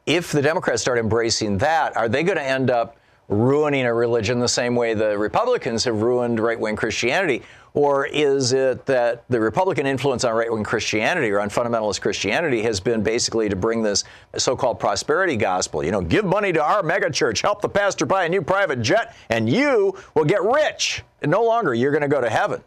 If 0.07 0.32
the 0.32 0.42
Democrats 0.42 0.82
start 0.82 0.99
embracing 0.99 1.59
that, 1.59 1.97
are 1.97 2.09
they 2.09 2.22
going 2.22 2.36
to 2.36 2.45
end 2.45 2.70
up 2.70 2.97
ruining 3.28 3.86
a 3.86 3.95
religion 3.95 4.38
the 4.38 4.49
same 4.49 4.74
way 4.76 4.92
the 4.95 5.16
Republicans 5.16 5.84
have 5.84 6.03
ruined 6.03 6.40
right 6.40 6.59
wing 6.59 6.76
Christianity? 6.76 7.42
Or 7.72 8.07
is 8.07 8.53
it 8.53 8.86
that 8.86 9.24
the 9.28 9.40
Republican 9.40 9.86
influence 9.86 10.24
on 10.24 10.34
right 10.34 10.53
wing 10.53 10.62
Christianity 10.62 11.30
or 11.30 11.40
on 11.40 11.49
fundamentalist 11.49 12.01
Christianity 12.01 12.62
has 12.62 12.78
been 12.78 13.03
basically 13.03 13.49
to 13.49 13.57
bring 13.57 13.82
this 13.82 14.05
so 14.36 14.55
called 14.55 14.78
prosperity 14.78 15.36
gospel? 15.36 15.82
You 15.82 15.90
know, 15.90 16.01
give 16.01 16.24
money 16.24 16.53
to 16.53 16.62
our 16.62 16.82
megachurch, 16.82 17.42
help 17.42 17.62
the 17.62 17.68
pastor 17.68 18.07
buy 18.07 18.26
a 18.26 18.28
new 18.28 18.42
private 18.42 18.80
jet, 18.82 19.16
and 19.30 19.49
you 19.49 19.97
will 20.14 20.24
get 20.24 20.42
rich. 20.42 21.03
And 21.22 21.30
no 21.30 21.42
longer 21.42 21.74
you're 21.74 21.90
going 21.90 22.03
to 22.03 22.09
go 22.09 22.20
to 22.20 22.30
heaven. 22.30 22.62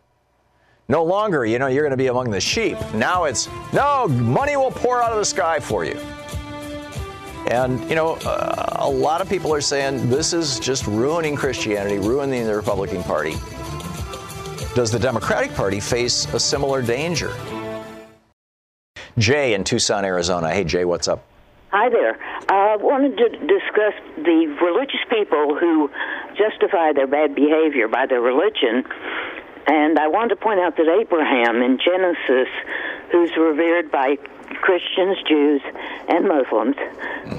No 0.89 1.03
longer, 1.03 1.45
you 1.45 1.59
know, 1.59 1.67
you're 1.67 1.83
going 1.83 1.91
to 1.91 1.97
be 1.97 2.07
among 2.07 2.29
the 2.29 2.39
sheep. 2.39 2.77
Now 2.93 3.25
it's, 3.25 3.49
no, 3.73 4.07
money 4.07 4.55
will 4.55 4.71
pour 4.71 5.01
out 5.03 5.11
of 5.11 5.17
the 5.17 5.25
sky 5.25 5.59
for 5.59 5.83
you. 5.83 5.99
And, 7.51 7.79
you 7.89 7.95
know, 7.95 8.13
uh, 8.25 8.77
a 8.79 8.89
lot 8.89 9.19
of 9.19 9.27
people 9.27 9.53
are 9.53 9.61
saying 9.61 10.09
this 10.09 10.31
is 10.31 10.59
just 10.59 10.87
ruining 10.87 11.35
Christianity, 11.35 11.97
ruining 11.99 12.45
the 12.45 12.55
Republican 12.55 13.03
Party. 13.03 13.35
Does 14.75 14.91
the 14.91 14.99
Democratic 14.99 15.53
Party 15.55 15.79
face 15.81 16.25
a 16.33 16.39
similar 16.39 16.81
danger? 16.81 17.33
Jay 19.17 19.55
in 19.55 19.63
Tucson, 19.63 20.05
Arizona. 20.05 20.49
Hey, 20.51 20.63
Jay, 20.63 20.85
what's 20.85 21.07
up? 21.07 21.23
Hi 21.71 21.89
there. 21.89 22.17
I 22.49 22.75
uh, 22.75 22.77
wanted 22.77 23.17
to 23.17 23.29
discuss 23.29 23.93
the 24.15 24.55
religious 24.61 25.03
people 25.09 25.57
who 25.59 25.89
justify 26.37 26.93
their 26.93 27.07
bad 27.07 27.35
behavior 27.35 27.89
by 27.89 28.05
their 28.05 28.21
religion. 28.21 28.85
And 29.67 29.99
I 29.99 30.07
want 30.07 30.29
to 30.29 30.35
point 30.35 30.59
out 30.59 30.77
that 30.77 30.87
Abraham 30.87 31.61
in 31.61 31.77
Genesis, 31.77 32.47
who's 33.11 33.35
revered 33.35 33.91
by 33.91 34.15
Christians, 34.61 35.17
Jews, 35.27 35.61
and 36.07 36.27
Muslims. 36.27 36.75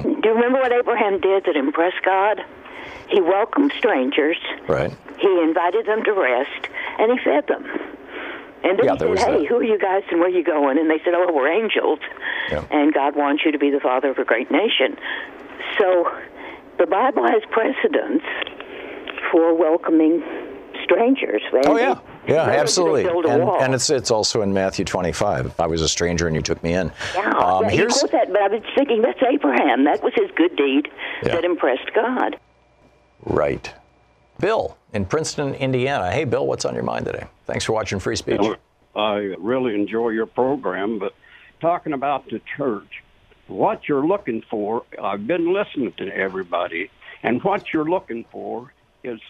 Do 0.02 0.28
you 0.28 0.34
remember 0.34 0.60
what 0.60 0.72
Abraham 0.72 1.20
did 1.20 1.44
that 1.46 1.56
impressed 1.56 2.02
God? 2.04 2.44
He 3.08 3.20
welcomed 3.22 3.72
strangers. 3.78 4.36
Right. 4.68 4.92
He 5.18 5.40
invited 5.42 5.86
them 5.86 6.04
to 6.04 6.12
rest, 6.12 6.68
and 6.98 7.12
he 7.12 7.18
fed 7.24 7.46
them. 7.46 7.64
And 8.62 8.78
then 8.78 8.84
Yeah, 8.86 8.92
he 8.92 8.98
said, 8.98 9.18
"Hey, 9.18 9.38
that. 9.40 9.46
who 9.46 9.56
are 9.56 9.64
you 9.64 9.78
guys, 9.78 10.02
and 10.10 10.20
where 10.20 10.28
are 10.28 10.32
you 10.32 10.42
going?" 10.44 10.78
And 10.78 10.90
they 10.90 10.98
said, 11.04 11.14
"Oh, 11.16 11.32
we're 11.32 11.48
angels, 11.48 12.00
Yeah. 12.50 12.62
and 12.70 12.92
God 12.92 13.16
wants 13.16 13.44
you 13.44 13.52
to 13.52 13.58
be 13.58 13.70
the 13.70 13.80
father 13.80 14.10
of 14.10 14.18
a 14.18 14.24
great 14.24 14.50
nation." 14.50 14.98
So, 15.78 16.10
the 16.76 16.86
Bible 16.86 17.24
has 17.26 17.42
precedence 17.50 18.22
for 19.30 19.54
welcoming 19.54 20.22
strangers. 20.84 21.42
Oh 21.66 21.76
yeah, 21.78 21.96
yeah, 22.28 22.46
Rarely 22.46 22.56
absolutely. 22.60 23.02
build 23.04 23.24
a 23.24 23.28
And, 23.30 23.44
wall. 23.44 23.60
and 23.62 23.74
it's 23.74 23.90
it's 23.90 24.10
also 24.10 24.42
in 24.42 24.52
Matthew 24.52 24.84
25. 24.84 25.58
I 25.58 25.66
was 25.66 25.82
a 25.82 25.88
stranger 25.88 26.26
and 26.26 26.36
you 26.36 26.42
took 26.42 26.62
me 26.62 26.74
in. 26.74 26.92
Yeah, 27.14 27.30
Um, 27.38 27.64
yeah, 27.64 27.70
here's 27.70 27.98
quote 27.98 28.12
that, 28.12 28.28
but 28.32 28.40
I 28.42 28.48
was 28.48 28.62
thinking 28.76 29.02
that's 29.02 29.22
Abraham. 29.22 29.84
That 29.84 30.02
was 30.02 30.12
his 30.14 30.30
good 30.36 30.54
deed 30.56 30.88
Yeah. 31.24 31.34
that 31.34 31.44
impressed 31.44 31.90
God. 31.94 32.38
right. 33.24 33.72
Bill 34.40 34.76
in 34.92 35.04
Princeton, 35.04 35.54
Indiana. 35.54 36.12
Hey, 36.12 36.24
Bill, 36.24 36.46
what's 36.46 36.64
on 36.64 36.74
your 36.74 36.84
mind 36.84 37.06
today? 37.06 37.24
Thanks 37.46 37.64
for 37.64 37.72
watching 37.72 37.98
Free 37.98 38.14
Speech. 38.14 38.40
I 38.94 39.34
really 39.38 39.74
enjoy 39.74 40.10
your 40.10 40.26
program, 40.26 40.98
but 41.00 41.12
talking 41.60 41.92
about 41.92 42.24
the 42.30 42.40
church, 42.56 43.02
what 43.48 43.88
you're 43.88 44.06
looking 44.06 44.42
for, 44.48 44.84
I've 45.02 45.26
been 45.26 45.52
listening 45.52 45.92
to 45.98 46.06
everybody, 46.16 46.88
and 47.24 47.42
what 47.42 47.72
you're 47.72 47.84
looking 47.88 48.24
for 48.30 48.72
is 49.02 49.20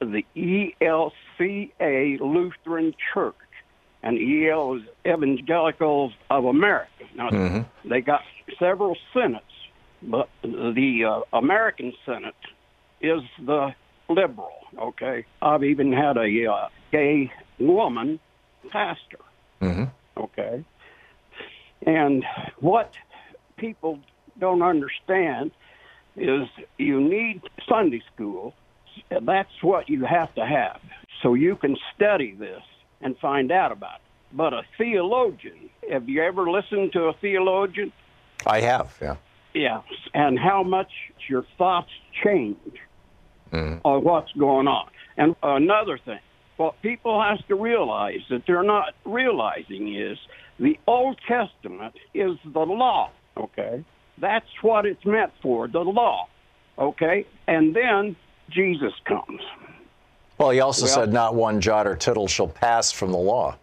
the 0.00 0.24
ELCA 0.80 2.20
Lutheran 2.20 2.94
Church, 3.14 3.34
and 4.02 4.18
EL 4.18 4.74
is 4.74 4.82
Evangelicals 5.06 6.12
of 6.30 6.44
America. 6.44 6.90
Now, 7.14 7.30
Mm-hmm. 7.30 7.88
they 7.88 8.00
got 8.00 8.22
several 8.58 8.96
synods, 9.12 9.44
but 10.02 10.28
the 10.42 11.04
uh, 11.04 11.36
American 11.36 11.92
Synod 12.04 12.34
is 13.00 13.22
the 13.44 13.74
liberal. 14.08 14.52
Okay, 14.78 15.24
I've 15.42 15.64
even 15.64 15.92
had 15.92 16.16
a 16.16 16.46
uh, 16.46 16.68
gay 16.92 17.32
woman 17.58 18.20
pastor. 18.70 19.18
Mm-hmm. 19.62 19.84
Okay, 20.18 20.64
and 21.86 22.24
what 22.60 22.92
people 23.56 23.98
don't 24.38 24.62
understand 24.62 25.50
is 26.16 26.48
you 26.78 27.00
need 27.00 27.40
Sunday 27.68 28.02
school. 28.14 28.54
That's 29.10 29.62
what 29.62 29.88
you 29.88 30.04
have 30.04 30.34
to 30.34 30.44
have, 30.44 30.80
so 31.22 31.34
you 31.34 31.56
can 31.56 31.76
study 31.94 32.34
this 32.34 32.62
and 33.00 33.16
find 33.18 33.52
out 33.52 33.72
about 33.72 33.96
it. 33.96 34.00
But 34.32 34.52
a 34.52 34.62
theologian, 34.76 35.70
have 35.90 36.08
you 36.08 36.22
ever 36.22 36.50
listened 36.50 36.92
to 36.92 37.04
a 37.04 37.12
theologian? 37.14 37.92
I 38.46 38.60
have, 38.60 38.96
yeah. 39.00 39.16
Yeah, 39.54 39.80
and 40.12 40.38
how 40.38 40.62
much 40.62 40.90
your 41.28 41.44
thoughts 41.56 41.90
change 42.22 42.78
mm-hmm. 43.52 43.78
on 43.84 44.04
what's 44.04 44.32
going 44.32 44.68
on. 44.68 44.88
And 45.16 45.34
another 45.42 45.98
thing, 45.98 46.18
what 46.56 46.80
people 46.82 47.22
have 47.22 47.46
to 47.48 47.54
realize 47.54 48.20
that 48.30 48.42
they're 48.46 48.62
not 48.62 48.94
realizing 49.04 49.94
is 49.94 50.18
the 50.58 50.78
Old 50.86 51.18
Testament 51.26 51.94
is 52.12 52.36
the 52.44 52.60
law, 52.60 53.10
okay? 53.36 53.84
That's 54.18 54.48
what 54.62 54.86
it's 54.86 55.04
meant 55.04 55.32
for, 55.42 55.68
the 55.68 55.80
law, 55.80 56.28
okay? 56.78 57.26
And 57.46 57.74
then 57.74 58.16
Jesus 58.50 58.92
comes. 59.04 59.40
Well, 60.38 60.50
he 60.50 60.60
also 60.60 60.84
Well- 60.86 60.94
said, 60.94 61.12
"Not 61.12 61.34
one 61.34 61.60
jot 61.60 61.86
or 61.86 61.96
tittle 61.96 62.26
shall 62.28 62.48
pass 62.48 62.92
from 62.92 63.12
the 63.12 63.18
law." 63.18 63.56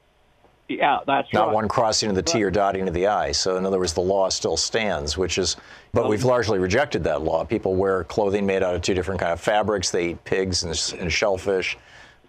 Yeah, 0.70 1.00
that's 1.06 1.32
Not 1.34 1.48
right. 1.48 1.54
one 1.56 1.68
crossing 1.68 2.10
of 2.10 2.16
the 2.16 2.22
T 2.24 2.42
or 2.42 2.50
dotting 2.50 2.88
of 2.88 2.94
the 2.94 3.08
I. 3.08 3.32
So, 3.34 3.58
in 3.58 3.66
other 3.66 3.78
words, 3.78 3.94
the 3.94 4.02
law 4.02 4.30
still 4.30 4.56
stands, 4.58 5.18
which 5.18 5.38
is, 5.38 5.58
but 5.92 6.08
we've 6.08 6.24
largely 6.24 6.58
rejected 6.58 7.04
that 7.04 7.22
law. 7.22 7.44
People 7.44 7.76
wear 7.76 8.06
clothing 8.06 8.46
made 8.46 8.64
out 8.64 8.74
of 8.74 8.82
two 8.82 8.94
different 8.94 9.20
kind 9.20 9.34
of 9.34 9.42
fabrics. 9.42 9.92
They 9.92 10.10
eat 10.12 10.24
pigs 10.24 10.64
and, 10.64 11.02
and 11.02 11.12
shellfish. 11.12 11.78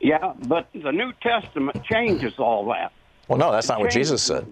Yeah, 0.00 0.32
but 0.46 0.66
the 0.74 0.90
New 0.90 1.12
Testament 1.22 1.82
changes 1.84 2.34
all 2.38 2.66
that. 2.66 2.92
Well, 3.28 3.38
no, 3.38 3.52
that's 3.52 3.68
not 3.68 3.80
what 3.80 3.90
Jesus 3.92 4.20
said. 4.20 4.46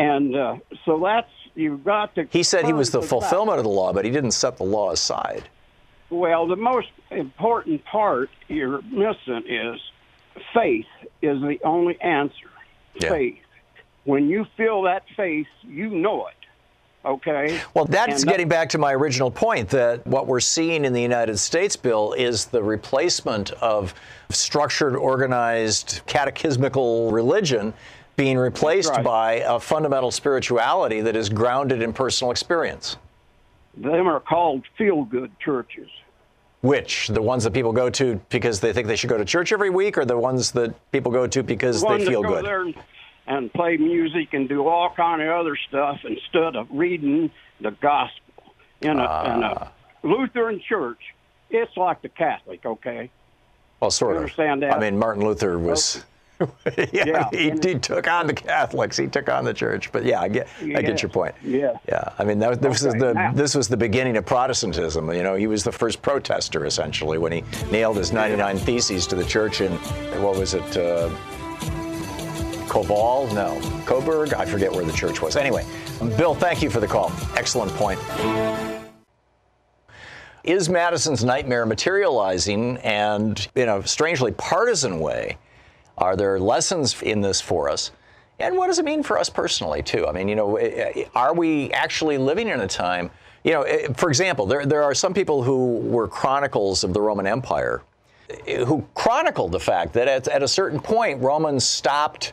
And 0.00 0.34
uh, 0.34 0.56
so 0.84 0.98
that's, 0.98 1.30
you've 1.54 1.84
got 1.84 2.14
to. 2.16 2.24
He 2.30 2.42
said 2.42 2.64
he 2.64 2.72
was 2.72 2.90
the 2.90 3.00
turn 3.00 3.08
to 3.08 3.14
that. 3.14 3.20
fulfillment 3.20 3.58
of 3.58 3.64
the 3.64 3.70
law, 3.70 3.92
but 3.92 4.04
he 4.04 4.10
didn't 4.10 4.32
set 4.32 4.56
the 4.56 4.64
law 4.64 4.90
aside. 4.90 5.44
Well, 6.10 6.46
the 6.46 6.56
most 6.56 6.88
important 7.10 7.84
part 7.84 8.30
you're 8.48 8.82
missing 8.82 9.44
is 9.46 9.80
faith 10.54 10.86
is 11.20 11.40
the 11.40 11.58
only 11.64 12.00
answer. 12.00 12.50
Yeah. 13.00 13.10
Faith. 13.10 13.38
When 14.04 14.28
you 14.28 14.46
feel 14.56 14.82
that 14.82 15.04
faith, 15.16 15.46
you 15.62 15.90
know 15.90 16.28
it. 16.28 16.34
Okay? 17.04 17.60
Well, 17.74 17.84
that's 17.84 18.22
And 18.22 18.30
getting 18.30 18.48
back 18.48 18.70
to 18.70 18.78
my 18.78 18.92
original 18.92 19.30
point 19.30 19.68
that 19.70 20.06
what 20.06 20.26
we're 20.26 20.40
seeing 20.40 20.84
in 20.84 20.92
the 20.92 21.02
United 21.02 21.38
States 21.38 21.76
bill 21.76 22.12
is 22.12 22.46
the 22.46 22.62
replacement 22.62 23.52
of 23.52 23.94
structured, 24.30 24.96
organized, 24.96 26.00
catechismical 26.06 27.12
religion 27.12 27.72
being 28.16 28.36
replaced 28.36 28.90
right. 28.90 29.04
by 29.04 29.32
a 29.46 29.60
fundamental 29.60 30.10
spirituality 30.10 31.00
that 31.00 31.14
is 31.14 31.28
grounded 31.28 31.82
in 31.82 31.92
personal 31.92 32.30
experience. 32.32 32.96
Them 33.82 34.08
are 34.08 34.20
called 34.20 34.64
feel 34.76 35.04
good 35.04 35.30
churches. 35.38 35.88
Which 36.60 37.08
the 37.08 37.22
ones 37.22 37.44
that 37.44 37.52
people 37.52 37.72
go 37.72 37.88
to 37.90 38.20
because 38.30 38.58
they 38.60 38.72
think 38.72 38.88
they 38.88 38.96
should 38.96 39.10
go 39.10 39.18
to 39.18 39.24
church 39.24 39.52
every 39.52 39.70
week, 39.70 39.96
or 39.96 40.04
the 40.04 40.18
ones 40.18 40.50
that 40.52 40.74
people 40.90 41.12
go 41.12 41.26
to 41.26 41.42
because 41.42 41.80
The 41.82 41.88
they 41.98 42.04
feel 42.04 42.22
go 42.22 42.30
good? 42.36 42.44
there 42.44 42.62
and, 42.62 42.74
and 43.28 43.52
play 43.52 43.76
music 43.76 44.34
and 44.34 44.48
do 44.48 44.66
all 44.66 44.90
kind 44.96 45.22
of 45.22 45.28
other 45.28 45.56
stuff 45.68 45.98
instead 46.04 46.56
of 46.56 46.66
reading 46.72 47.30
the 47.60 47.70
gospel. 47.70 48.22
In 48.80 48.90
a, 48.90 48.92
in 48.92 48.98
Ah. 49.00 49.68
a 50.02 50.06
Lutheran 50.06 50.60
church, 50.68 50.98
it's 51.50 51.76
like 51.76 52.02
the 52.02 52.08
Catholic, 52.08 52.64
okay? 52.66 53.10
Well, 53.80 53.90
sort 53.92 54.10
You 54.12 54.16
of. 54.16 54.22
understand 54.22 54.62
that? 54.62 54.74
I 54.74 54.80
mean, 54.80 54.98
Martin 54.98 55.24
Luther 55.24 55.58
was. 55.58 56.04
yeah, 56.92 57.04
Yeah. 57.06 57.28
He, 57.32 57.50
he 57.50 57.74
took 57.78 58.06
on 58.08 58.26
the 58.26 58.32
Catholics. 58.34 58.96
He 58.96 59.06
took 59.06 59.28
on 59.28 59.44
the 59.44 59.54
church. 59.54 59.90
But 59.92 60.04
yeah, 60.04 60.20
I 60.20 60.28
get, 60.28 60.48
I 60.62 60.82
get 60.82 61.02
your 61.02 61.08
point. 61.08 61.34
Yeah. 61.42 61.76
Yeah, 61.88 62.12
I 62.18 62.24
mean, 62.24 62.38
that, 62.40 62.60
this 62.62 62.84
Okay, 62.84 62.96
is 62.96 63.02
the 63.02 63.14
now- 63.14 63.32
this 63.32 63.54
was 63.54 63.68
the 63.68 63.76
beginning 63.76 64.16
of 64.16 64.24
Protestantism. 64.26 65.12
You 65.12 65.22
know, 65.22 65.34
he 65.34 65.46
was 65.46 65.64
the 65.64 65.72
first 65.72 66.00
protester 66.02 66.64
essentially 66.66 67.18
when 67.18 67.32
he 67.32 67.42
nailed 67.70 67.96
his 67.96 68.12
99 68.12 68.58
theses 68.58 69.06
to 69.08 69.16
the 69.16 69.24
church 69.24 69.60
in 69.60 69.72
what 70.22 70.36
was 70.38 70.54
it, 70.54 70.76
uh, 70.76 71.08
Koval? 72.68 73.32
No, 73.34 73.58
Coburg. 73.86 74.34
I 74.34 74.44
forget 74.44 74.70
where 74.70 74.84
the 74.84 74.92
church 74.92 75.22
was. 75.22 75.36
Anyway, 75.36 75.64
Bill, 76.18 76.34
thank 76.34 76.62
you 76.62 76.68
for 76.70 76.80
the 76.80 76.86
call. 76.86 77.10
Excellent 77.34 77.72
point. 77.72 77.98
Is 80.44 80.68
Madison's 80.68 81.24
nightmare 81.24 81.66
materializing, 81.66 82.76
and 82.78 83.46
in 83.54 83.68
a 83.68 83.86
strangely 83.86 84.32
partisan 84.32 85.00
way? 85.00 85.36
Are 85.98 86.16
there 86.16 86.38
lessons 86.38 87.00
in 87.02 87.20
this 87.20 87.40
for 87.40 87.68
us? 87.68 87.90
And 88.38 88.56
what 88.56 88.68
does 88.68 88.78
it 88.78 88.84
mean 88.84 89.02
for 89.02 89.18
us 89.18 89.28
personally, 89.28 89.82
too? 89.82 90.06
I 90.06 90.12
mean, 90.12 90.28
you 90.28 90.36
know, 90.36 90.56
eh, 90.56 91.04
are 91.14 91.34
we 91.34 91.72
actually 91.72 92.18
living 92.18 92.48
in 92.48 92.60
a 92.60 92.68
time? 92.68 93.10
You 93.42 93.52
know, 93.52 93.62
eh, 93.62 93.88
for 93.96 94.08
example, 94.08 94.46
there, 94.46 94.64
there 94.64 94.84
are 94.84 94.94
some 94.94 95.12
people 95.12 95.42
who 95.42 95.78
were 95.78 96.06
chronicles 96.06 96.84
of 96.84 96.94
the 96.94 97.00
Roman 97.00 97.26
Empire 97.26 97.82
eh, 98.46 98.64
who 98.64 98.86
chronicled 98.94 99.50
the 99.50 99.60
fact 99.60 99.92
that 99.94 100.06
at, 100.06 100.28
at 100.28 100.42
a 100.42 100.48
certain 100.48 100.78
point, 100.78 101.20
Romans 101.20 101.64
stopped 101.64 102.32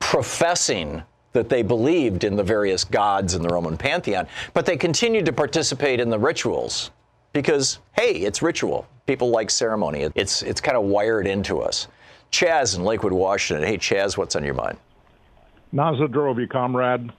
professing 0.00 1.02
that 1.32 1.48
they 1.48 1.62
believed 1.62 2.24
in 2.24 2.36
the 2.36 2.42
various 2.42 2.84
gods 2.84 3.34
in 3.34 3.42
the 3.42 3.48
Roman 3.48 3.76
pantheon, 3.76 4.26
but 4.52 4.66
they 4.66 4.76
continued 4.76 5.24
to 5.26 5.32
participate 5.32 5.98
in 5.98 6.10
the 6.10 6.18
rituals 6.18 6.90
because, 7.32 7.78
hey, 7.92 8.12
it's 8.12 8.42
ritual. 8.42 8.86
People 9.06 9.30
like 9.30 9.50
ceremony. 9.50 10.08
It's, 10.14 10.42
it's 10.42 10.60
kind 10.60 10.76
of 10.76 10.84
wired 10.84 11.26
into 11.26 11.60
us. 11.60 11.88
Chaz 12.32 12.76
in 12.76 12.84
Lakewood, 12.84 13.12
Washington. 13.12 13.66
Hey, 13.66 13.78
Chaz, 13.78 14.16
what's 14.16 14.36
on 14.36 14.44
your 14.44 14.54
mind? 14.54 14.78
Nazza 15.74 16.10
drove 16.10 16.38
you, 16.38 16.46
comrade. 16.46 17.10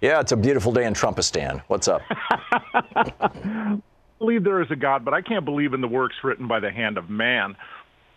Yeah, 0.00 0.20
it's 0.20 0.32
a 0.32 0.36
beautiful 0.36 0.72
day 0.72 0.86
in 0.86 0.94
Trumpistan. 0.94 1.62
What's 1.68 1.88
up? 1.88 2.00
I 2.10 3.78
believe 4.18 4.44
there 4.44 4.62
is 4.62 4.70
a 4.70 4.76
God, 4.76 5.04
but 5.04 5.12
I 5.12 5.20
can't 5.20 5.44
believe 5.44 5.74
in 5.74 5.80
the 5.80 5.88
works 5.88 6.16
written 6.24 6.48
by 6.48 6.60
the 6.60 6.70
hand 6.70 6.96
of 6.96 7.10
man 7.10 7.54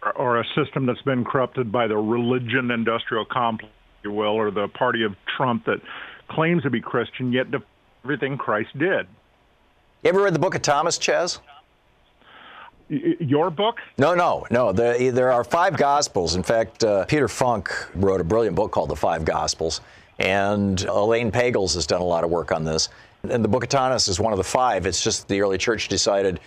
or, 0.01 0.11
or 0.13 0.39
a 0.39 0.45
system 0.55 0.85
that's 0.85 1.01
been 1.01 1.25
corrupted 1.25 1.71
by 1.71 1.87
the 1.87 1.97
religion 1.97 2.71
industrial 2.71 3.25
complex, 3.25 3.73
if 3.99 4.05
you 4.05 4.11
will, 4.11 4.29
or 4.29 4.51
the 4.51 4.69
party 4.69 5.03
of 5.03 5.15
Trump 5.35 5.65
that 5.65 5.81
claims 6.29 6.63
to 6.63 6.69
be 6.69 6.79
Christian, 6.79 7.33
yet 7.33 7.47
everything 8.05 8.37
Christ 8.37 8.77
did. 8.77 9.07
You 10.03 10.09
ever 10.09 10.21
read 10.21 10.35
the 10.35 10.39
book 10.39 10.55
of 10.55 10.61
Thomas, 10.61 10.97
Chaz? 10.97 11.39
Your 12.89 13.49
book? 13.49 13.79
No, 13.97 14.13
no, 14.13 14.45
no. 14.51 14.71
The, 14.71 15.09
there 15.13 15.31
are 15.31 15.43
five 15.43 15.77
Gospels. 15.77 16.35
In 16.35 16.43
fact, 16.43 16.83
uh, 16.83 17.05
Peter 17.05 17.27
Funk 17.27 17.71
wrote 17.95 18.21
a 18.21 18.23
brilliant 18.23 18.55
book 18.55 18.71
called 18.71 18.89
The 18.89 18.95
Five 18.95 19.25
Gospels, 19.25 19.81
and 20.19 20.81
Elaine 20.81 21.31
Pagels 21.31 21.73
has 21.75 21.87
done 21.87 22.01
a 22.01 22.05
lot 22.05 22.23
of 22.23 22.29
work 22.29 22.51
on 22.51 22.63
this. 22.63 22.89
And 23.29 23.43
the 23.43 23.47
Book 23.47 23.63
of 23.63 23.69
Thomas 23.69 24.07
is 24.07 24.19
one 24.19 24.33
of 24.33 24.37
the 24.37 24.43
five. 24.43 24.85
It's 24.85 25.01
just 25.01 25.27
the 25.29 25.41
early 25.41 25.57
church 25.57 25.87
decided, 25.87 26.41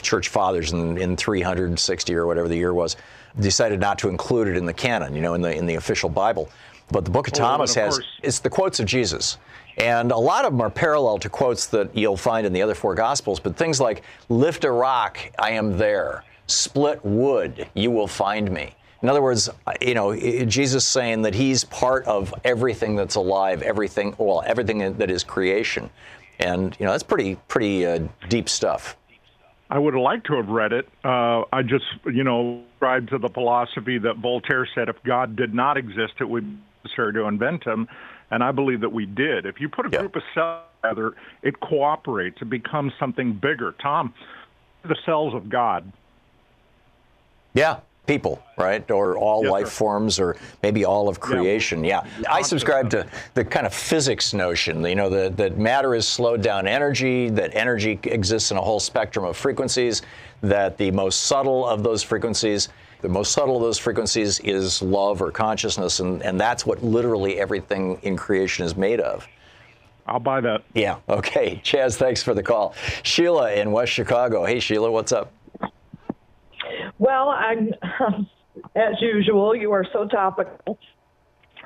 church 0.00 0.28
fathers 0.28 0.72
in, 0.72 0.96
in 0.96 1.16
360 1.16 2.14
or 2.14 2.26
whatever 2.26 2.46
the 2.46 2.56
year 2.56 2.72
was, 2.72 2.96
decided 3.40 3.80
not 3.80 3.98
to 3.98 4.08
include 4.08 4.48
it 4.48 4.56
in 4.56 4.64
the 4.64 4.72
canon, 4.72 5.14
you 5.14 5.22
know, 5.22 5.34
in 5.34 5.40
the 5.42 5.54
in 5.54 5.66
the 5.66 5.74
official 5.74 6.08
Bible. 6.08 6.48
But 6.90 7.04
the 7.04 7.10
Book 7.10 7.28
of 7.28 7.34
Oh, 7.36 7.40
well, 7.40 7.50
Thomas 7.52 7.76
of 7.76 7.82
has 7.82 7.94
course. 7.98 8.06
it's 8.22 8.38
the 8.40 8.50
quotes 8.50 8.80
of 8.80 8.86
Jesus. 8.86 9.38
And 9.78 10.12
a 10.12 10.16
lot 10.16 10.44
of 10.44 10.52
them 10.52 10.60
are 10.60 10.70
parallel 10.70 11.18
to 11.18 11.28
quotes 11.28 11.66
that 11.68 11.96
you'll 11.96 12.16
find 12.16 12.46
in 12.46 12.52
the 12.52 12.60
other 12.62 12.74
four 12.74 12.94
Gospels, 12.94 13.40
but 13.40 13.56
things 13.56 13.80
like, 13.80 14.02
lift 14.28 14.64
a 14.64 14.70
rock, 14.70 15.18
I 15.38 15.52
am 15.52 15.78
there. 15.78 16.24
Split 16.46 17.04
wood, 17.04 17.68
you 17.74 17.90
will 17.90 18.08
find 18.08 18.50
me. 18.50 18.74
In 19.02 19.08
other 19.08 19.22
words, 19.22 19.48
you 19.80 19.94
know, 19.94 20.14
Jesus 20.44 20.84
saying 20.84 21.22
that 21.22 21.34
he's 21.34 21.64
part 21.64 22.04
of 22.04 22.34
everything 22.44 22.96
that's 22.96 23.14
alive, 23.14 23.62
everything, 23.62 24.14
well, 24.18 24.42
everything 24.44 24.96
that 24.98 25.10
is 25.10 25.24
creation. 25.24 25.88
And, 26.38 26.76
you 26.78 26.84
know, 26.84 26.92
that's 26.92 27.02
pretty, 27.02 27.36
pretty 27.48 27.86
uh, 27.86 28.00
deep 28.28 28.48
stuff. 28.48 28.96
I 29.70 29.78
would 29.78 29.94
have 29.94 30.02
liked 30.02 30.26
to 30.26 30.34
have 30.34 30.48
read 30.48 30.72
it. 30.72 30.88
Uh, 31.04 31.44
I 31.52 31.62
just, 31.62 31.84
you 32.04 32.24
know, 32.24 32.64
subscribe 32.80 33.08
to 33.10 33.18
the 33.18 33.28
philosophy 33.28 33.98
that 33.98 34.16
Voltaire 34.16 34.66
said 34.74 34.88
if 34.88 34.96
God 35.04 35.36
did 35.36 35.54
not 35.54 35.76
exist, 35.76 36.14
it 36.18 36.28
would 36.28 36.58
necessary 36.84 37.12
to 37.14 37.24
invent 37.26 37.64
them, 37.64 37.88
And 38.32 38.44
I 38.44 38.52
believe 38.52 38.80
that 38.80 38.92
we 38.92 39.06
did. 39.06 39.44
If 39.44 39.60
you 39.60 39.68
put 39.68 39.86
a 39.86 39.90
group 39.90 40.14
of 40.14 40.22
cells 40.34 40.62
together, 40.82 41.14
it 41.42 41.58
cooperates, 41.60 42.40
it 42.40 42.48
becomes 42.48 42.92
something 42.98 43.32
bigger. 43.32 43.74
Thom, 43.82 44.14
the 44.84 44.96
cells 45.04 45.34
of 45.34 45.48
God. 45.48 45.90
Yeah, 47.54 47.80
people, 48.06 48.40
right? 48.56 48.88
Or 48.88 49.18
all 49.18 49.42
Yes, 49.42 49.50
life 49.50 49.66
sir. 49.66 49.72
forms, 49.72 50.20
or 50.20 50.36
maybe 50.62 50.84
all 50.84 51.08
of 51.08 51.18
creation. 51.18 51.82
Yeah. 51.82 52.06
I 52.28 52.42
subscribe 52.42 52.88
to 52.90 53.04
the 53.34 53.44
kind 53.44 53.66
of 53.66 53.74
physics 53.74 54.32
notion, 54.32 54.84
you 54.84 54.94
know, 54.94 55.10
that, 55.10 55.36
that 55.36 55.58
matter 55.58 55.96
is 55.96 56.06
slowed 56.06 56.40
down 56.40 56.68
energy, 56.68 57.28
that 57.30 57.52
energy 57.54 57.98
exists 58.04 58.52
in 58.52 58.56
a 58.56 58.60
whole 58.62 58.80
spectrum 58.80 59.24
of 59.24 59.36
frequencies, 59.36 60.02
that 60.42 60.78
the 60.78 60.92
most 60.92 61.22
subtle 61.22 61.66
of 61.66 61.82
those 61.82 62.04
frequencies, 62.04 62.68
the 63.02 63.08
most 63.08 63.32
subtle 63.32 63.56
of 63.56 63.62
those 63.62 63.78
frequencies 63.78 64.38
is 64.40 64.82
love 64.82 65.22
or 65.22 65.30
consciousness, 65.30 66.00
and, 66.00 66.22
and 66.22 66.40
that's 66.40 66.66
what 66.66 66.82
literally 66.82 67.38
everything 67.38 67.98
in 68.02 68.16
creation 68.16 68.64
is 68.64 68.76
made 68.76 69.00
of. 69.00 69.26
I'll 70.06 70.20
buy 70.20 70.40
that. 70.40 70.64
Yeah. 70.74 70.96
Okay. 71.08 71.60
Chaz, 71.64 71.96
thanks 71.96 72.22
for 72.22 72.34
the 72.34 72.42
call. 72.42 72.74
Sheila 73.02 73.52
in 73.52 73.70
West 73.70 73.92
Chicago. 73.92 74.44
Hey, 74.44 74.58
Sheila, 74.58 74.90
what's 74.90 75.12
up? 75.12 75.32
Well, 76.98 77.28
I'm, 77.28 77.70
as 78.74 79.00
usual, 79.00 79.54
you 79.54 79.72
are 79.72 79.86
so 79.92 80.06
topical. 80.06 80.78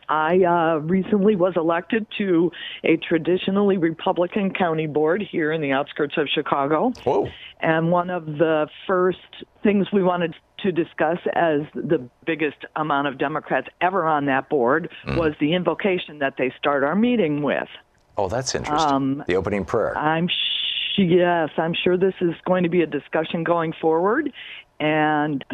I 0.08 0.44
uh, 0.44 0.78
recently 0.80 1.36
was 1.36 1.54
elected 1.56 2.06
to 2.18 2.52
a 2.84 2.96
traditionally 2.96 3.78
Republican 3.78 4.52
county 4.52 4.86
board 4.86 5.22
here 5.22 5.52
in 5.52 5.60
the 5.60 5.72
outskirts 5.72 6.14
of 6.16 6.28
Chicago. 6.28 6.92
Whoa. 7.04 7.28
And 7.60 7.90
one 7.90 8.10
of 8.10 8.26
the 8.26 8.68
first 8.86 9.18
things 9.62 9.86
we 9.92 10.02
wanted 10.02 10.32
to 10.32 10.38
discuss 10.72 11.18
as 11.34 11.60
the 11.74 12.08
biggest 12.26 12.56
amount 12.76 13.08
of 13.08 13.18
Democrats 13.18 13.68
ever 13.80 14.04
on 14.06 14.26
that 14.26 14.48
board 14.48 14.88
Mm. 15.06 15.16
was 15.18 15.34
the 15.40 15.54
invocation 15.54 16.18
that 16.20 16.36
they 16.36 16.50
start 16.58 16.82
our 16.84 16.94
meeting 16.94 17.42
with. 17.42 17.68
Oh, 18.16 18.28
that's 18.28 18.54
interesting. 18.54 18.92
Um, 18.92 19.24
the 19.26 19.36
opening 19.36 19.64
prayer. 19.64 19.96
I'm 19.98 20.28
sh- 20.28 20.98
yes, 20.98 21.50
I'm 21.56 21.74
sure 21.74 21.96
this 21.96 22.14
is 22.20 22.34
going 22.46 22.62
to 22.62 22.68
be 22.68 22.82
a 22.82 22.86
discussion 22.86 23.42
going 23.44 23.72
forward, 23.80 24.32
and 24.80 25.44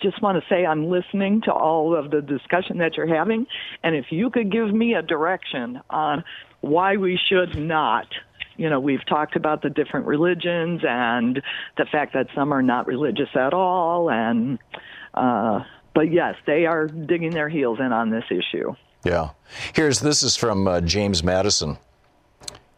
just 0.00 0.20
want 0.22 0.42
to 0.42 0.48
say 0.48 0.64
I'm 0.66 0.88
listening 0.88 1.42
to 1.42 1.52
all 1.52 1.94
of 1.94 2.10
the 2.10 2.22
discussion 2.22 2.78
that 2.78 2.96
you're 2.96 3.06
having, 3.14 3.46
and 3.82 3.94
if 3.94 4.06
you 4.10 4.30
could 4.30 4.50
give 4.50 4.72
me 4.72 4.94
a 4.94 5.02
direction 5.02 5.80
on 5.90 6.24
why 6.60 6.96
we 6.96 7.18
should 7.28 7.56
not. 7.56 8.06
You 8.56 8.70
know, 8.70 8.80
we've 8.80 9.04
talked 9.06 9.36
about 9.36 9.62
the 9.62 9.70
different 9.70 10.06
religions 10.06 10.82
and 10.86 11.42
the 11.76 11.86
fact 11.86 12.14
that 12.14 12.28
some 12.34 12.52
are 12.52 12.62
not 12.62 12.86
religious 12.86 13.28
at 13.34 13.52
all, 13.52 14.10
and 14.10 14.58
uh, 15.14 15.60
but 15.94 16.12
yes, 16.12 16.36
they 16.46 16.66
are 16.66 16.86
digging 16.86 17.30
their 17.30 17.48
heels 17.48 17.78
in 17.80 17.92
on 17.92 18.10
this 18.10 18.24
issue. 18.30 18.74
Yeah. 19.04 19.30
Here's 19.74 20.00
this 20.00 20.22
is 20.22 20.36
from 20.36 20.66
uh, 20.66 20.80
James 20.80 21.22
Madison. 21.22 21.78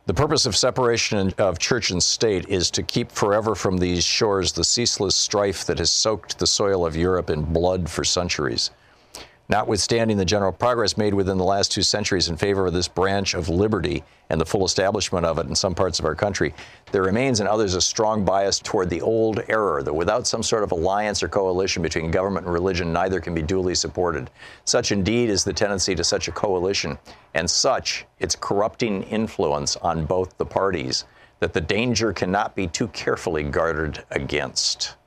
The 0.06 0.14
purpose 0.14 0.46
of 0.46 0.56
separation 0.56 1.34
of 1.36 1.58
church 1.58 1.90
and 1.90 2.02
state 2.02 2.48
is 2.48 2.70
to 2.70 2.82
keep 2.82 3.12
forever 3.12 3.54
from 3.54 3.76
these 3.76 4.04
shores 4.04 4.52
the 4.52 4.64
ceaseless 4.64 5.14
strife 5.14 5.66
that 5.66 5.78
has 5.78 5.92
soaked 5.92 6.38
the 6.38 6.46
soil 6.46 6.86
of 6.86 6.96
Europe 6.96 7.28
in 7.28 7.42
blood 7.42 7.90
for 7.90 8.04
centuries. 8.04 8.70
Notwithstanding 9.50 10.18
the 10.18 10.26
general 10.26 10.52
progress 10.52 10.98
made 10.98 11.14
within 11.14 11.38
the 11.38 11.44
last 11.44 11.72
two 11.72 11.80
centuries 11.80 12.28
in 12.28 12.36
favor 12.36 12.66
of 12.66 12.74
this 12.74 12.86
branch 12.86 13.32
of 13.32 13.48
liberty 13.48 14.04
and 14.28 14.38
the 14.38 14.44
full 14.44 14.66
establishment 14.66 15.24
of 15.24 15.38
it 15.38 15.46
in 15.46 15.54
some 15.54 15.74
parts 15.74 15.98
of 15.98 16.04
our 16.04 16.14
country, 16.14 16.54
there 16.92 17.00
remains 17.00 17.40
in 17.40 17.46
others 17.46 17.74
a 17.74 17.80
strong 17.80 18.26
bias 18.26 18.58
toward 18.58 18.90
the 18.90 19.00
old 19.00 19.40
error 19.48 19.82
that 19.82 19.94
without 19.94 20.26
some 20.26 20.42
sort 20.42 20.64
of 20.64 20.72
alliance 20.72 21.22
or 21.22 21.28
coalition 21.28 21.82
between 21.82 22.10
government 22.10 22.44
and 22.44 22.52
religion, 22.52 22.92
neither 22.92 23.20
can 23.20 23.34
be 23.34 23.40
duly 23.40 23.74
supported. 23.74 24.28
Such 24.66 24.92
indeed 24.92 25.30
is 25.30 25.44
the 25.44 25.52
tendency 25.54 25.94
to 25.94 26.04
such 26.04 26.28
a 26.28 26.32
coalition, 26.32 26.98
and 27.32 27.48
such 27.48 28.04
its 28.18 28.36
corrupting 28.36 29.04
influence 29.04 29.76
on 29.76 30.04
both 30.04 30.36
the 30.36 30.44
parties, 30.44 31.06
that 31.40 31.54
the 31.54 31.60
danger 31.62 32.12
cannot 32.12 32.54
be 32.54 32.66
too 32.66 32.88
carefully 32.88 33.44
guarded 33.44 34.04
against. 34.10 34.97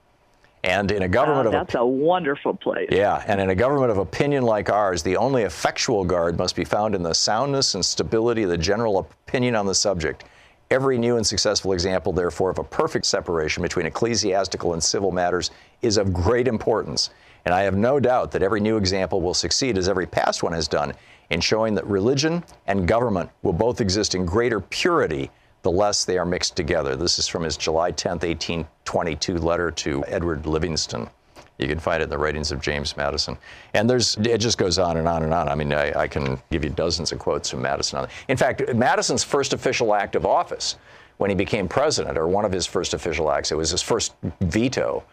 And 0.64 0.92
in 0.92 1.02
a 1.02 1.08
government 1.08 1.48
Uh, 1.48 1.50
of 1.50 1.54
that's 1.54 1.76
a 1.76 1.86
wonderful 1.86 2.54
place. 2.54 2.90
yeah, 2.92 3.24
and 3.28 3.42
in 3.42 3.50
a 3.50 3.56
government 3.56 3.90
of 3.90 3.98
opinion 3.98 4.44
like 4.44 4.70
ours, 4.70 5.02
the 5.02 5.18
only 5.18 5.44
effectual 5.44 6.04
guard 6.04 6.38
must 6.38 6.56
be 6.56 6.64
found 6.64 6.94
in 6.94 7.02
the 7.02 7.14
soundness 7.14 7.74
and 7.74 7.84
stability 7.84 8.44
of 8.44 8.50
the 8.50 8.58
general 8.58 9.00
opinion 9.00 9.56
on 9.56 9.66
the 9.66 9.74
subject. 9.74 10.24
Every 10.70 10.98
new 10.98 11.18
and 11.18 11.26
successful 11.26 11.74
example, 11.74 12.14
therefore, 12.14 12.52
of 12.52 12.60
a 12.60 12.64
perfect 12.64 13.06
separation 13.06 13.64
between 13.64 13.88
ecclesiastical 13.88 14.74
and 14.74 14.84
civil 14.84 15.12
matters 15.12 15.50
is 15.82 15.98
of 15.98 16.14
great 16.14 16.48
importance. 16.48 17.10
And 17.44 17.56
I 17.56 17.64
have 17.64 17.76
no 17.76 18.00
doubt 18.00 18.32
that 18.32 18.44
every 18.44 18.60
new 18.60 18.78
example 18.78 19.20
will 19.20 19.34
succeed, 19.34 19.78
as 19.78 19.90
every 19.90 20.06
past 20.06 20.44
one 20.44 20.54
has 20.54 20.68
done, 20.68 20.94
in 21.32 21.42
showing 21.42 21.74
that 21.76 21.88
religion 21.88 22.44
and 22.68 22.88
government 22.88 23.32
will 23.42 23.54
both 23.54 23.82
exist 23.82 24.14
in 24.14 24.26
greater 24.26 24.60
purity 24.60 25.32
the 25.62 25.72
less 25.72 26.06
they 26.06 26.18
are 26.18 26.26
mixed 26.26 26.56
together. 26.56 26.96
This 26.96 27.20
is 27.20 27.28
from 27.28 27.44
his 27.44 27.58
July 27.58 27.92
10, 27.92 28.14
1822 28.14 29.38
letter 29.38 29.72
to 29.72 30.04
Edward 30.08 30.46
Livingston. 30.46 31.10
You 31.58 31.68
can 31.68 31.80
find 31.80 32.02
it 32.02 32.06
in 32.06 32.10
the 32.10 32.18
writings 32.18 32.52
of 32.52 32.60
James 32.60 32.98
Madison. 32.98 33.38
And 33.76 33.88
there's 33.88 34.18
it 34.18 34.40
just 34.40 34.58
goes 34.58 34.80
on 34.80 34.98
and 34.98 35.08
on 35.08 35.22
and 35.24 35.34
on. 35.34 35.48
I 35.48 35.54
mean, 35.54 35.72
I, 35.72 35.92
I 36.02 36.08
can 36.08 36.42
give 36.50 36.64
you 36.64 36.72
dozens 36.72 37.12
of 37.12 37.20
quotes 37.20 37.52
from 37.52 37.62
Madison. 37.62 38.00
On 38.00 38.08
In 38.28 38.38
fact, 38.38 38.74
Madison's 38.74 39.24
first 39.24 39.54
official 39.54 39.94
act 39.94 40.16
of 40.16 40.26
office 40.26 40.78
when 41.18 41.30
he 41.30 41.36
became 41.36 41.68
president, 41.68 42.18
or 42.18 42.28
one 42.28 42.46
of 42.46 42.52
his 42.52 42.66
first 42.66 42.96
official 42.96 43.32
acts, 43.32 43.52
it 43.52 43.56
was 43.56 43.70
his 43.70 43.82
first 43.84 44.16
veto, 44.42 45.04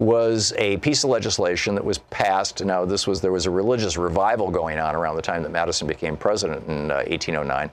was 0.00 0.52
a 0.58 0.76
piece 0.78 1.04
of 1.04 1.10
legislation 1.10 1.76
that 1.76 1.84
was 1.84 1.98
passed. 1.98 2.64
Now, 2.64 2.84
this 2.84 3.06
was 3.06 3.20
there 3.20 3.30
was 3.30 3.46
a 3.46 3.50
religious 3.50 3.96
revival 3.96 4.50
going 4.50 4.80
on 4.80 4.96
around 4.96 5.14
the 5.14 5.22
time 5.22 5.44
that 5.44 5.52
Madison 5.52 5.86
became 5.86 6.16
president 6.16 6.66
in 6.66 6.90
uh, 6.90 7.04
1809, 7.06 7.70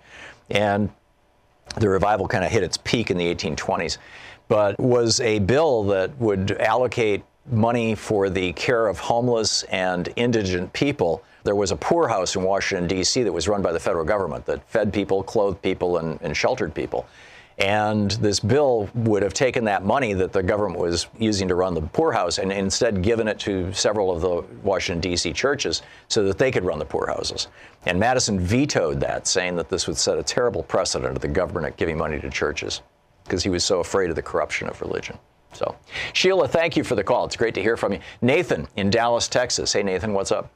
and 0.52 0.92
the 1.78 1.90
revival 1.90 2.28
kind 2.28 2.44
of 2.44 2.52
hit 2.52 2.64
its 2.64 2.78
peak 2.78 3.12
in 3.12 3.18
the 3.18 3.36
1820s. 3.36 3.98
But 4.48 4.80
was 4.80 5.20
a 5.20 5.40
bill 5.40 5.84
that 5.86 6.18
would 6.20 6.52
allocate 6.60 7.24
money 7.52 7.96
for 7.96 8.30
the 8.30 8.54
care 8.54 8.88
of 8.88 9.00
homeless 9.00 9.64
and 9.64 10.10
indigent 10.16 10.74
people. 10.74 11.24
There 11.44 11.56
was 11.56 11.72
a 11.72 11.76
poorhouse 11.76 12.36
in 12.36 12.44
Washington, 12.44 12.88
D.C. 12.88 13.24
that 13.24 13.32
was 13.32 13.48
run 13.48 13.62
by 13.62 13.72
the 13.72 13.80
federal 13.80 14.06
government 14.06 14.46
that 14.46 14.68
fed 14.70 14.94
people, 14.94 15.24
clothed 15.24 15.62
people, 15.62 15.98
and, 15.98 16.20
and 16.22 16.36
sheltered 16.36 16.74
people. 16.74 17.06
And 17.60 18.12
this 18.12 18.40
bill 18.40 18.90
would 18.96 19.22
have 19.22 19.34
taken 19.34 19.66
that 19.66 19.84
money 19.84 20.14
that 20.14 20.32
the 20.32 20.42
government 20.42 20.80
was 20.80 21.08
using 21.18 21.50
to 21.50 21.56
run 21.56 21.74
the 21.74 21.82
poorhouse 21.82 22.38
and 22.38 22.54
instead 22.54 23.02
given 23.02 23.28
it 23.28 23.38
to 23.40 23.74
several 23.74 24.12
of 24.12 24.22
the 24.22 24.44
Washington, 24.64 25.02
D.C. 25.02 25.34
churches 25.34 25.82
so 26.08 26.24
that 26.24 26.38
they 26.38 26.52
could 26.52 26.64
run 26.64 26.80
the 26.80 26.86
poorhouses. 26.86 27.50
And 27.86 28.00
Madison 28.00 28.40
vetoed 28.40 29.02
that, 29.02 29.28
saying 29.28 29.58
that 29.58 29.68
this 29.68 29.88
would 29.88 29.98
set 29.98 30.18
a 30.18 30.24
terrible 30.24 30.64
precedent 30.64 31.18
of 31.18 31.22
the 31.22 31.28
government 31.28 31.76
giving 31.76 31.98
money 31.98 32.20
to 32.22 32.30
churches 32.30 32.82
because 33.26 33.44
he 33.44 33.50
was 33.50 33.66
so 33.66 33.82
afraid 33.82 34.10
of 34.10 34.16
the 34.16 34.22
corruption 34.22 34.70
of 34.70 34.80
religion. 34.80 35.18
So, 35.52 35.76
Sheila, 36.14 36.48
thank 36.48 36.78
you 36.78 36.86
for 36.86 36.96
the 36.96 37.04
call. 37.04 37.26
It's 37.26 37.36
great 37.36 37.56
to 37.56 37.62
hear 37.62 37.76
from 37.76 37.94
you. 37.94 38.00
Nathan 38.22 38.68
in 38.78 38.90
Dallas, 38.90 39.28
Texas. 39.28 39.74
Hey, 39.74 39.84
Nathan, 39.84 40.14
what's 40.14 40.32
up? 40.32 40.50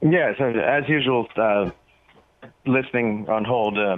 Yes, 0.00 0.36
as 0.40 0.88
usual, 0.88 1.26
uh, 1.36 1.70
listening 2.64 3.26
on 3.28 3.44
hold. 3.44 3.76
Uh, 3.76 3.96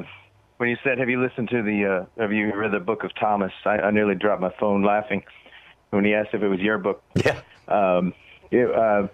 when 0.60 0.68
you 0.68 0.76
said, 0.84 0.98
"Have 0.98 1.08
you 1.08 1.22
listened 1.22 1.48
to 1.48 1.62
the? 1.62 2.06
Uh, 2.18 2.20
have 2.20 2.32
you 2.34 2.54
read 2.54 2.72
the 2.72 2.80
Book 2.80 3.02
of 3.02 3.14
Thomas?" 3.14 3.50
I, 3.64 3.78
I 3.78 3.90
nearly 3.90 4.14
dropped 4.14 4.42
my 4.42 4.52
phone 4.60 4.84
laughing 4.84 5.22
when 5.88 6.04
he 6.04 6.12
asked 6.12 6.34
if 6.34 6.42
it 6.42 6.48
was 6.48 6.60
your 6.60 6.76
book. 6.76 7.02
Yeah. 7.24 7.40
Um, 7.66 8.12
it, 8.50 8.70
uh, 8.70 9.06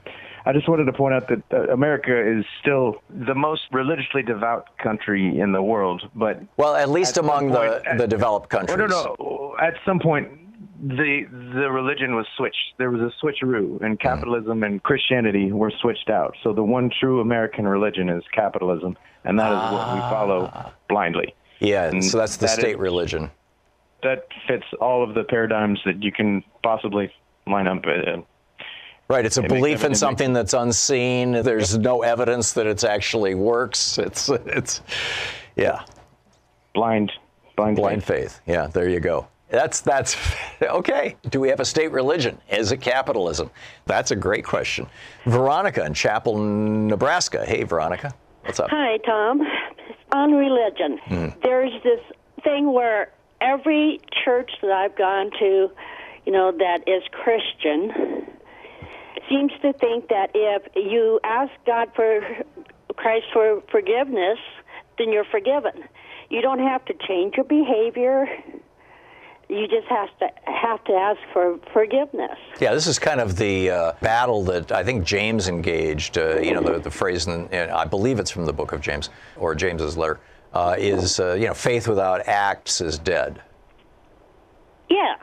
I 0.45 0.53
just 0.53 0.69
wanted 0.69 0.87
to 0.87 0.93
point 0.93 1.15
out 1.15 1.29
that 1.29 1.43
uh, 1.53 1.73
America 1.73 2.39
is 2.39 2.45
still 2.61 3.03
the 3.11 3.35
most 3.35 3.63
religiously 3.71 4.23
devout 4.23 4.77
country 4.79 5.39
in 5.39 5.53
the 5.53 5.63
world, 5.63 6.03
but 6.17 6.43
well, 6.57 6.75
at 6.75 6.89
least 6.89 7.17
at 7.17 7.25
among 7.25 7.51
point, 7.51 7.85
the 7.85 7.97
the 7.99 8.09
developed 8.09 8.49
countries. 8.51 8.77
No, 8.77 8.87
no, 8.87 9.15
no. 9.21 9.57
At 9.61 9.75
some 9.85 10.01
point, 10.01 10.29
the 10.83 11.25
the 11.55 11.71
religion 11.71 12.15
was 12.15 12.27
switched. 12.37 12.75
There 12.79 12.91
was 12.91 13.01
a 13.01 13.13
switcheroo, 13.25 13.81
and 13.83 13.99
capitalism 13.99 14.63
and 14.63 14.83
Christianity 14.83 15.53
were 15.53 15.73
switched 15.81 16.11
out. 16.11 16.35
So 16.43 16.53
the 16.53 16.63
one 16.63 16.91
true 17.01 17.21
American 17.21 17.67
religion 17.67 18.09
is 18.09 18.23
capitalism, 18.35 18.97
and 19.25 19.39
that 19.39 19.51
is 19.53 19.73
what 19.73 19.95
we 19.95 20.01
follow 20.01 20.73
blindly. 20.89 21.35
Yeah, 21.61 21.89
And 21.89 22.05
so 22.05 22.19
that's 22.19 22.37
the 22.37 22.47
that 22.47 22.59
state 22.59 22.75
is- 22.75 22.77
religion. 22.77 23.31
That 24.03 24.27
fits 24.47 24.67
all 24.81 25.03
of 25.03 25.15
the 25.15 25.25
paradigms 25.25 25.81
that 25.87 26.03
you 26.03 26.13
can 26.13 26.45
possibly 26.63 27.11
line 27.47 27.67
up. 27.67 27.85
Uh, 27.87 28.19
Right, 29.09 29.25
it's 29.25 29.39
a 29.39 29.43
It 29.45 29.49
belief 29.49 29.85
in 29.85 29.95
something 29.95 30.33
that's 30.33 30.53
unseen. 30.53 31.31
There's 31.33 31.79
no 31.79 32.03
evidence 32.03 32.55
that 32.55 32.67
it 32.67 32.83
actually 32.85 33.35
works. 33.37 33.99
It's 33.99 34.29
it's 34.29 34.83
yeah. 35.55 35.83
Blind 36.75 37.13
blind 37.57 37.77
blind 37.77 38.03
faith. 38.05 38.41
Yeah, 38.47 38.67
there 38.67 38.89
you 38.89 38.99
go. 39.01 39.29
That's 39.49 39.81
that's 39.81 40.17
okay. 40.63 41.17
Do 41.31 41.41
we 41.41 41.49
have 41.49 41.61
a 41.61 41.65
state 41.65 41.93
religion? 41.93 42.39
Is 42.51 42.73
it 42.73 42.81
capitalism? 42.81 43.51
That's 43.87 44.11
a 44.11 44.17
great 44.17 44.45
question. 44.45 44.87
Veronica 45.25 45.85
in 45.85 45.95
Chappell, 45.95 46.37
Nebraska. 46.39 47.45
Hey, 47.45 47.63
Veronica, 47.63 48.13
what's 48.43 48.59
up? 48.61 48.69
Hi, 48.71 48.99
Thom. 49.05 49.41
On 50.13 50.33
religion, 50.33 50.99
Hmm. 51.07 51.29
there's 51.43 51.73
this 51.83 52.01
thing 52.45 52.73
where 52.73 53.11
every 53.41 54.01
church 54.25 54.51
that 54.63 54.71
I've 54.71 54.97
gone 54.97 55.31
to, 55.39 55.71
you 56.25 56.33
know, 56.33 56.53
that 56.53 56.79
is 56.87 57.03
Christian, 57.11 58.27
seems 59.29 59.53
to 59.63 59.73
think 59.75 60.09
that 60.09 60.31
if 60.35 60.63
you 60.77 61.19
ask 61.25 61.51
God 61.67 61.89
for 61.95 62.21
Christ 62.97 63.27
for 63.33 63.61
forgiveness, 63.71 64.39
then 64.99 65.13
you're 65.13 65.25
forgiven. 65.25 65.73
You 66.31 66.41
don't 66.41 66.61
have 66.61 66.85
to 66.87 66.95
change 67.07 67.35
your 67.37 67.45
behavior. 67.45 68.27
You 69.49 69.69
just 69.69 69.87
have 69.87 70.09
to 70.19 70.29
have 70.51 70.83
to 70.85 70.93
ask 70.93 71.21
for 71.33 71.59
forgiveness. 71.73 72.37
Yeah, 72.61 72.75
this 72.75 72.89
is 72.89 72.99
kind 72.99 73.21
of 73.21 73.37
the 73.37 73.71
uh, 73.71 73.93
battle 74.01 74.43
that 74.45 74.73
I 74.73 74.83
think 74.83 75.05
James 75.05 75.47
engaged. 75.47 76.19
Uh, 76.19 76.39
you 76.41 76.53
know, 76.53 76.61
the, 76.61 76.81
the 76.81 76.91
phrase, 76.91 77.29
in, 77.29 77.49
I 77.53 77.85
believe 77.85 78.19
it's 78.19 78.31
from 78.31 78.45
the 78.45 78.53
book 78.53 78.73
of 78.73 78.81
James 78.81 79.09
or 79.37 79.55
James's 79.55 79.97
letter, 79.97 80.19
uh, 80.53 80.75
is 80.77 81.21
uh, 81.21 81.35
you 81.35 81.47
know, 81.47 81.55
faith 81.55 81.87
without 81.87 82.27
acts 82.27 82.81
is 82.81 82.99
dead. 82.99 83.41
Yeah. 84.91 85.15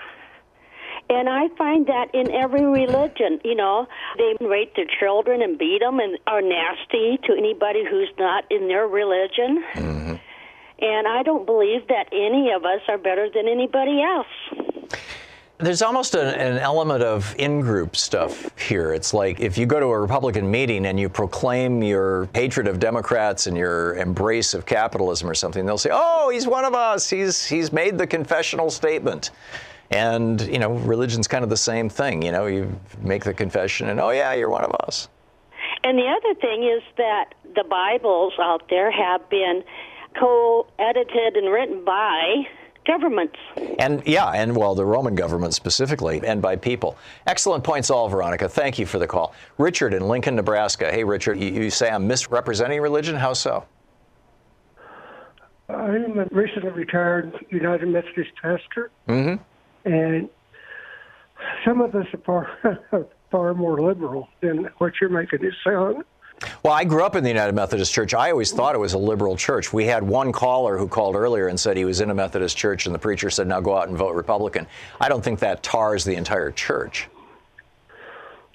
And 1.10 1.28
I 1.28 1.50
find 1.58 1.86
that 1.88 2.16
in 2.16 2.32
every 2.32 2.66
religion, 2.66 3.42
you 3.44 3.56
know, 3.56 3.88
they 4.18 4.38
rape 4.40 4.74
their 4.76 4.88
children 5.00 5.42
and 5.42 5.58
beat 5.60 5.82
them 5.82 6.00
and 6.00 6.18
are 6.28 6.42
nasty 6.42 7.20
to 7.26 7.34
anybody 7.38 7.84
who's 7.84 8.10
not 8.18 8.46
in 8.50 8.70
their 8.70 8.88
religion. 8.88 9.64
And 10.80 11.08
I 11.08 11.24
don't 11.24 11.46
believe 11.46 11.88
that 11.88 12.08
any 12.12 12.52
of 12.52 12.66
us 12.66 12.82
are 12.88 12.98
better 12.98 13.30
than 13.34 13.48
anybody 13.48 14.02
else. 14.02 14.28
There's 15.60 15.82
almost 15.82 16.16
an, 16.16 16.28
an 16.28 16.58
element 16.58 17.04
of 17.04 17.34
in 17.38 17.62
group 17.62 17.96
stuff 17.96 18.52
here. 18.60 18.92
It's 18.92 19.14
like 19.14 19.40
if 19.40 19.58
you 19.58 19.66
go 19.66 19.80
to 19.80 19.86
a 19.86 20.00
Republican 20.00 20.50
meeting 20.50 20.86
and 20.88 21.00
you 21.00 21.08
proclaim 21.08 21.82
your 21.82 22.28
hatred 22.36 22.68
of 22.68 22.80
Democrats 22.80 23.48
and 23.48 23.56
your 23.56 23.96
embrace 23.96 24.54
of 24.54 24.66
capitalism 24.66 25.30
or 25.30 25.34
something, 25.34 25.66
they'll 25.66 25.78
say, 25.78 25.92
Oh, 25.94 26.30
he's 26.30 26.48
one 26.48 26.66
of 26.66 26.74
us. 26.74 27.10
He's, 27.10 27.46
he's 27.46 27.72
made 27.72 27.98
the 27.98 28.08
confessional 28.08 28.70
statement. 28.70 29.32
And, 29.92 30.42
you 30.42 30.60
know, 30.60 30.72
religion's 30.72 31.28
kind 31.28 31.44
of 31.44 31.50
the 31.50 31.58
same 31.58 31.88
thing. 31.88 32.24
You 32.24 32.32
know, 32.32 32.48
you 32.48 32.78
make 33.02 33.24
the 33.24 33.34
confession 33.34 33.90
and, 33.90 34.00
oh, 34.00 34.10
yeah, 34.10 34.34
you're 34.34 34.50
one 34.50 34.64
of 34.64 34.72
us. 34.88 35.08
And 35.84 35.98
the 35.98 36.08
other 36.08 36.40
thing 36.40 36.64
is 36.64 36.82
that 36.98 37.36
the 37.56 37.64
Bibles 37.64 38.34
out 38.40 38.64
there 38.70 38.90
have 38.92 39.30
been 39.30 39.64
co 40.20 40.68
edited 40.80 41.36
and 41.38 41.52
written 41.52 41.84
by 41.86 42.48
governments. 42.86 43.38
And 43.80 44.04
yeah, 44.06 44.30
and 44.32 44.56
well, 44.56 44.76
the 44.76 44.86
Roman 44.86 45.16
government 45.16 45.54
specifically, 45.54 46.22
and 46.26 46.42
by 46.42 46.56
people. 46.56 46.98
Excellent 47.28 47.64
points, 47.64 47.90
all, 47.90 48.10
Veronica. 48.10 48.50
Thank 48.50 48.78
you 48.78 48.86
for 48.86 49.00
the 49.00 49.08
call. 49.08 49.34
Richard 49.58 49.94
in 49.94 50.08
Lincoln, 50.08 50.36
Nebraska. 50.36 50.92
Hey, 50.92 51.04
Richard, 51.04 51.40
you, 51.40 51.50
you 51.50 51.70
say 51.70 51.90
I'm 51.90 52.08
misrepresenting 52.08 52.82
religion? 52.82 53.16
How 53.16 53.34
so? 53.34 53.66
I'm 55.70 56.20
a 56.20 56.26
recently 56.32 56.72
retired 56.72 57.34
United 57.50 57.88
Methodist 57.88 58.32
pastor, 58.42 58.92
Mm-hmm. 59.08 59.42
and 59.92 60.30
some 61.66 61.82
of 61.82 61.96
us 61.96 62.06
are 62.28 62.50
far, 62.92 63.08
far 63.32 63.54
more 63.54 63.82
liberal 63.82 64.28
than 64.42 64.70
what 64.80 64.94
you're 65.00 65.10
making 65.10 65.44
it 65.44 65.54
sound. 65.64 66.04
Well, 66.64 66.74
I 66.74 66.84
grew 66.84 67.04
up 67.04 67.16
in 67.16 67.24
the 67.24 67.30
United 67.30 67.54
Methodist 67.54 67.94
Church. 67.94 68.14
I 68.14 68.32
always 68.32 68.52
thought 68.52 68.76
it 68.76 68.80
was 68.80 68.94
a 68.94 68.98
liberal 68.98 69.36
church. 69.36 69.74
We 69.74 69.86
had 69.86 70.04
one 70.04 70.32
caller 70.32 70.78
who 70.78 70.88
called 70.88 71.16
earlier 71.16 71.48
and 71.48 71.60
said 71.60 71.78
he 71.78 71.86
was 71.86 72.02
in 72.02 72.10
a 72.10 72.14
Methodist 72.14 72.58
church, 72.58 72.86
and 72.86 72.94
the 72.94 73.00
preacher 73.00 73.30
said, 73.30 73.48
now 73.48 73.60
go 73.60 73.78
out 73.78 73.88
and 73.88 73.98
vote 73.98 74.16
Republican. 74.16 74.68
I 75.00 75.10
don't 75.10 75.24
think 75.24 75.40
that 75.40 75.64
tars 75.64 76.04
the 76.04 76.16
entire 76.16 76.52
church. 76.52 77.08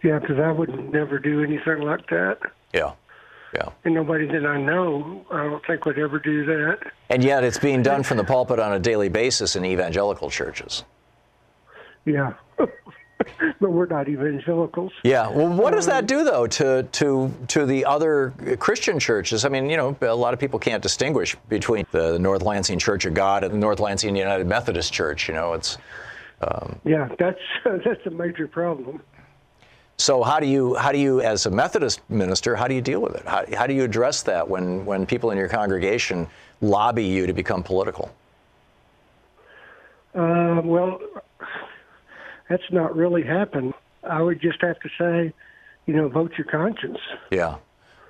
Yeah, 0.03 0.19
because 0.19 0.39
I 0.39 0.53
would 0.53 0.93
never 0.93 1.19
do 1.19 1.43
anything 1.43 1.81
like 1.81 2.09
that. 2.11 2.39
Yeah. 2.73 2.93
Yeah. 3.55 3.71
And 3.85 3.95
nobody 3.95 4.27
that 4.27 4.45
I 4.45 4.61
know, 4.61 5.25
I 5.31 5.45
don't 5.45 5.65
think 5.67 5.85
would 5.87 5.99
ever 5.99 6.19
do 6.19 6.45
that. 6.45 6.93
And 7.09 7.25
yet 7.25 7.45
it's 7.45 7.59
being 7.59 7.83
done 7.83 8.03
from 8.03 8.19
the 8.19 8.25
pulpit 8.25 8.59
on 8.59 8.75
a 8.75 8.79
daily 8.79 9.09
basis 9.09 9.57
in 9.57 9.65
evangelical 9.65 10.31
churches. 10.31 10.85
Yeah. 12.05 12.35
but 13.61 13.71
we're 13.71 13.87
not 13.87 14.09
evangelicals. 14.09 14.93
Yeah. 15.03 15.29
Well, 15.29 15.49
what 15.49 15.73
does 15.73 15.87
that 15.87 16.07
do 16.07 16.25
though 16.25 16.47
to 16.47 16.85
to 16.85 17.33
to 17.49 17.67
the 17.67 17.85
other 17.85 18.33
Christian 18.59 18.99
churches? 18.99 19.45
I 19.45 19.49
mean, 19.49 19.69
you 19.69 19.77
know, 19.77 19.97
a 20.03 20.15
lot 20.15 20.35
of 20.35 20.41
people 20.41 20.59
can't 20.59 20.83
distinguish 20.83 21.37
between 21.49 21.87
the 21.91 22.19
North 22.19 22.43
Lansing 22.43 22.79
Church 22.79 23.05
of 23.07 23.15
God 23.15 23.45
and 23.45 23.53
the 23.53 23.59
North 23.59 23.81
Lansing 23.81 24.15
United 24.17 24.47
Methodist 24.47 24.93
Church. 24.93 25.29
You 25.29 25.35
know, 25.35 25.53
it's. 25.55 25.79
Um, 26.41 26.79
Yeah, 26.85 27.09
that's 27.19 27.41
that's 27.65 28.07
a 28.07 28.11
major 28.11 28.47
problem. 28.47 29.03
so 29.97 30.23
how 30.23 30.39
do 30.39 30.47
you 30.47 30.77
how 30.77 30.93
do 30.93 30.99
you 30.99 31.21
as 31.21 31.47
a 31.47 31.51
Methodist 31.51 32.01
minister 32.09 32.55
how 32.55 32.69
do 32.69 32.75
you 32.75 32.81
deal 32.81 33.01
with 33.01 33.17
it? 33.17 33.27
How, 33.27 33.45
how 33.57 33.67
do 33.67 33.75
you 33.75 33.83
address 33.83 34.23
that 34.23 34.49
when 34.49 34.85
when 34.87 35.05
people 35.07 35.33
in 35.33 35.39
your 35.39 35.49
congregation 35.49 36.29
lobby 36.61 37.05
you 37.05 37.27
to 37.27 37.33
become 37.33 37.65
political? 37.65 38.15
Uh, 40.15 40.61
well, 40.65 41.01
that's 42.49 42.71
not 42.71 42.97
really 42.97 43.23
happened. 43.23 43.75
I 44.09 44.23
would 44.23 44.41
just 44.41 44.61
have 44.63 44.79
to 44.81 44.89
say, 44.99 45.33
you 45.87 45.95
know, 45.95 46.09
vote 46.09 46.33
your 46.39 46.47
conscience. 46.47 46.99
Yeah, 47.31 47.57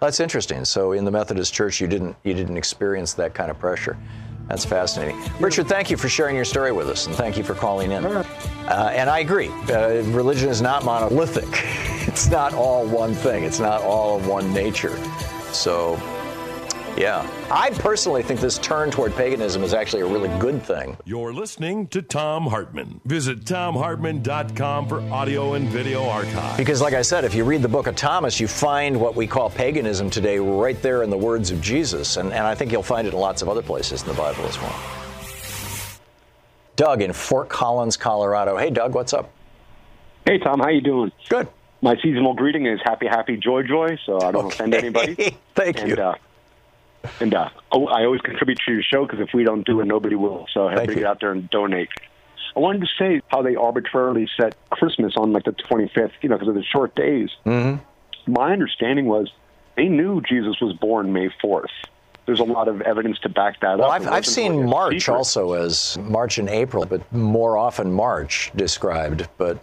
that's 0.00 0.20
interesting. 0.20 0.64
So 0.64 0.92
in 0.92 1.04
the 1.04 1.10
Methodist 1.10 1.52
Church, 1.54 1.80
you 1.80 1.88
didn't 1.88 2.16
you 2.24 2.34
didn't 2.34 2.56
experience 2.56 3.14
that 3.14 3.34
kind 3.34 3.50
of 3.50 3.58
pressure. 3.58 3.96
That's 4.48 4.64
fascinating. 4.64 5.20
Richard, 5.40 5.68
thank 5.68 5.90
you 5.90 5.98
for 5.98 6.08
sharing 6.08 6.34
your 6.34 6.46
story 6.46 6.72
with 6.72 6.88
us, 6.88 7.06
and 7.06 7.14
thank 7.14 7.36
you 7.36 7.44
for 7.44 7.54
calling 7.54 7.92
in. 7.92 8.04
Uh, 8.06 8.92
and 8.94 9.10
I 9.10 9.18
agree, 9.18 9.48
uh, 9.68 10.02
religion 10.06 10.48
is 10.48 10.62
not 10.62 10.84
monolithic. 10.84 11.48
It's 12.08 12.30
not 12.30 12.54
all 12.54 12.86
one 12.86 13.12
thing. 13.12 13.44
It's 13.44 13.60
not 13.60 13.82
all 13.82 14.16
of 14.16 14.26
one 14.26 14.50
nature. 14.54 14.96
So, 15.52 15.96
yeah. 16.96 17.28
I 17.50 17.70
personally 17.70 18.22
think 18.22 18.40
this 18.40 18.58
turn 18.58 18.90
toward 18.90 19.14
paganism 19.14 19.62
is 19.62 19.74
actually 19.74 20.02
a 20.02 20.06
really 20.06 20.28
good 20.38 20.62
thing. 20.62 20.96
You're 21.04 21.32
listening 21.32 21.86
to 21.88 22.02
Thom 22.02 22.46
Hartmann. 22.46 23.00
Visit 23.04 23.44
thomhartmann.com 23.44 24.88
for 24.88 25.00
audio 25.12 25.54
and 25.54 25.68
video 25.68 26.04
archive. 26.08 26.56
Because, 26.56 26.80
like 26.80 26.94
I 26.94 27.02
said, 27.02 27.24
if 27.24 27.34
you 27.34 27.44
read 27.44 27.62
the 27.62 27.68
book 27.68 27.86
of 27.86 27.96
Thomas, 27.96 28.40
you 28.40 28.48
find 28.48 29.00
what 29.00 29.16
we 29.16 29.26
call 29.26 29.50
paganism 29.50 30.10
today 30.10 30.38
right 30.38 30.80
there 30.82 31.02
in 31.02 31.10
the 31.10 31.18
words 31.18 31.50
of 31.50 31.60
Jesus. 31.60 32.16
And, 32.16 32.32
and 32.32 32.46
I 32.46 32.54
think 32.54 32.72
you'll 32.72 32.82
find 32.82 33.06
it 33.06 33.14
in 33.14 33.20
lots 33.20 33.42
of 33.42 33.48
other 33.48 33.62
places 33.62 34.02
in 34.02 34.08
the 34.08 34.14
Bible 34.14 34.44
as 34.46 34.58
well. 34.60 34.74
Doug 36.76 37.02
in 37.02 37.12
Fort 37.12 37.48
Collins, 37.48 37.96
Colorado. 37.96 38.56
Hey, 38.56 38.70
Doug, 38.70 38.94
what's 38.94 39.12
up? 39.12 39.30
Hey, 40.24 40.38
Thom, 40.38 40.60
how 40.60 40.68
you 40.68 40.80
doing? 40.80 41.10
Good. 41.28 41.48
My 41.80 41.96
seasonal 42.02 42.34
greeting 42.34 42.66
is 42.66 42.80
happy, 42.84 43.06
happy, 43.06 43.36
joy, 43.36 43.62
joy, 43.62 43.98
so 44.04 44.16
I 44.20 44.32
don't 44.32 44.46
Okay. 44.46 44.54
offend 44.54 44.74
anybody. 44.74 45.14
Thank 45.54 45.78
and, 45.80 45.88
you. 45.88 45.94
Uh, 45.96 46.14
and 47.20 47.34
uh, 47.34 47.48
oh, 47.72 47.86
I 47.86 48.04
always 48.04 48.20
contribute 48.20 48.58
to 48.66 48.72
your 48.72 48.82
show 48.82 49.04
because 49.06 49.20
if 49.20 49.30
we 49.34 49.44
don't 49.44 49.64
do 49.66 49.80
it, 49.80 49.86
nobody 49.86 50.16
will. 50.16 50.46
So 50.52 50.68
everybody 50.68 50.96
get 50.96 51.04
out 51.04 51.20
there 51.20 51.32
and 51.32 51.48
donate. 51.50 51.88
I 52.56 52.60
wanted 52.60 52.80
to 52.80 52.88
say 52.98 53.20
how 53.28 53.42
they 53.42 53.54
arbitrarily 53.56 54.28
set 54.40 54.56
Christmas 54.70 55.14
on 55.16 55.32
like 55.32 55.44
the 55.44 55.52
25th, 55.52 56.10
you 56.22 56.28
know, 56.28 56.36
because 56.36 56.48
of 56.48 56.54
the 56.54 56.64
short 56.64 56.94
days. 56.96 57.28
Mm-hmm. 57.46 58.32
My 58.32 58.52
understanding 58.52 59.06
was 59.06 59.30
they 59.76 59.86
knew 59.86 60.20
Jesus 60.22 60.60
was 60.60 60.74
born 60.76 61.12
May 61.12 61.28
4th. 61.42 61.66
There's 62.26 62.40
a 62.40 62.44
lot 62.44 62.68
of 62.68 62.82
evidence 62.82 63.18
to 63.20 63.28
back 63.30 63.60
that 63.60 63.78
Well, 63.78 63.90
up. 63.90 64.00
I've, 64.02 64.08
I've 64.08 64.26
seen 64.26 64.52
a 64.64 64.66
March 64.66 65.00
secret. 65.00 65.14
also 65.16 65.52
as 65.54 65.96
March 65.98 66.36
and 66.38 66.48
April, 66.48 66.84
but 66.84 67.10
more 67.12 67.56
often 67.56 67.90
March 67.92 68.50
described, 68.54 69.28
but 69.38 69.58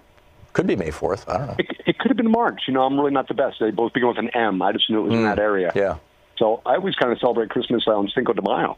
could 0.54 0.66
be 0.66 0.76
May 0.76 0.90
4th. 0.90 1.30
I 1.30 1.38
don't 1.38 1.48
know. 1.48 1.56
It, 1.60 1.68
it 1.86 2.00
could 2.00 2.10
have 2.10 2.18
been 2.18 2.32
March. 2.32 2.62
You 2.68 2.74
know, 2.74 2.82
I'm 2.84 2.98
really 2.98 3.12
not 3.12 3.28
the 3.28 3.34
best. 3.36 3.58
They 3.60 3.70
both 3.72 3.94
begin 3.94 4.08
with 4.08 4.18
an 4.18 4.30
M. 4.30 4.62
I 4.64 4.72
just 4.72 4.90
knew 4.90 5.02
it 5.02 5.04
was 5.04 5.14
in 5.14 5.20
Mm. 5.20 5.36
that 5.36 5.40
area. 5.40 5.72
Yeah. 5.76 5.98
So 6.38 6.62
I 6.66 6.76
always 6.76 6.96
kind 6.96 7.12
of 7.12 7.20
celebrate 7.20 7.50
Christmas 7.50 7.88
on 7.88 8.10
Cinco 8.10 8.34
de 8.34 8.42
Mayo. 8.42 8.78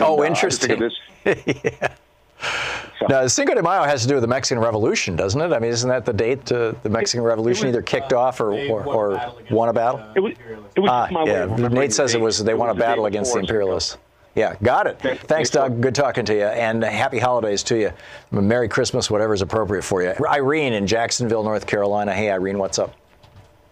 Oh, 0.00 0.22
And, 0.22 0.34
uh, 0.34 0.38
I 0.38 0.40
just 0.42 0.60
think 0.60 0.80
interesting. 0.80 0.90
this- 1.24 1.90
Now, 3.08 3.26
Cinco 3.26 3.54
de 3.54 3.62
Mayo 3.62 3.82
has 3.84 4.02
to 4.02 4.08
do 4.08 4.14
with 4.14 4.22
the 4.22 4.28
Mexican 4.28 4.62
Revolution, 4.62 5.14
doesn't 5.16 5.40
it? 5.40 5.52
I 5.52 5.58
mean, 5.58 5.70
isn't 5.70 5.88
that 5.88 6.04
the 6.04 6.12
date 6.12 6.50
uh, 6.52 6.72
the 6.82 6.88
Mexican 6.88 7.22
Revolution 7.24 7.68
either 7.68 7.82
kicked 7.82 8.12
off 8.12 8.40
or, 8.40 8.52
or, 8.68 8.84
or 8.84 9.32
won 9.50 9.68
a 9.68 9.72
battle? 9.72 10.02
It 10.14 10.20
was, 10.20 10.32
it 10.74 10.80
was 10.80 10.90
ah, 10.90 11.08
my 11.10 11.24
yeah. 11.24 11.42
of 11.44 11.72
Nate 11.72 11.92
says 11.92 12.12
the 12.12 12.18
it 12.18 12.20
was 12.22 12.42
they 12.42 12.52
It 12.52 12.58
won 12.58 12.68
a 12.68 12.72
was 12.72 12.78
the 12.78 12.84
battle 12.84 13.06
against 13.06 13.32
the 13.32 13.40
before 13.40 13.46
Cinco. 13.48 13.52
imperialists. 13.54 13.98
Yeah, 14.34 14.56
got 14.62 14.86
it. 14.86 14.98
Thanks, 15.28 15.50
Doug. 15.50 15.80
Good 15.80 15.94
talking 15.94 16.24
to 16.24 16.34
you, 16.34 16.44
and 16.44 16.82
happy 16.82 17.18
holidays 17.18 17.62
to 17.64 17.78
you. 17.78 17.92
Merry 18.30 18.68
Christmas, 18.68 19.10
whatever's 19.10 19.42
appropriate 19.42 19.82
for 19.82 20.02
you. 20.02 20.12
Irene 20.26 20.72
in 20.72 20.86
Jacksonville, 20.86 21.44
North 21.44 21.66
Carolina. 21.66 22.12
Hey, 22.12 22.30
Irene, 22.30 22.58
what's 22.58 22.78
up? 22.78 22.94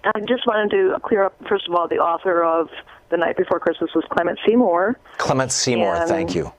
I 0.05 0.21
just 0.21 0.47
wanted 0.47 0.71
to 0.73 0.97
clear 1.03 1.25
up, 1.25 1.35
first 1.49 1.69
of 1.69 1.75
all, 1.75 1.89
the 1.89 1.99
author 1.99 2.43
of 2.45 2.69
The 3.11 3.17
Night 3.17 3.37
Before 3.37 3.61
Christmas 3.61 3.91
was 3.95 4.05
Clement 4.11 4.39
C. 4.47 4.57
Moore. 4.57 4.97
Clement 5.19 5.53
C. 5.53 5.77
Moore, 5.77 5.95
And- 5.97 6.09
thank 6.09 6.35
you. 6.35 6.53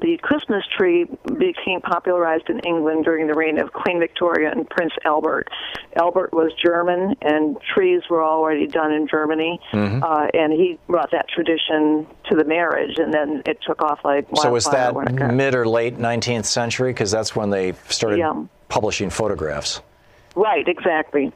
The 0.00 0.16
Christmas 0.18 0.62
tree 0.76 1.06
became 1.38 1.80
popularized 1.80 2.48
in 2.48 2.60
England 2.60 3.04
during 3.04 3.26
the 3.26 3.34
reign 3.34 3.58
of 3.58 3.72
Queen 3.72 3.98
Victoria 3.98 4.48
and 4.52 4.68
Prince 4.70 4.92
Albert. 5.04 5.48
Albert 5.96 6.32
was 6.32 6.52
German, 6.54 7.16
and 7.20 7.56
trees 7.74 8.02
were 8.08 8.22
already 8.22 8.68
done 8.68 8.92
in 8.92 9.08
Germany, 9.08 9.60
Mhm. 9.72 10.00
uh, 10.04 10.28
and 10.34 10.52
he 10.52 10.78
brought 10.86 11.10
that 11.10 11.26
tradition 11.28 12.06
to 12.30 12.36
the 12.36 12.44
marriage, 12.44 12.96
and 13.00 13.12
then 13.12 13.42
it 13.44 13.58
took 13.66 13.82
off 13.82 13.98
like 14.04 14.26
wildfire. 14.30 14.42
So 14.42 14.52
was 14.52 14.66
that 14.66 14.94
when 14.94 15.08
it 15.08 15.16
got- 15.16 15.34
mid 15.34 15.56
or 15.56 15.66
late 15.66 15.98
19th 15.98 16.46
century? 16.46 16.90
Because 16.90 17.10
that's 17.10 17.34
when 17.34 17.50
they 17.50 17.72
started 17.88 18.20
Yeah. 18.20 18.34
publishing 18.68 19.10
photographs. 19.10 19.82
Right, 20.36 20.68
exactly. 20.68 21.32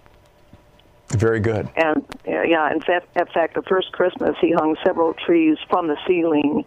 Very 1.13 1.41
good. 1.41 1.69
And 1.77 2.05
yeah, 2.27 2.73
in 2.73 2.81
fact, 2.81 3.17
in 3.17 3.27
fact, 3.27 3.55
the 3.55 3.63
first 3.63 3.93
Christmas 3.93 4.37
he 4.41 4.53
hung 4.53 4.77
several 4.85 5.15
trees 5.15 5.59
from 5.69 5.87
the 5.89 5.97
ceiling, 6.07 6.65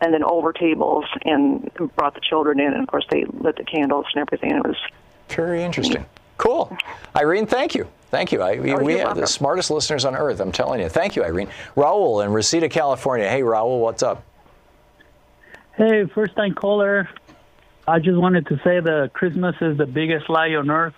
and 0.00 0.12
then 0.12 0.22
over 0.24 0.52
tables, 0.52 1.04
and 1.24 1.70
brought 1.96 2.14
the 2.14 2.20
children 2.20 2.60
in. 2.60 2.72
And 2.72 2.82
of 2.82 2.88
course, 2.88 3.06
they 3.10 3.24
lit 3.24 3.56
the 3.56 3.64
candles 3.64 4.06
and 4.14 4.20
everything. 4.22 4.50
It 4.56 4.66
was 4.66 4.76
Very 5.28 5.62
interesting. 5.62 6.04
Cool. 6.36 6.76
Irene, 7.16 7.46
thank 7.46 7.74
you. 7.76 7.86
Thank 8.10 8.32
you. 8.32 8.42
I, 8.42 8.52
we 8.58 8.72
Oh, 8.72 8.74
you're 8.76 8.82
we 8.84 8.92
have 8.94 9.04
welcome. 9.06 9.20
the 9.20 9.26
smartest 9.28 9.70
listeners 9.70 10.04
on 10.04 10.16
earth, 10.16 10.40
I'm 10.40 10.50
telling 10.52 10.80
you. 10.80 10.88
Thank 10.88 11.14
you, 11.16 11.24
Irene. 11.24 11.48
Raul 11.76 12.24
in 12.24 12.32
Reseda, 12.32 12.68
California. 12.68 13.28
Hey, 13.28 13.40
Raul, 13.42 13.80
what's 13.80 14.02
up? 14.02 14.24
Hey, 15.76 16.04
first 16.14 16.34
time 16.36 16.54
caller. 16.54 17.08
I 17.86 17.98
just 17.98 18.16
wanted 18.18 18.46
to 18.48 18.56
say 18.64 18.80
that 18.80 19.10
Christmas 19.12 19.54
is 19.60 19.76
the 19.78 19.86
biggest 19.86 20.28
lie 20.28 20.54
on 20.54 20.70
earth. 20.70 20.94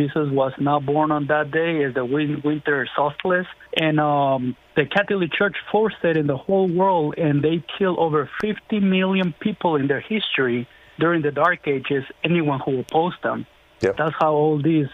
Jesus 0.00 0.28
was 0.32 0.52
not 0.58 0.86
born 0.86 1.10
on 1.10 1.26
that 1.26 1.50
day. 1.50 1.84
Is 1.84 1.94
the 1.94 2.04
win- 2.04 2.40
winter 2.44 2.88
solstice, 2.96 3.46
and 3.76 4.00
um, 4.00 4.56
the 4.76 4.86
Catholic 4.86 5.30
Church 5.32 5.56
forced 5.70 6.02
it 6.02 6.16
in 6.16 6.26
the 6.26 6.36
whole 6.36 6.68
world, 6.68 7.14
and 7.18 7.42
they 7.42 7.62
killed 7.78 7.98
over 7.98 8.30
50 8.40 8.80
million 8.80 9.34
people 9.40 9.76
in 9.76 9.88
their 9.88 10.00
history 10.00 10.66
during 10.98 11.22
the 11.22 11.30
Dark 11.30 11.66
Ages. 11.66 12.04
Anyone 12.24 12.60
who 12.64 12.80
opposed 12.80 13.22
them. 13.22 13.46
Yep. 13.82 13.96
That's 13.98 14.14
how 14.18 14.32
all 14.32 14.62
these 14.62 14.88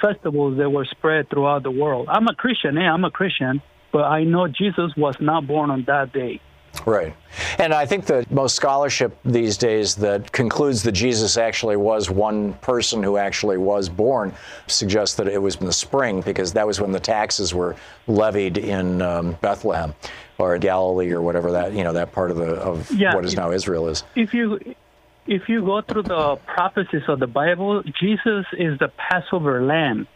festivals 0.00 0.58
they 0.58 0.66
were 0.66 0.86
spread 0.86 1.30
throughout 1.30 1.62
the 1.62 1.70
world. 1.70 2.08
I'm 2.10 2.26
a 2.26 2.34
Christian. 2.34 2.74
Yeah, 2.74 2.92
I'm 2.92 3.04
a 3.04 3.10
Christian, 3.10 3.62
but 3.92 4.04
I 4.04 4.24
know 4.24 4.48
Jesus 4.48 4.92
was 4.96 5.16
not 5.20 5.46
born 5.46 5.70
on 5.70 5.84
that 5.86 6.12
day. 6.12 6.40
Right. 6.88 7.14
And 7.58 7.74
I 7.74 7.84
think 7.84 8.06
that 8.06 8.30
most 8.30 8.56
scholarship 8.56 9.16
these 9.24 9.58
days 9.58 9.94
that 9.96 10.32
concludes 10.32 10.82
that 10.84 10.92
Jesus 10.92 11.36
actually 11.36 11.76
was 11.76 12.10
one 12.10 12.54
person 12.54 13.02
who 13.02 13.18
actually 13.18 13.58
was 13.58 13.88
born 13.88 14.32
suggests 14.66 15.16
that 15.16 15.28
it 15.28 15.40
was 15.40 15.56
in 15.56 15.66
the 15.66 15.72
spring 15.72 16.22
because 16.22 16.54
that 16.54 16.66
was 16.66 16.80
when 16.80 16.92
the 16.92 17.00
taxes 17.00 17.54
were 17.54 17.76
levied 18.06 18.56
in 18.56 19.02
um, 19.02 19.36
Bethlehem 19.42 19.94
or 20.38 20.56
Galilee 20.58 21.10
or 21.10 21.20
whatever 21.20 21.52
that, 21.52 21.74
you 21.74 21.84
know, 21.84 21.92
that 21.92 22.12
part 22.12 22.30
of 22.30 22.38
the 22.38 22.54
of 22.54 22.90
Yeah, 22.90 23.14
what 23.14 23.24
is 23.24 23.36
now 23.36 23.50
Israel 23.52 23.88
is. 23.88 24.02
if 24.14 24.32
you 24.32 24.58
if 25.26 25.48
you 25.48 25.62
go 25.62 25.82
through 25.82 26.04
the 26.04 26.36
prophecies 26.46 27.02
of 27.06 27.18
the 27.18 27.26
Bible, 27.26 27.82
Jesus 27.82 28.46
is 28.54 28.78
the 28.78 28.90
Passover 28.96 29.62
lamb. 29.62 30.06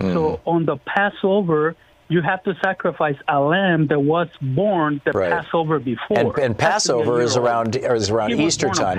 So 0.00 0.40
on 0.46 0.64
the 0.64 0.78
Passover, 0.78 1.76
you 2.08 2.20
have 2.20 2.42
to 2.44 2.54
sacrifice 2.62 3.16
a 3.28 3.40
lamb 3.40 3.86
that 3.86 4.00
was 4.00 4.28
born 4.40 5.00
the 5.04 5.12
Right. 5.12 5.30
Passover 5.30 5.78
before. 5.78 6.18
And, 6.18 6.28
and 6.38 6.60
Has 6.60 6.84
to 6.84 6.92
be 6.92 6.98
a 6.98 7.04
Passover 7.04 7.20
is 7.22 7.36
around 7.36 7.76
is 7.76 8.10
around 8.10 8.32
He 8.32 8.44
Easter 8.44 8.68
time. 8.68 8.98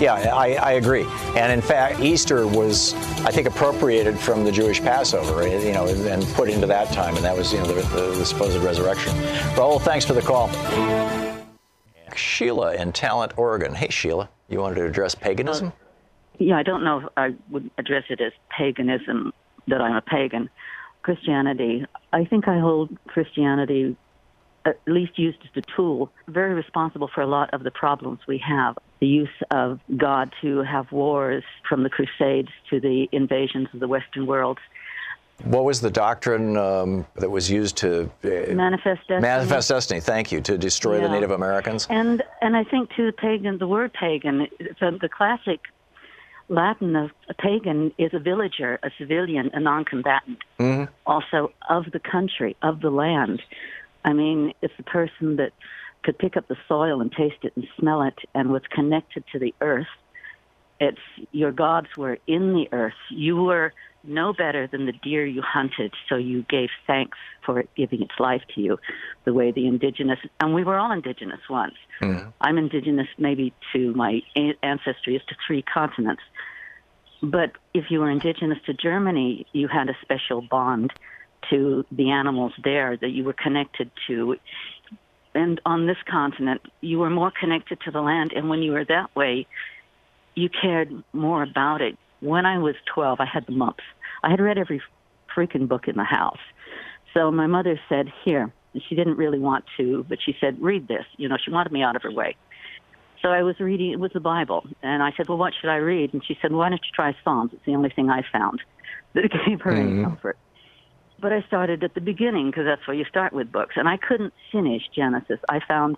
Yeah, 0.00 0.14
I, 0.34 0.54
I 0.54 0.72
agree. 0.72 1.06
And 1.36 1.52
in 1.52 1.60
fact, 1.60 2.00
Easter 2.00 2.46
was, 2.46 2.94
I 3.24 3.30
think, 3.30 3.46
appropriated 3.46 4.18
from 4.18 4.44
the 4.44 4.52
Jewish 4.52 4.80
Passover, 4.80 5.42
eh, 5.42 5.66
you 5.66 5.72
know, 5.72 5.86
and 5.86 6.24
put 6.34 6.48
into 6.48 6.66
that 6.66 6.92
time, 6.92 7.14
and 7.16 7.24
that 7.24 7.36
was, 7.36 7.52
you 7.52 7.58
know, 7.58 7.66
the, 7.66 7.74
the, 7.94 8.18
the 8.18 8.24
supposed 8.24 8.56
resurrection. 8.62 9.12
Raul, 9.54 9.80
thanks 9.80 10.04
for 10.04 10.14
the 10.14 10.22
call. 10.22 10.48
Sheila 12.16 12.74
in 12.74 12.92
Talent, 12.92 13.38
Oregon. 13.38 13.74
Hey, 13.74 13.88
Sheila, 13.90 14.28
you 14.48 14.58
wanted 14.58 14.76
to 14.76 14.86
address 14.86 15.14
paganism? 15.14 15.68
Uh, 15.68 15.70
yeah, 16.38 16.56
I 16.56 16.62
don't 16.62 16.84
know 16.84 16.98
if 17.00 17.04
I 17.16 17.34
would 17.50 17.70
address 17.78 18.04
it 18.08 18.20
as 18.20 18.32
paganism, 18.50 19.32
that 19.68 19.80
I'm 19.80 19.94
a 19.94 20.00
pagan. 20.00 20.50
Christianity, 21.08 21.86
I 22.12 22.26
think 22.26 22.48
I 22.48 22.58
hold 22.58 22.90
Christianity 23.06 23.96
at 24.66 24.78
least 24.86 25.18
used 25.18 25.38
as 25.42 25.62
a 25.62 25.74
tool, 25.74 26.12
very 26.26 26.52
responsible 26.52 27.08
for 27.14 27.22
a 27.22 27.26
lot 27.26 27.48
of 27.54 27.62
the 27.62 27.70
problems 27.70 28.18
we 28.28 28.36
have. 28.46 28.76
The 29.00 29.06
use 29.06 29.38
of 29.50 29.80
God 29.96 30.34
to 30.42 30.58
have 30.64 30.92
wars 30.92 31.44
from 31.66 31.82
the 31.82 31.88
Crusades 31.88 32.50
to 32.68 32.78
the 32.78 33.08
invasions 33.10 33.68
of 33.72 33.80
the 33.80 33.88
Western 33.88 34.26
world. 34.26 34.58
What 35.44 35.64
was 35.64 35.80
the 35.80 35.90
doctrine 35.90 36.58
um, 36.58 37.06
that 37.14 37.30
was 37.30 37.50
used 37.50 37.78
to 37.78 38.10
uh, 38.22 38.52
Manifest 38.52 39.00
destiny. 39.08 39.20
manifest 39.22 39.70
destiny? 39.70 40.00
Thank 40.00 40.30
you 40.30 40.42
to 40.42 40.58
destroy 40.58 41.00
the 41.00 41.08
Native 41.08 41.30
Americans. 41.30 41.86
And 41.88 42.22
and 42.42 42.54
I 42.54 42.64
think 42.64 42.90
too, 42.94 43.12
pagan. 43.12 43.56
The 43.56 43.68
word 43.68 43.94
pagan, 43.94 44.48
the, 44.58 44.98
the 45.00 45.08
classic 45.08 45.60
Latin 46.48 46.96
of 46.96 47.10
a 47.28 47.34
pagan 47.34 47.92
is 47.98 48.14
a 48.14 48.18
villager, 48.18 48.78
a 48.82 48.90
civilian, 48.98 49.50
a 49.52 49.60
non-combatant. 49.60 50.38
Mhm. 50.58 50.88
Also 51.06 51.52
of 51.68 51.90
the 51.92 52.00
country, 52.00 52.56
of 52.62 52.80
the 52.80 52.90
land. 52.90 53.42
I 54.04 54.12
mean, 54.12 54.54
it's 54.62 54.76
the 54.76 54.82
person 54.82 55.36
that 55.36 55.52
could 56.02 56.18
pick 56.18 56.36
up 56.36 56.48
the 56.48 56.56
soil 56.66 57.00
and 57.00 57.12
taste 57.12 57.44
it 57.44 57.52
and 57.56 57.68
smell 57.78 58.02
it, 58.02 58.18
and 58.34 58.50
was 58.50 58.62
connected 58.70 59.24
to 59.32 59.38
the 59.38 59.54
earth. 59.60 59.88
It's 60.80 61.00
your 61.32 61.52
gods 61.52 61.88
were 61.96 62.18
in 62.26 62.54
the 62.54 62.68
earth. 62.72 63.00
You 63.10 63.42
were 63.42 63.74
no 64.04 64.32
better 64.32 64.66
than 64.66 64.86
the 64.86 64.92
deer 64.92 65.26
you 65.26 65.42
hunted, 65.42 65.92
so 66.08 66.16
you 66.16 66.44
gave 66.48 66.68
thanks 66.86 67.18
for 67.44 67.60
it 67.60 67.70
giving 67.76 68.02
its 68.02 68.14
life 68.18 68.42
to 68.54 68.60
you, 68.60 68.78
the 69.24 69.34
way 69.34 69.50
the 69.50 69.66
indigenous, 69.66 70.18
and 70.40 70.54
we 70.54 70.64
were 70.64 70.78
all 70.78 70.92
indigenous 70.92 71.40
once. 71.50 71.74
Mm-hmm. 72.00 72.30
I'm 72.40 72.58
indigenous 72.58 73.08
maybe 73.18 73.52
to 73.72 73.92
my 73.94 74.20
ancestry 74.62 75.16
is 75.16 75.22
to 75.28 75.34
three 75.46 75.62
continents. 75.62 76.22
But 77.22 77.52
if 77.74 77.86
you 77.90 78.00
were 78.00 78.10
indigenous 78.10 78.58
to 78.66 78.74
Germany, 78.74 79.46
you 79.52 79.66
had 79.66 79.88
a 79.88 79.96
special 80.02 80.40
bond 80.40 80.92
to 81.50 81.84
the 81.90 82.10
animals 82.10 82.52
there 82.62 82.96
that 82.96 83.10
you 83.10 83.24
were 83.24 83.32
connected 83.32 83.90
to. 84.06 84.36
and 85.34 85.60
on 85.64 85.86
this 85.86 85.96
continent, 86.08 86.62
you 86.80 86.98
were 86.98 87.10
more 87.10 87.32
connected 87.32 87.80
to 87.80 87.90
the 87.90 88.00
land. 88.00 88.32
And 88.34 88.48
when 88.48 88.62
you 88.62 88.72
were 88.72 88.84
that 88.84 89.14
way, 89.16 89.46
you 90.34 90.48
cared 90.48 91.02
more 91.12 91.42
about 91.42 91.80
it. 91.80 91.98
When 92.20 92.46
I 92.46 92.58
was 92.58 92.74
12, 92.94 93.20
I 93.20 93.26
had 93.26 93.46
the 93.46 93.52
mumps. 93.52 93.84
I 94.22 94.30
had 94.30 94.40
read 94.40 94.58
every 94.58 94.82
freaking 95.36 95.68
book 95.68 95.88
in 95.88 95.96
the 95.96 96.04
house. 96.04 96.38
So 97.14 97.30
my 97.30 97.46
mother 97.46 97.80
said, 97.88 98.08
Here. 98.24 98.52
And 98.74 98.82
she 98.86 98.94
didn't 98.94 99.16
really 99.16 99.38
want 99.38 99.64
to, 99.78 100.04
but 100.08 100.18
she 100.24 100.36
said, 100.40 100.58
Read 100.60 100.88
this. 100.88 101.04
You 101.16 101.28
know, 101.28 101.36
she 101.42 101.50
wanted 101.50 101.72
me 101.72 101.82
out 101.82 101.96
of 101.96 102.02
her 102.02 102.12
way. 102.12 102.36
So 103.22 103.30
I 103.30 103.42
was 103.42 103.58
reading, 103.58 103.92
it 103.92 104.00
was 104.00 104.12
the 104.14 104.20
Bible. 104.20 104.66
And 104.82 105.02
I 105.02 105.12
said, 105.16 105.28
Well, 105.28 105.38
what 105.38 105.54
should 105.58 105.70
I 105.70 105.76
read? 105.76 106.12
And 106.12 106.22
she 106.24 106.36
said, 106.40 106.52
Why 106.52 106.68
don't 106.68 106.74
you 106.82 106.90
try 106.94 107.16
Psalms? 107.24 107.52
It's 107.52 107.64
the 107.64 107.74
only 107.74 107.90
thing 107.90 108.10
I 108.10 108.22
found 108.32 108.60
that 109.14 109.30
gave 109.46 109.60
her 109.62 109.72
Mm-hmm. 109.72 109.80
any 109.80 110.02
comfort. 110.02 110.38
But 111.20 111.32
I 111.32 111.42
started 111.42 111.82
at 111.82 111.94
the 111.94 112.00
beginning 112.00 112.46
because 112.50 112.64
that's 112.64 112.86
where 112.86 112.96
you 112.96 113.04
start 113.04 113.32
with 113.32 113.50
books. 113.50 113.74
And 113.76 113.88
I 113.88 113.96
couldn't 113.96 114.34
finish 114.52 114.82
Genesis. 114.94 115.40
I 115.48 115.60
found 115.66 115.96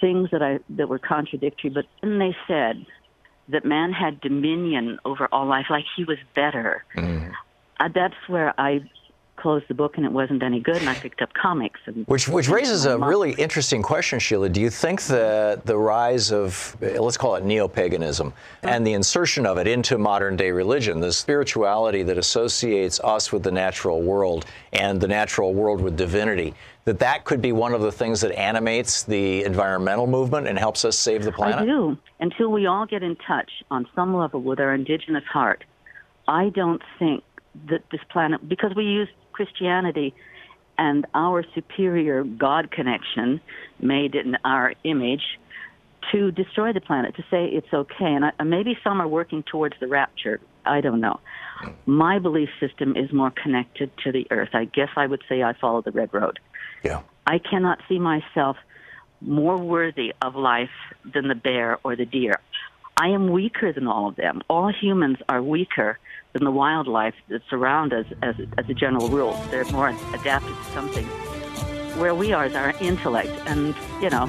things 0.00 0.28
that 0.32 0.42
I 0.42 0.58
that 0.76 0.88
were 0.88 0.98
contradictory, 0.98 1.70
but 1.70 1.86
then 2.02 2.18
they 2.18 2.36
said 2.46 2.84
that 3.50 3.64
man 3.64 3.92
had 3.92 4.20
dominion 4.20 4.98
over 5.04 5.28
all 5.32 5.46
life, 5.46 5.66
like 5.70 5.84
he 5.96 6.04
was 6.04 6.18
better. 6.34 6.84
Uh, 7.78 7.88
that's 7.94 8.14
where 8.28 8.58
I 8.58 8.82
closed 9.40 9.66
the 9.68 9.74
book, 9.74 9.96
and 9.96 10.04
it 10.06 10.12
wasn't 10.12 10.42
any 10.42 10.60
good. 10.60 10.76
And 10.76 10.88
I 10.88 10.94
picked 10.94 11.22
up 11.22 11.32
comics. 11.34 11.80
And 11.86 12.06
Which, 12.06 12.28
which 12.28 12.48
raises 12.48 12.84
a 12.86 12.98
really 12.98 13.32
interesting 13.32 13.82
question, 13.82 14.18
Sheila. 14.18 14.48
Do 14.48 14.60
you 14.60 14.70
think 14.70 15.02
that 15.04 15.66
the 15.66 15.76
rise 15.76 16.32
of, 16.32 16.76
let's 16.80 17.16
call 17.16 17.36
it 17.36 17.44
neo 17.44 17.66
paganism, 17.68 18.32
and 18.62 18.86
the 18.86 18.92
insertion 18.92 19.46
of 19.46 19.58
it 19.58 19.66
into 19.66 19.98
modern 19.98 20.36
day 20.36 20.50
religion, 20.50 21.00
the 21.00 21.12
spirituality 21.12 22.02
that 22.02 22.18
associates 22.18 23.00
us 23.00 23.32
with 23.32 23.42
the 23.42 23.50
natural 23.50 24.02
world 24.02 24.44
and 24.72 25.00
the 25.00 25.08
natural 25.08 25.54
world 25.54 25.80
with 25.80 25.96
divinity, 25.96 26.54
that 26.84 26.98
that 26.98 27.24
could 27.24 27.42
be 27.42 27.52
one 27.52 27.74
of 27.74 27.82
the 27.82 27.92
things 27.92 28.20
that 28.20 28.32
animates 28.38 29.02
the 29.02 29.44
environmental 29.44 30.06
movement 30.06 30.46
and 30.46 30.58
helps 30.58 30.84
us 30.84 30.98
save 30.98 31.24
the 31.24 31.32
planet? 31.32 31.60
I 31.60 31.64
do. 31.64 31.96
Until 32.20 32.50
we 32.50 32.66
all 32.66 32.86
get 32.86 33.02
in 33.02 33.16
touch 33.16 33.50
on 33.70 33.86
some 33.94 34.16
level 34.16 34.40
with 34.40 34.60
our 34.60 34.74
indigenous 34.74 35.24
heart, 35.24 35.64
I 36.26 36.50
don't 36.50 36.82
think 36.98 37.22
that 37.68 37.82
this 37.90 38.00
planet, 38.10 38.48
because 38.48 38.74
we 38.74 38.84
use 38.84 39.08
Christianity 39.40 40.12
and 40.76 41.06
our 41.14 41.42
superior 41.54 42.24
God 42.24 42.70
connection 42.70 43.40
made 43.80 44.14
in 44.14 44.36
our 44.44 44.74
image 44.84 45.22
to 46.12 46.30
destroy 46.30 46.74
the 46.74 46.82
planet, 46.82 47.16
to 47.16 47.22
say 47.30 47.46
it's 47.46 47.72
okay. 47.72 48.04
And 48.04 48.26
I, 48.26 48.42
maybe 48.44 48.76
some 48.84 49.00
are 49.00 49.08
working 49.08 49.42
towards 49.42 49.76
the 49.80 49.88
rapture. 49.88 50.42
I 50.66 50.82
don't 50.82 51.00
know. 51.00 51.20
My 51.86 52.18
belief 52.18 52.50
system 52.60 52.98
is 52.98 53.10
more 53.14 53.30
connected 53.30 53.90
to 54.04 54.12
the 54.12 54.26
earth. 54.30 54.50
I 54.52 54.66
guess 54.66 54.90
I 54.94 55.06
would 55.06 55.22
say 55.26 55.42
I 55.42 55.54
follow 55.54 55.80
the 55.80 55.90
red 55.90 56.12
road. 56.12 56.38
Yeah. 56.82 57.00
I 57.26 57.38
cannot 57.38 57.78
see 57.88 57.98
myself 57.98 58.58
more 59.22 59.56
worthy 59.56 60.12
of 60.20 60.36
life 60.36 60.68
than 61.14 61.28
the 61.28 61.34
bear 61.34 61.78
or 61.82 61.96
the 61.96 62.04
deer. 62.04 62.40
I 62.98 63.08
am 63.08 63.30
weaker 63.30 63.72
than 63.72 63.86
all 63.86 64.08
of 64.08 64.16
them. 64.16 64.42
All 64.48 64.70
humans 64.70 65.16
are 65.30 65.42
weaker 65.42 65.98
than 66.32 66.44
the 66.44 66.50
wildlife 66.50 67.14
that 67.28 67.42
surround 67.50 67.92
us 67.92 68.06
as, 68.22 68.36
as 68.58 68.68
a 68.68 68.74
general 68.74 69.08
rule. 69.08 69.32
They're 69.50 69.64
more 69.66 69.88
adapted 69.88 70.54
to 70.54 70.64
something. 70.72 71.06
Where 71.98 72.14
we 72.14 72.32
are 72.32 72.46
is 72.46 72.54
our 72.54 72.72
intellect 72.80 73.30
and, 73.46 73.74
you 74.00 74.10
know, 74.10 74.26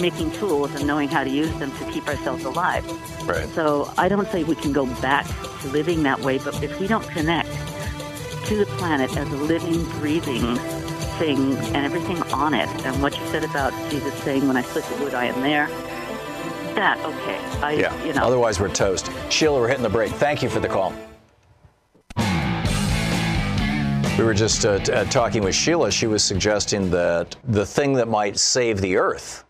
making 0.00 0.30
tools 0.32 0.74
and 0.74 0.86
knowing 0.86 1.08
how 1.08 1.24
to 1.24 1.30
use 1.30 1.52
them 1.58 1.70
to 1.78 1.90
keep 1.90 2.06
ourselves 2.06 2.44
alive. 2.44 2.84
Right. 3.26 3.48
So 3.50 3.92
I 3.96 4.08
don't 4.08 4.28
say 4.28 4.44
we 4.44 4.56
can 4.56 4.72
go 4.72 4.86
back 5.00 5.26
to 5.62 5.68
living 5.68 6.02
that 6.02 6.20
way, 6.20 6.38
but 6.38 6.62
if 6.62 6.78
we 6.80 6.86
don't 6.86 7.06
connect 7.08 7.48
to 8.46 8.56
the 8.56 8.66
planet 8.78 9.16
as 9.16 9.32
a 9.32 9.36
living, 9.36 9.84
breathing 10.00 10.56
thing 11.18 11.56
and 11.56 11.76
everything 11.76 12.22
on 12.32 12.52
it, 12.52 12.68
and 12.84 13.02
what 13.02 13.18
you 13.18 13.26
said 13.28 13.42
about 13.42 13.72
Jesus 13.90 14.12
saying, 14.22 14.46
"When 14.46 14.56
I 14.56 14.62
split 14.62 14.84
the 14.84 15.02
wood, 15.02 15.14
I 15.14 15.24
am 15.26 15.40
there." 15.40 15.68
That 16.76 16.98
okay? 17.06 17.38
I 17.62 17.72
yeah. 17.72 18.04
you 18.04 18.12
know. 18.12 18.22
Otherwise, 18.22 18.60
we're 18.60 18.68
toast. 18.68 19.10
Sheila, 19.30 19.58
we're 19.58 19.68
hitting 19.68 19.82
the 19.82 19.88
break. 19.88 20.12
Thank 20.12 20.42
you 20.42 20.50
for 20.50 20.60
the 20.60 20.68
call. 20.68 20.92
We 24.18 24.24
were 24.24 24.34
just 24.34 24.66
uh, 24.66 24.78
t- 24.80 24.92
uh, 24.92 25.04
talking 25.06 25.42
with 25.42 25.54
Sheila. 25.54 25.90
She 25.90 26.06
was 26.06 26.22
suggesting 26.22 26.90
that 26.90 27.34
the 27.44 27.64
thing 27.64 27.94
that 27.94 28.08
might 28.08 28.38
save 28.38 28.82
the 28.82 28.96
earth 28.96 29.44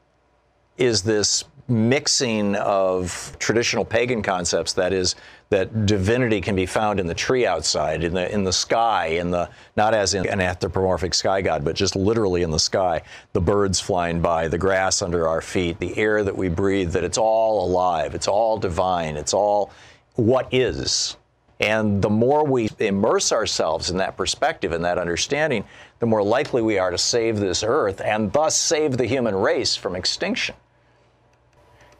is 0.78 1.02
this 1.02 1.42
mixing 1.68 2.54
of 2.56 3.36
traditional 3.38 3.84
pagan 3.84 4.22
concepts 4.22 4.72
that 4.72 4.92
is 4.92 5.14
that 5.48 5.86
divinity 5.86 6.40
can 6.40 6.56
be 6.56 6.66
found 6.66 6.98
in 6.98 7.06
the 7.06 7.14
tree 7.14 7.46
outside 7.46 8.04
in 8.04 8.14
the 8.14 8.32
in 8.32 8.44
the 8.44 8.52
sky 8.52 9.06
in 9.06 9.30
the 9.30 9.48
not 9.76 9.94
as 9.94 10.14
in 10.14 10.26
an 10.28 10.40
anthropomorphic 10.40 11.12
sky 11.12 11.40
god 11.40 11.64
but 11.64 11.74
just 11.74 11.96
literally 11.96 12.42
in 12.42 12.50
the 12.50 12.58
sky 12.58 13.02
the 13.32 13.40
birds 13.40 13.80
flying 13.80 14.20
by 14.20 14.46
the 14.46 14.58
grass 14.58 15.02
under 15.02 15.26
our 15.26 15.40
feet 15.40 15.78
the 15.80 15.96
air 15.98 16.22
that 16.22 16.36
we 16.36 16.48
breathe 16.48 16.92
that 16.92 17.02
it's 17.02 17.18
all 17.18 17.66
alive 17.66 18.14
it's 18.14 18.28
all 18.28 18.58
divine 18.58 19.16
it's 19.16 19.34
all 19.34 19.72
what 20.16 20.52
is. 20.52 21.16
And 21.60 22.02
the 22.02 22.10
more 22.10 22.44
we 22.44 22.68
immerse 22.78 23.32
ourselves 23.32 23.90
in 23.90 23.96
that 23.98 24.16
perspective 24.16 24.72
and 24.72 24.84
that 24.84 24.98
understanding 24.98 25.64
the 26.00 26.06
more 26.06 26.22
likely 26.22 26.60
we 26.60 26.78
are 26.78 26.90
to 26.90 26.98
save 26.98 27.38
this 27.38 27.62
earth 27.62 28.02
and 28.02 28.30
thus 28.32 28.58
save 28.58 28.98
the 28.98 29.06
human 29.06 29.34
race 29.34 29.74
from 29.74 29.96
extinction 29.96 30.54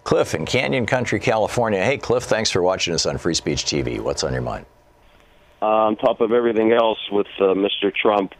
Cliff 0.07 0.35
in 0.35 0.47
Canyon 0.47 0.87
Country, 0.87 1.19
California. 1.19 1.85
Hey, 1.85 1.99
Cliff, 1.99 2.23
thanks 2.23 2.51
for 2.51 2.63
watching 2.63 2.95
us 2.95 3.07
on 3.07 3.19
Free 3.19 3.35
Speech 3.35 3.65
TV. 3.65 4.01
What's 4.01 4.23
on 4.23 4.33
your 4.33 4.41
mind? 4.41 4.65
uh, 5.63 5.67
on 5.67 5.97
top 5.97 6.21
of 6.21 6.33
everything 6.33 6.73
else 6.73 6.99
with 7.11 7.27
uh, 7.41 7.55
Mr. 7.55 7.93
Trump, 7.95 8.33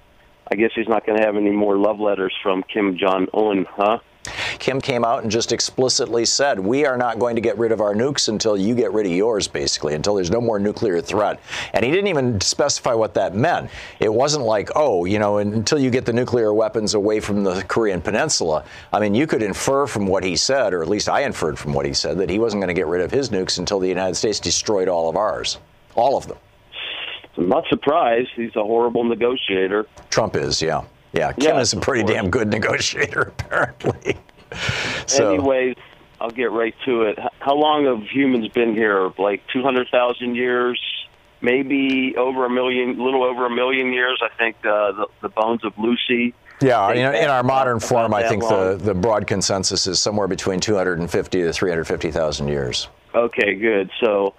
I 0.51 0.57
guess 0.57 0.71
he's 0.75 0.89
not 0.89 1.05
going 1.05 1.19
to 1.19 1.25
have 1.25 1.37
any 1.37 1.51
more 1.51 1.77
love 1.77 1.99
letters 1.99 2.35
from 2.43 2.63
Kim 2.63 2.97
Jong 2.97 3.27
Un, 3.35 3.67
huh? 3.69 3.99
Kim 4.59 4.81
came 4.81 5.05
out 5.05 5.23
and 5.23 5.31
just 5.31 5.53
explicitly 5.53 6.25
said, 6.25 6.59
We 6.59 6.85
are 6.85 6.97
not 6.97 7.19
going 7.19 7.37
to 7.37 7.41
get 7.41 7.59
rid 7.59 7.73
of 7.73 7.81
our 7.81 7.95
nukes 7.95 8.29
until 8.29 8.57
you 8.57 8.75
get 8.75 8.93
rid 8.93 9.07
of 9.07 9.13
yours, 9.13 9.49
basically, 9.49 9.95
until 9.95 10.15
there's 10.15 10.31
no 10.31 10.41
more 10.41 10.59
nuclear 10.59 11.01
threat. 11.01 11.41
And 11.73 11.85
he 11.85 11.91
didn't 11.91 12.09
even 12.09 12.41
specify 12.41 12.95
what 12.95 13.15
that 13.15 13.35
meant. 13.35 13.71
It 14.01 14.13
wasn't 14.13 14.45
like, 14.45 14.71
oh, 14.75 15.05
you 15.05 15.19
know, 15.19 15.39
until 15.39 15.79
you 15.79 15.91
get 15.91 16.07
the 16.07 16.13
nuclear 16.13 16.53
weapons 16.53 16.95
away 16.95 17.21
from 17.21 17.45
the 17.45 17.63
Korean 17.65 18.01
Peninsula. 18.01 18.65
I 18.93 19.01
mean, 19.01 19.15
you 19.15 19.27
could 19.27 19.43
infer 19.43 19.87
from 19.87 20.07
what 20.07 20.25
he 20.25 20.37
said, 20.37 20.73
or 20.75 20.83
at 20.83 20.89
least 20.89 21.09
I 21.09 21.23
inferred 21.23 21.59
from 21.59 21.73
what 21.73 21.87
he 21.87 21.93
said, 21.93 22.19
that 22.19 22.31
he 22.31 22.39
wasn't 22.39 22.61
going 22.61 22.69
to 22.69 22.75
get 22.75 22.87
rid 22.87 23.03
of 23.03 23.11
his 23.11 23.31
nukes 23.31 23.59
until 23.59 23.79
the 23.79 23.89
United 23.89 24.15
States 24.15 24.41
destroyed 24.41 24.89
all 24.89 25.09
of 25.09 25.17
ours. 25.17 25.59
All 25.95 26.17
of 26.17 26.29
them. 26.29 26.39
I'm 27.37 27.49
not 27.49 27.65
surprised. 27.69 28.31
He's 28.35 28.57
a 28.57 28.63
horrible 28.63 29.05
negotiator. 29.05 29.87
Trump 30.11 30.37
is, 30.37 30.63
yeah. 30.63 30.85
Yeah, 31.17 31.33
Kim 31.33 31.57
Yes, 31.57 31.69
is 31.69 31.73
a 31.73 31.81
pretty 31.81 32.05
damn 32.05 32.31
good 32.31 32.49
negotiator, 32.49 33.23
apparently. 33.39 34.17
So- 35.07 35.35
Anyways, 35.35 35.77
I'll 36.21 36.31
get 36.31 36.51
right 36.51 36.75
to 36.87 37.03
it. 37.03 37.19
How 37.41 37.55
long 37.55 37.85
have 37.87 38.09
humans 38.09 38.49
been 38.49 38.75
here? 38.75 39.13
Like 39.19 39.43
200,000 39.53 40.35
years? 40.35 40.81
Maybe 41.43 42.15
over 42.17 42.47
a 42.47 42.51
million, 42.51 42.97
little 42.99 43.23
over 43.23 43.45
a 43.45 43.51
million 43.51 43.93
years. 43.93 44.23
I 44.23 44.35
think 44.39 44.57
uh, 44.65 44.93
the, 44.93 45.07
the 45.23 45.29
bones 45.29 45.65
of 45.65 45.73
Lucy. 45.79 46.33
Yeah, 46.63 46.91
in, 46.93 47.15
in 47.15 47.29
our 47.29 47.43
modern 47.43 47.81
form, 47.81 48.15
I 48.15 48.27
think 48.27 48.43
the, 48.43 48.79
the 48.81 48.95
broad 48.95 49.27
consensus 49.27 49.87
is 49.87 50.01
somewhere 50.01 50.29
between 50.29 50.61
250 50.61 51.43
to 51.43 51.53
350,000 51.53 52.49
years. 52.49 52.89
Okay, 53.15 53.55
good. 53.57 53.91
So 54.01 54.35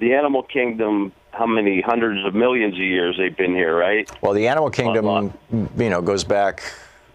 the 0.00 0.12
animal 0.14 0.42
kingdom, 0.42 1.12
how 1.38 1.46
many 1.46 1.80
hundreds 1.80 2.26
of 2.26 2.34
millions 2.34 2.74
of 2.74 2.80
years 2.80 3.16
they've 3.16 3.36
been 3.36 3.54
here, 3.54 3.76
right? 3.76 4.10
Well, 4.20 4.32
the 4.32 4.48
animal 4.48 4.70
kingdom, 4.70 5.06
uh, 5.06 5.26
uh, 5.26 5.30
you 5.76 5.88
know, 5.88 6.02
goes 6.02 6.24
back 6.24 6.62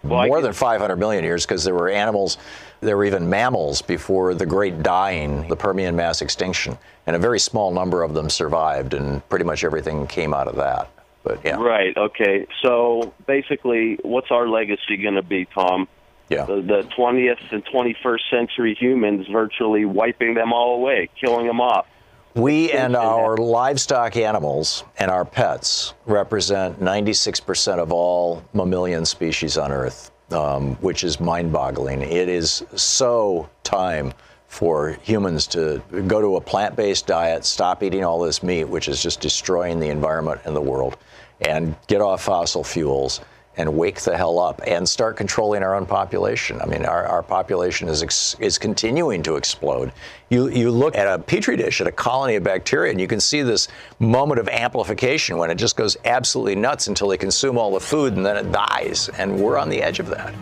I 0.05 0.27
more 0.27 0.41
than 0.41 0.53
500 0.53 0.95
million 0.95 1.23
years 1.23 1.45
because 1.45 1.63
there 1.63 1.75
were 1.75 1.89
animals, 1.89 2.37
there 2.79 2.95
were 2.95 3.05
even 3.05 3.29
mammals 3.29 3.81
before 3.81 4.33
the 4.33 4.45
Great 4.45 4.81
Dying, 4.81 5.47
the 5.49 5.55
Permian 5.55 5.95
mass 5.95 6.21
extinction, 6.21 6.77
and 7.05 7.15
a 7.15 7.19
very 7.19 7.39
small 7.39 7.71
number 7.71 8.01
of 8.01 8.13
them 8.13 8.29
survived, 8.29 8.93
and 8.93 9.27
pretty 9.29 9.45
much 9.45 9.63
everything 9.63 10.07
came 10.07 10.33
out 10.33 10.47
of 10.47 10.55
that. 10.55 10.89
But 11.23 11.39
yeah, 11.43 11.55
Right. 11.55 11.95
Okay. 11.95 12.47
So 12.61 13.13
basically, 13.27 13.97
what's 14.03 14.31
our 14.31 14.47
legacy 14.47 14.97
going 14.97 15.15
to 15.15 15.21
be, 15.21 15.45
Thom? 15.45 15.87
Yeah. 16.29 16.45
The, 16.45 16.55
the 16.55 16.89
20th 16.97 17.51
and 17.51 17.63
21st 17.65 18.29
century 18.29 18.75
humans 18.79 19.27
virtually 19.31 19.85
wiping 19.85 20.33
them 20.33 20.51
all 20.51 20.75
away, 20.75 21.09
killing 21.19 21.47
them 21.47 21.61
off. 21.61 21.85
We 22.35 22.71
and 22.71 22.95
our 22.95 23.37
livestock 23.37 24.17
animals 24.17 24.83
and 24.97 25.11
our 25.11 25.23
pets 25.23 25.93
represent 26.07 26.79
96% 26.79 27.77
of 27.77 27.91
all 27.91 28.43
mammalian 28.53 29.05
species 29.05 29.55
on 29.55 29.71
Earth, 29.71 30.09
um, 30.31 30.73
which 30.77 31.03
is 31.03 31.19
mind 31.19 31.51
boggling. 31.51 32.01
It 32.01 32.29
is 32.29 32.65
so 32.75 33.47
time 33.63 34.13
for 34.47 34.97
humans 35.03 35.45
to 35.47 35.83
go 36.07 36.21
to 36.21 36.37
a 36.37 36.41
plant 36.41 36.75
based 36.75 37.05
diet, 37.05 37.45
stop 37.45 37.83
eating 37.83 38.03
all 38.03 38.19
this 38.19 38.41
meat, 38.41 38.63
which 38.63 38.87
is 38.87 39.01
just 39.01 39.21
destroying 39.21 39.79
the 39.79 39.89
environment 39.89 40.41
and 40.45 40.55
the 40.55 40.61
world, 40.61 40.97
and 41.41 41.75
get 41.85 42.01
off 42.01 42.23
fossil 42.23 42.63
fuels 42.63 43.21
and 43.57 43.77
wake 43.77 44.01
the 44.01 44.17
hell 44.17 44.39
up 44.39 44.61
and 44.65 44.87
start 44.87 45.15
controlling 45.15 45.61
our 45.63 45.75
own 45.75 45.85
population. 45.85 46.59
I 46.61 46.65
mean, 46.65 46.85
our, 46.85 47.05
our 47.05 47.21
population 47.21 47.87
is 47.87 48.01
ex- 48.01 48.35
is 48.39 48.57
continuing 48.57 49.21
to 49.23 49.35
explode. 49.35 49.91
You 50.29 50.49
you 50.49 50.71
look 50.71 50.95
at 50.95 51.07
a 51.07 51.19
petri 51.19 51.55
dish 51.55 51.79
at 51.79 51.87
a 51.87 51.91
colony 51.91 52.35
of 52.35 52.43
bacteria, 52.43 52.91
and 52.91 52.99
you 52.99 53.07
can 53.07 53.19
see 53.19 53.43
this 53.43 53.67
moment 53.99 54.39
of 54.39 54.47
amplification 54.49 55.37
when 55.37 55.51
it 55.51 55.55
just 55.55 55.75
goes 55.75 55.97
absolutely 56.05 56.55
nuts 56.55 56.87
until 56.87 57.07
they 57.07 57.17
consume 57.17 57.57
all 57.57 57.71
the 57.71 57.79
food 57.79 58.15
and 58.15 58.25
then 58.25 58.37
it 58.37 58.51
dies. 58.51 59.09
And 59.17 59.39
we're 59.39 59.57
on 59.57 59.69
the 59.69 59.81
edge 59.81 59.99
of 59.99 60.07
that. 60.07 60.33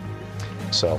So 0.70 0.98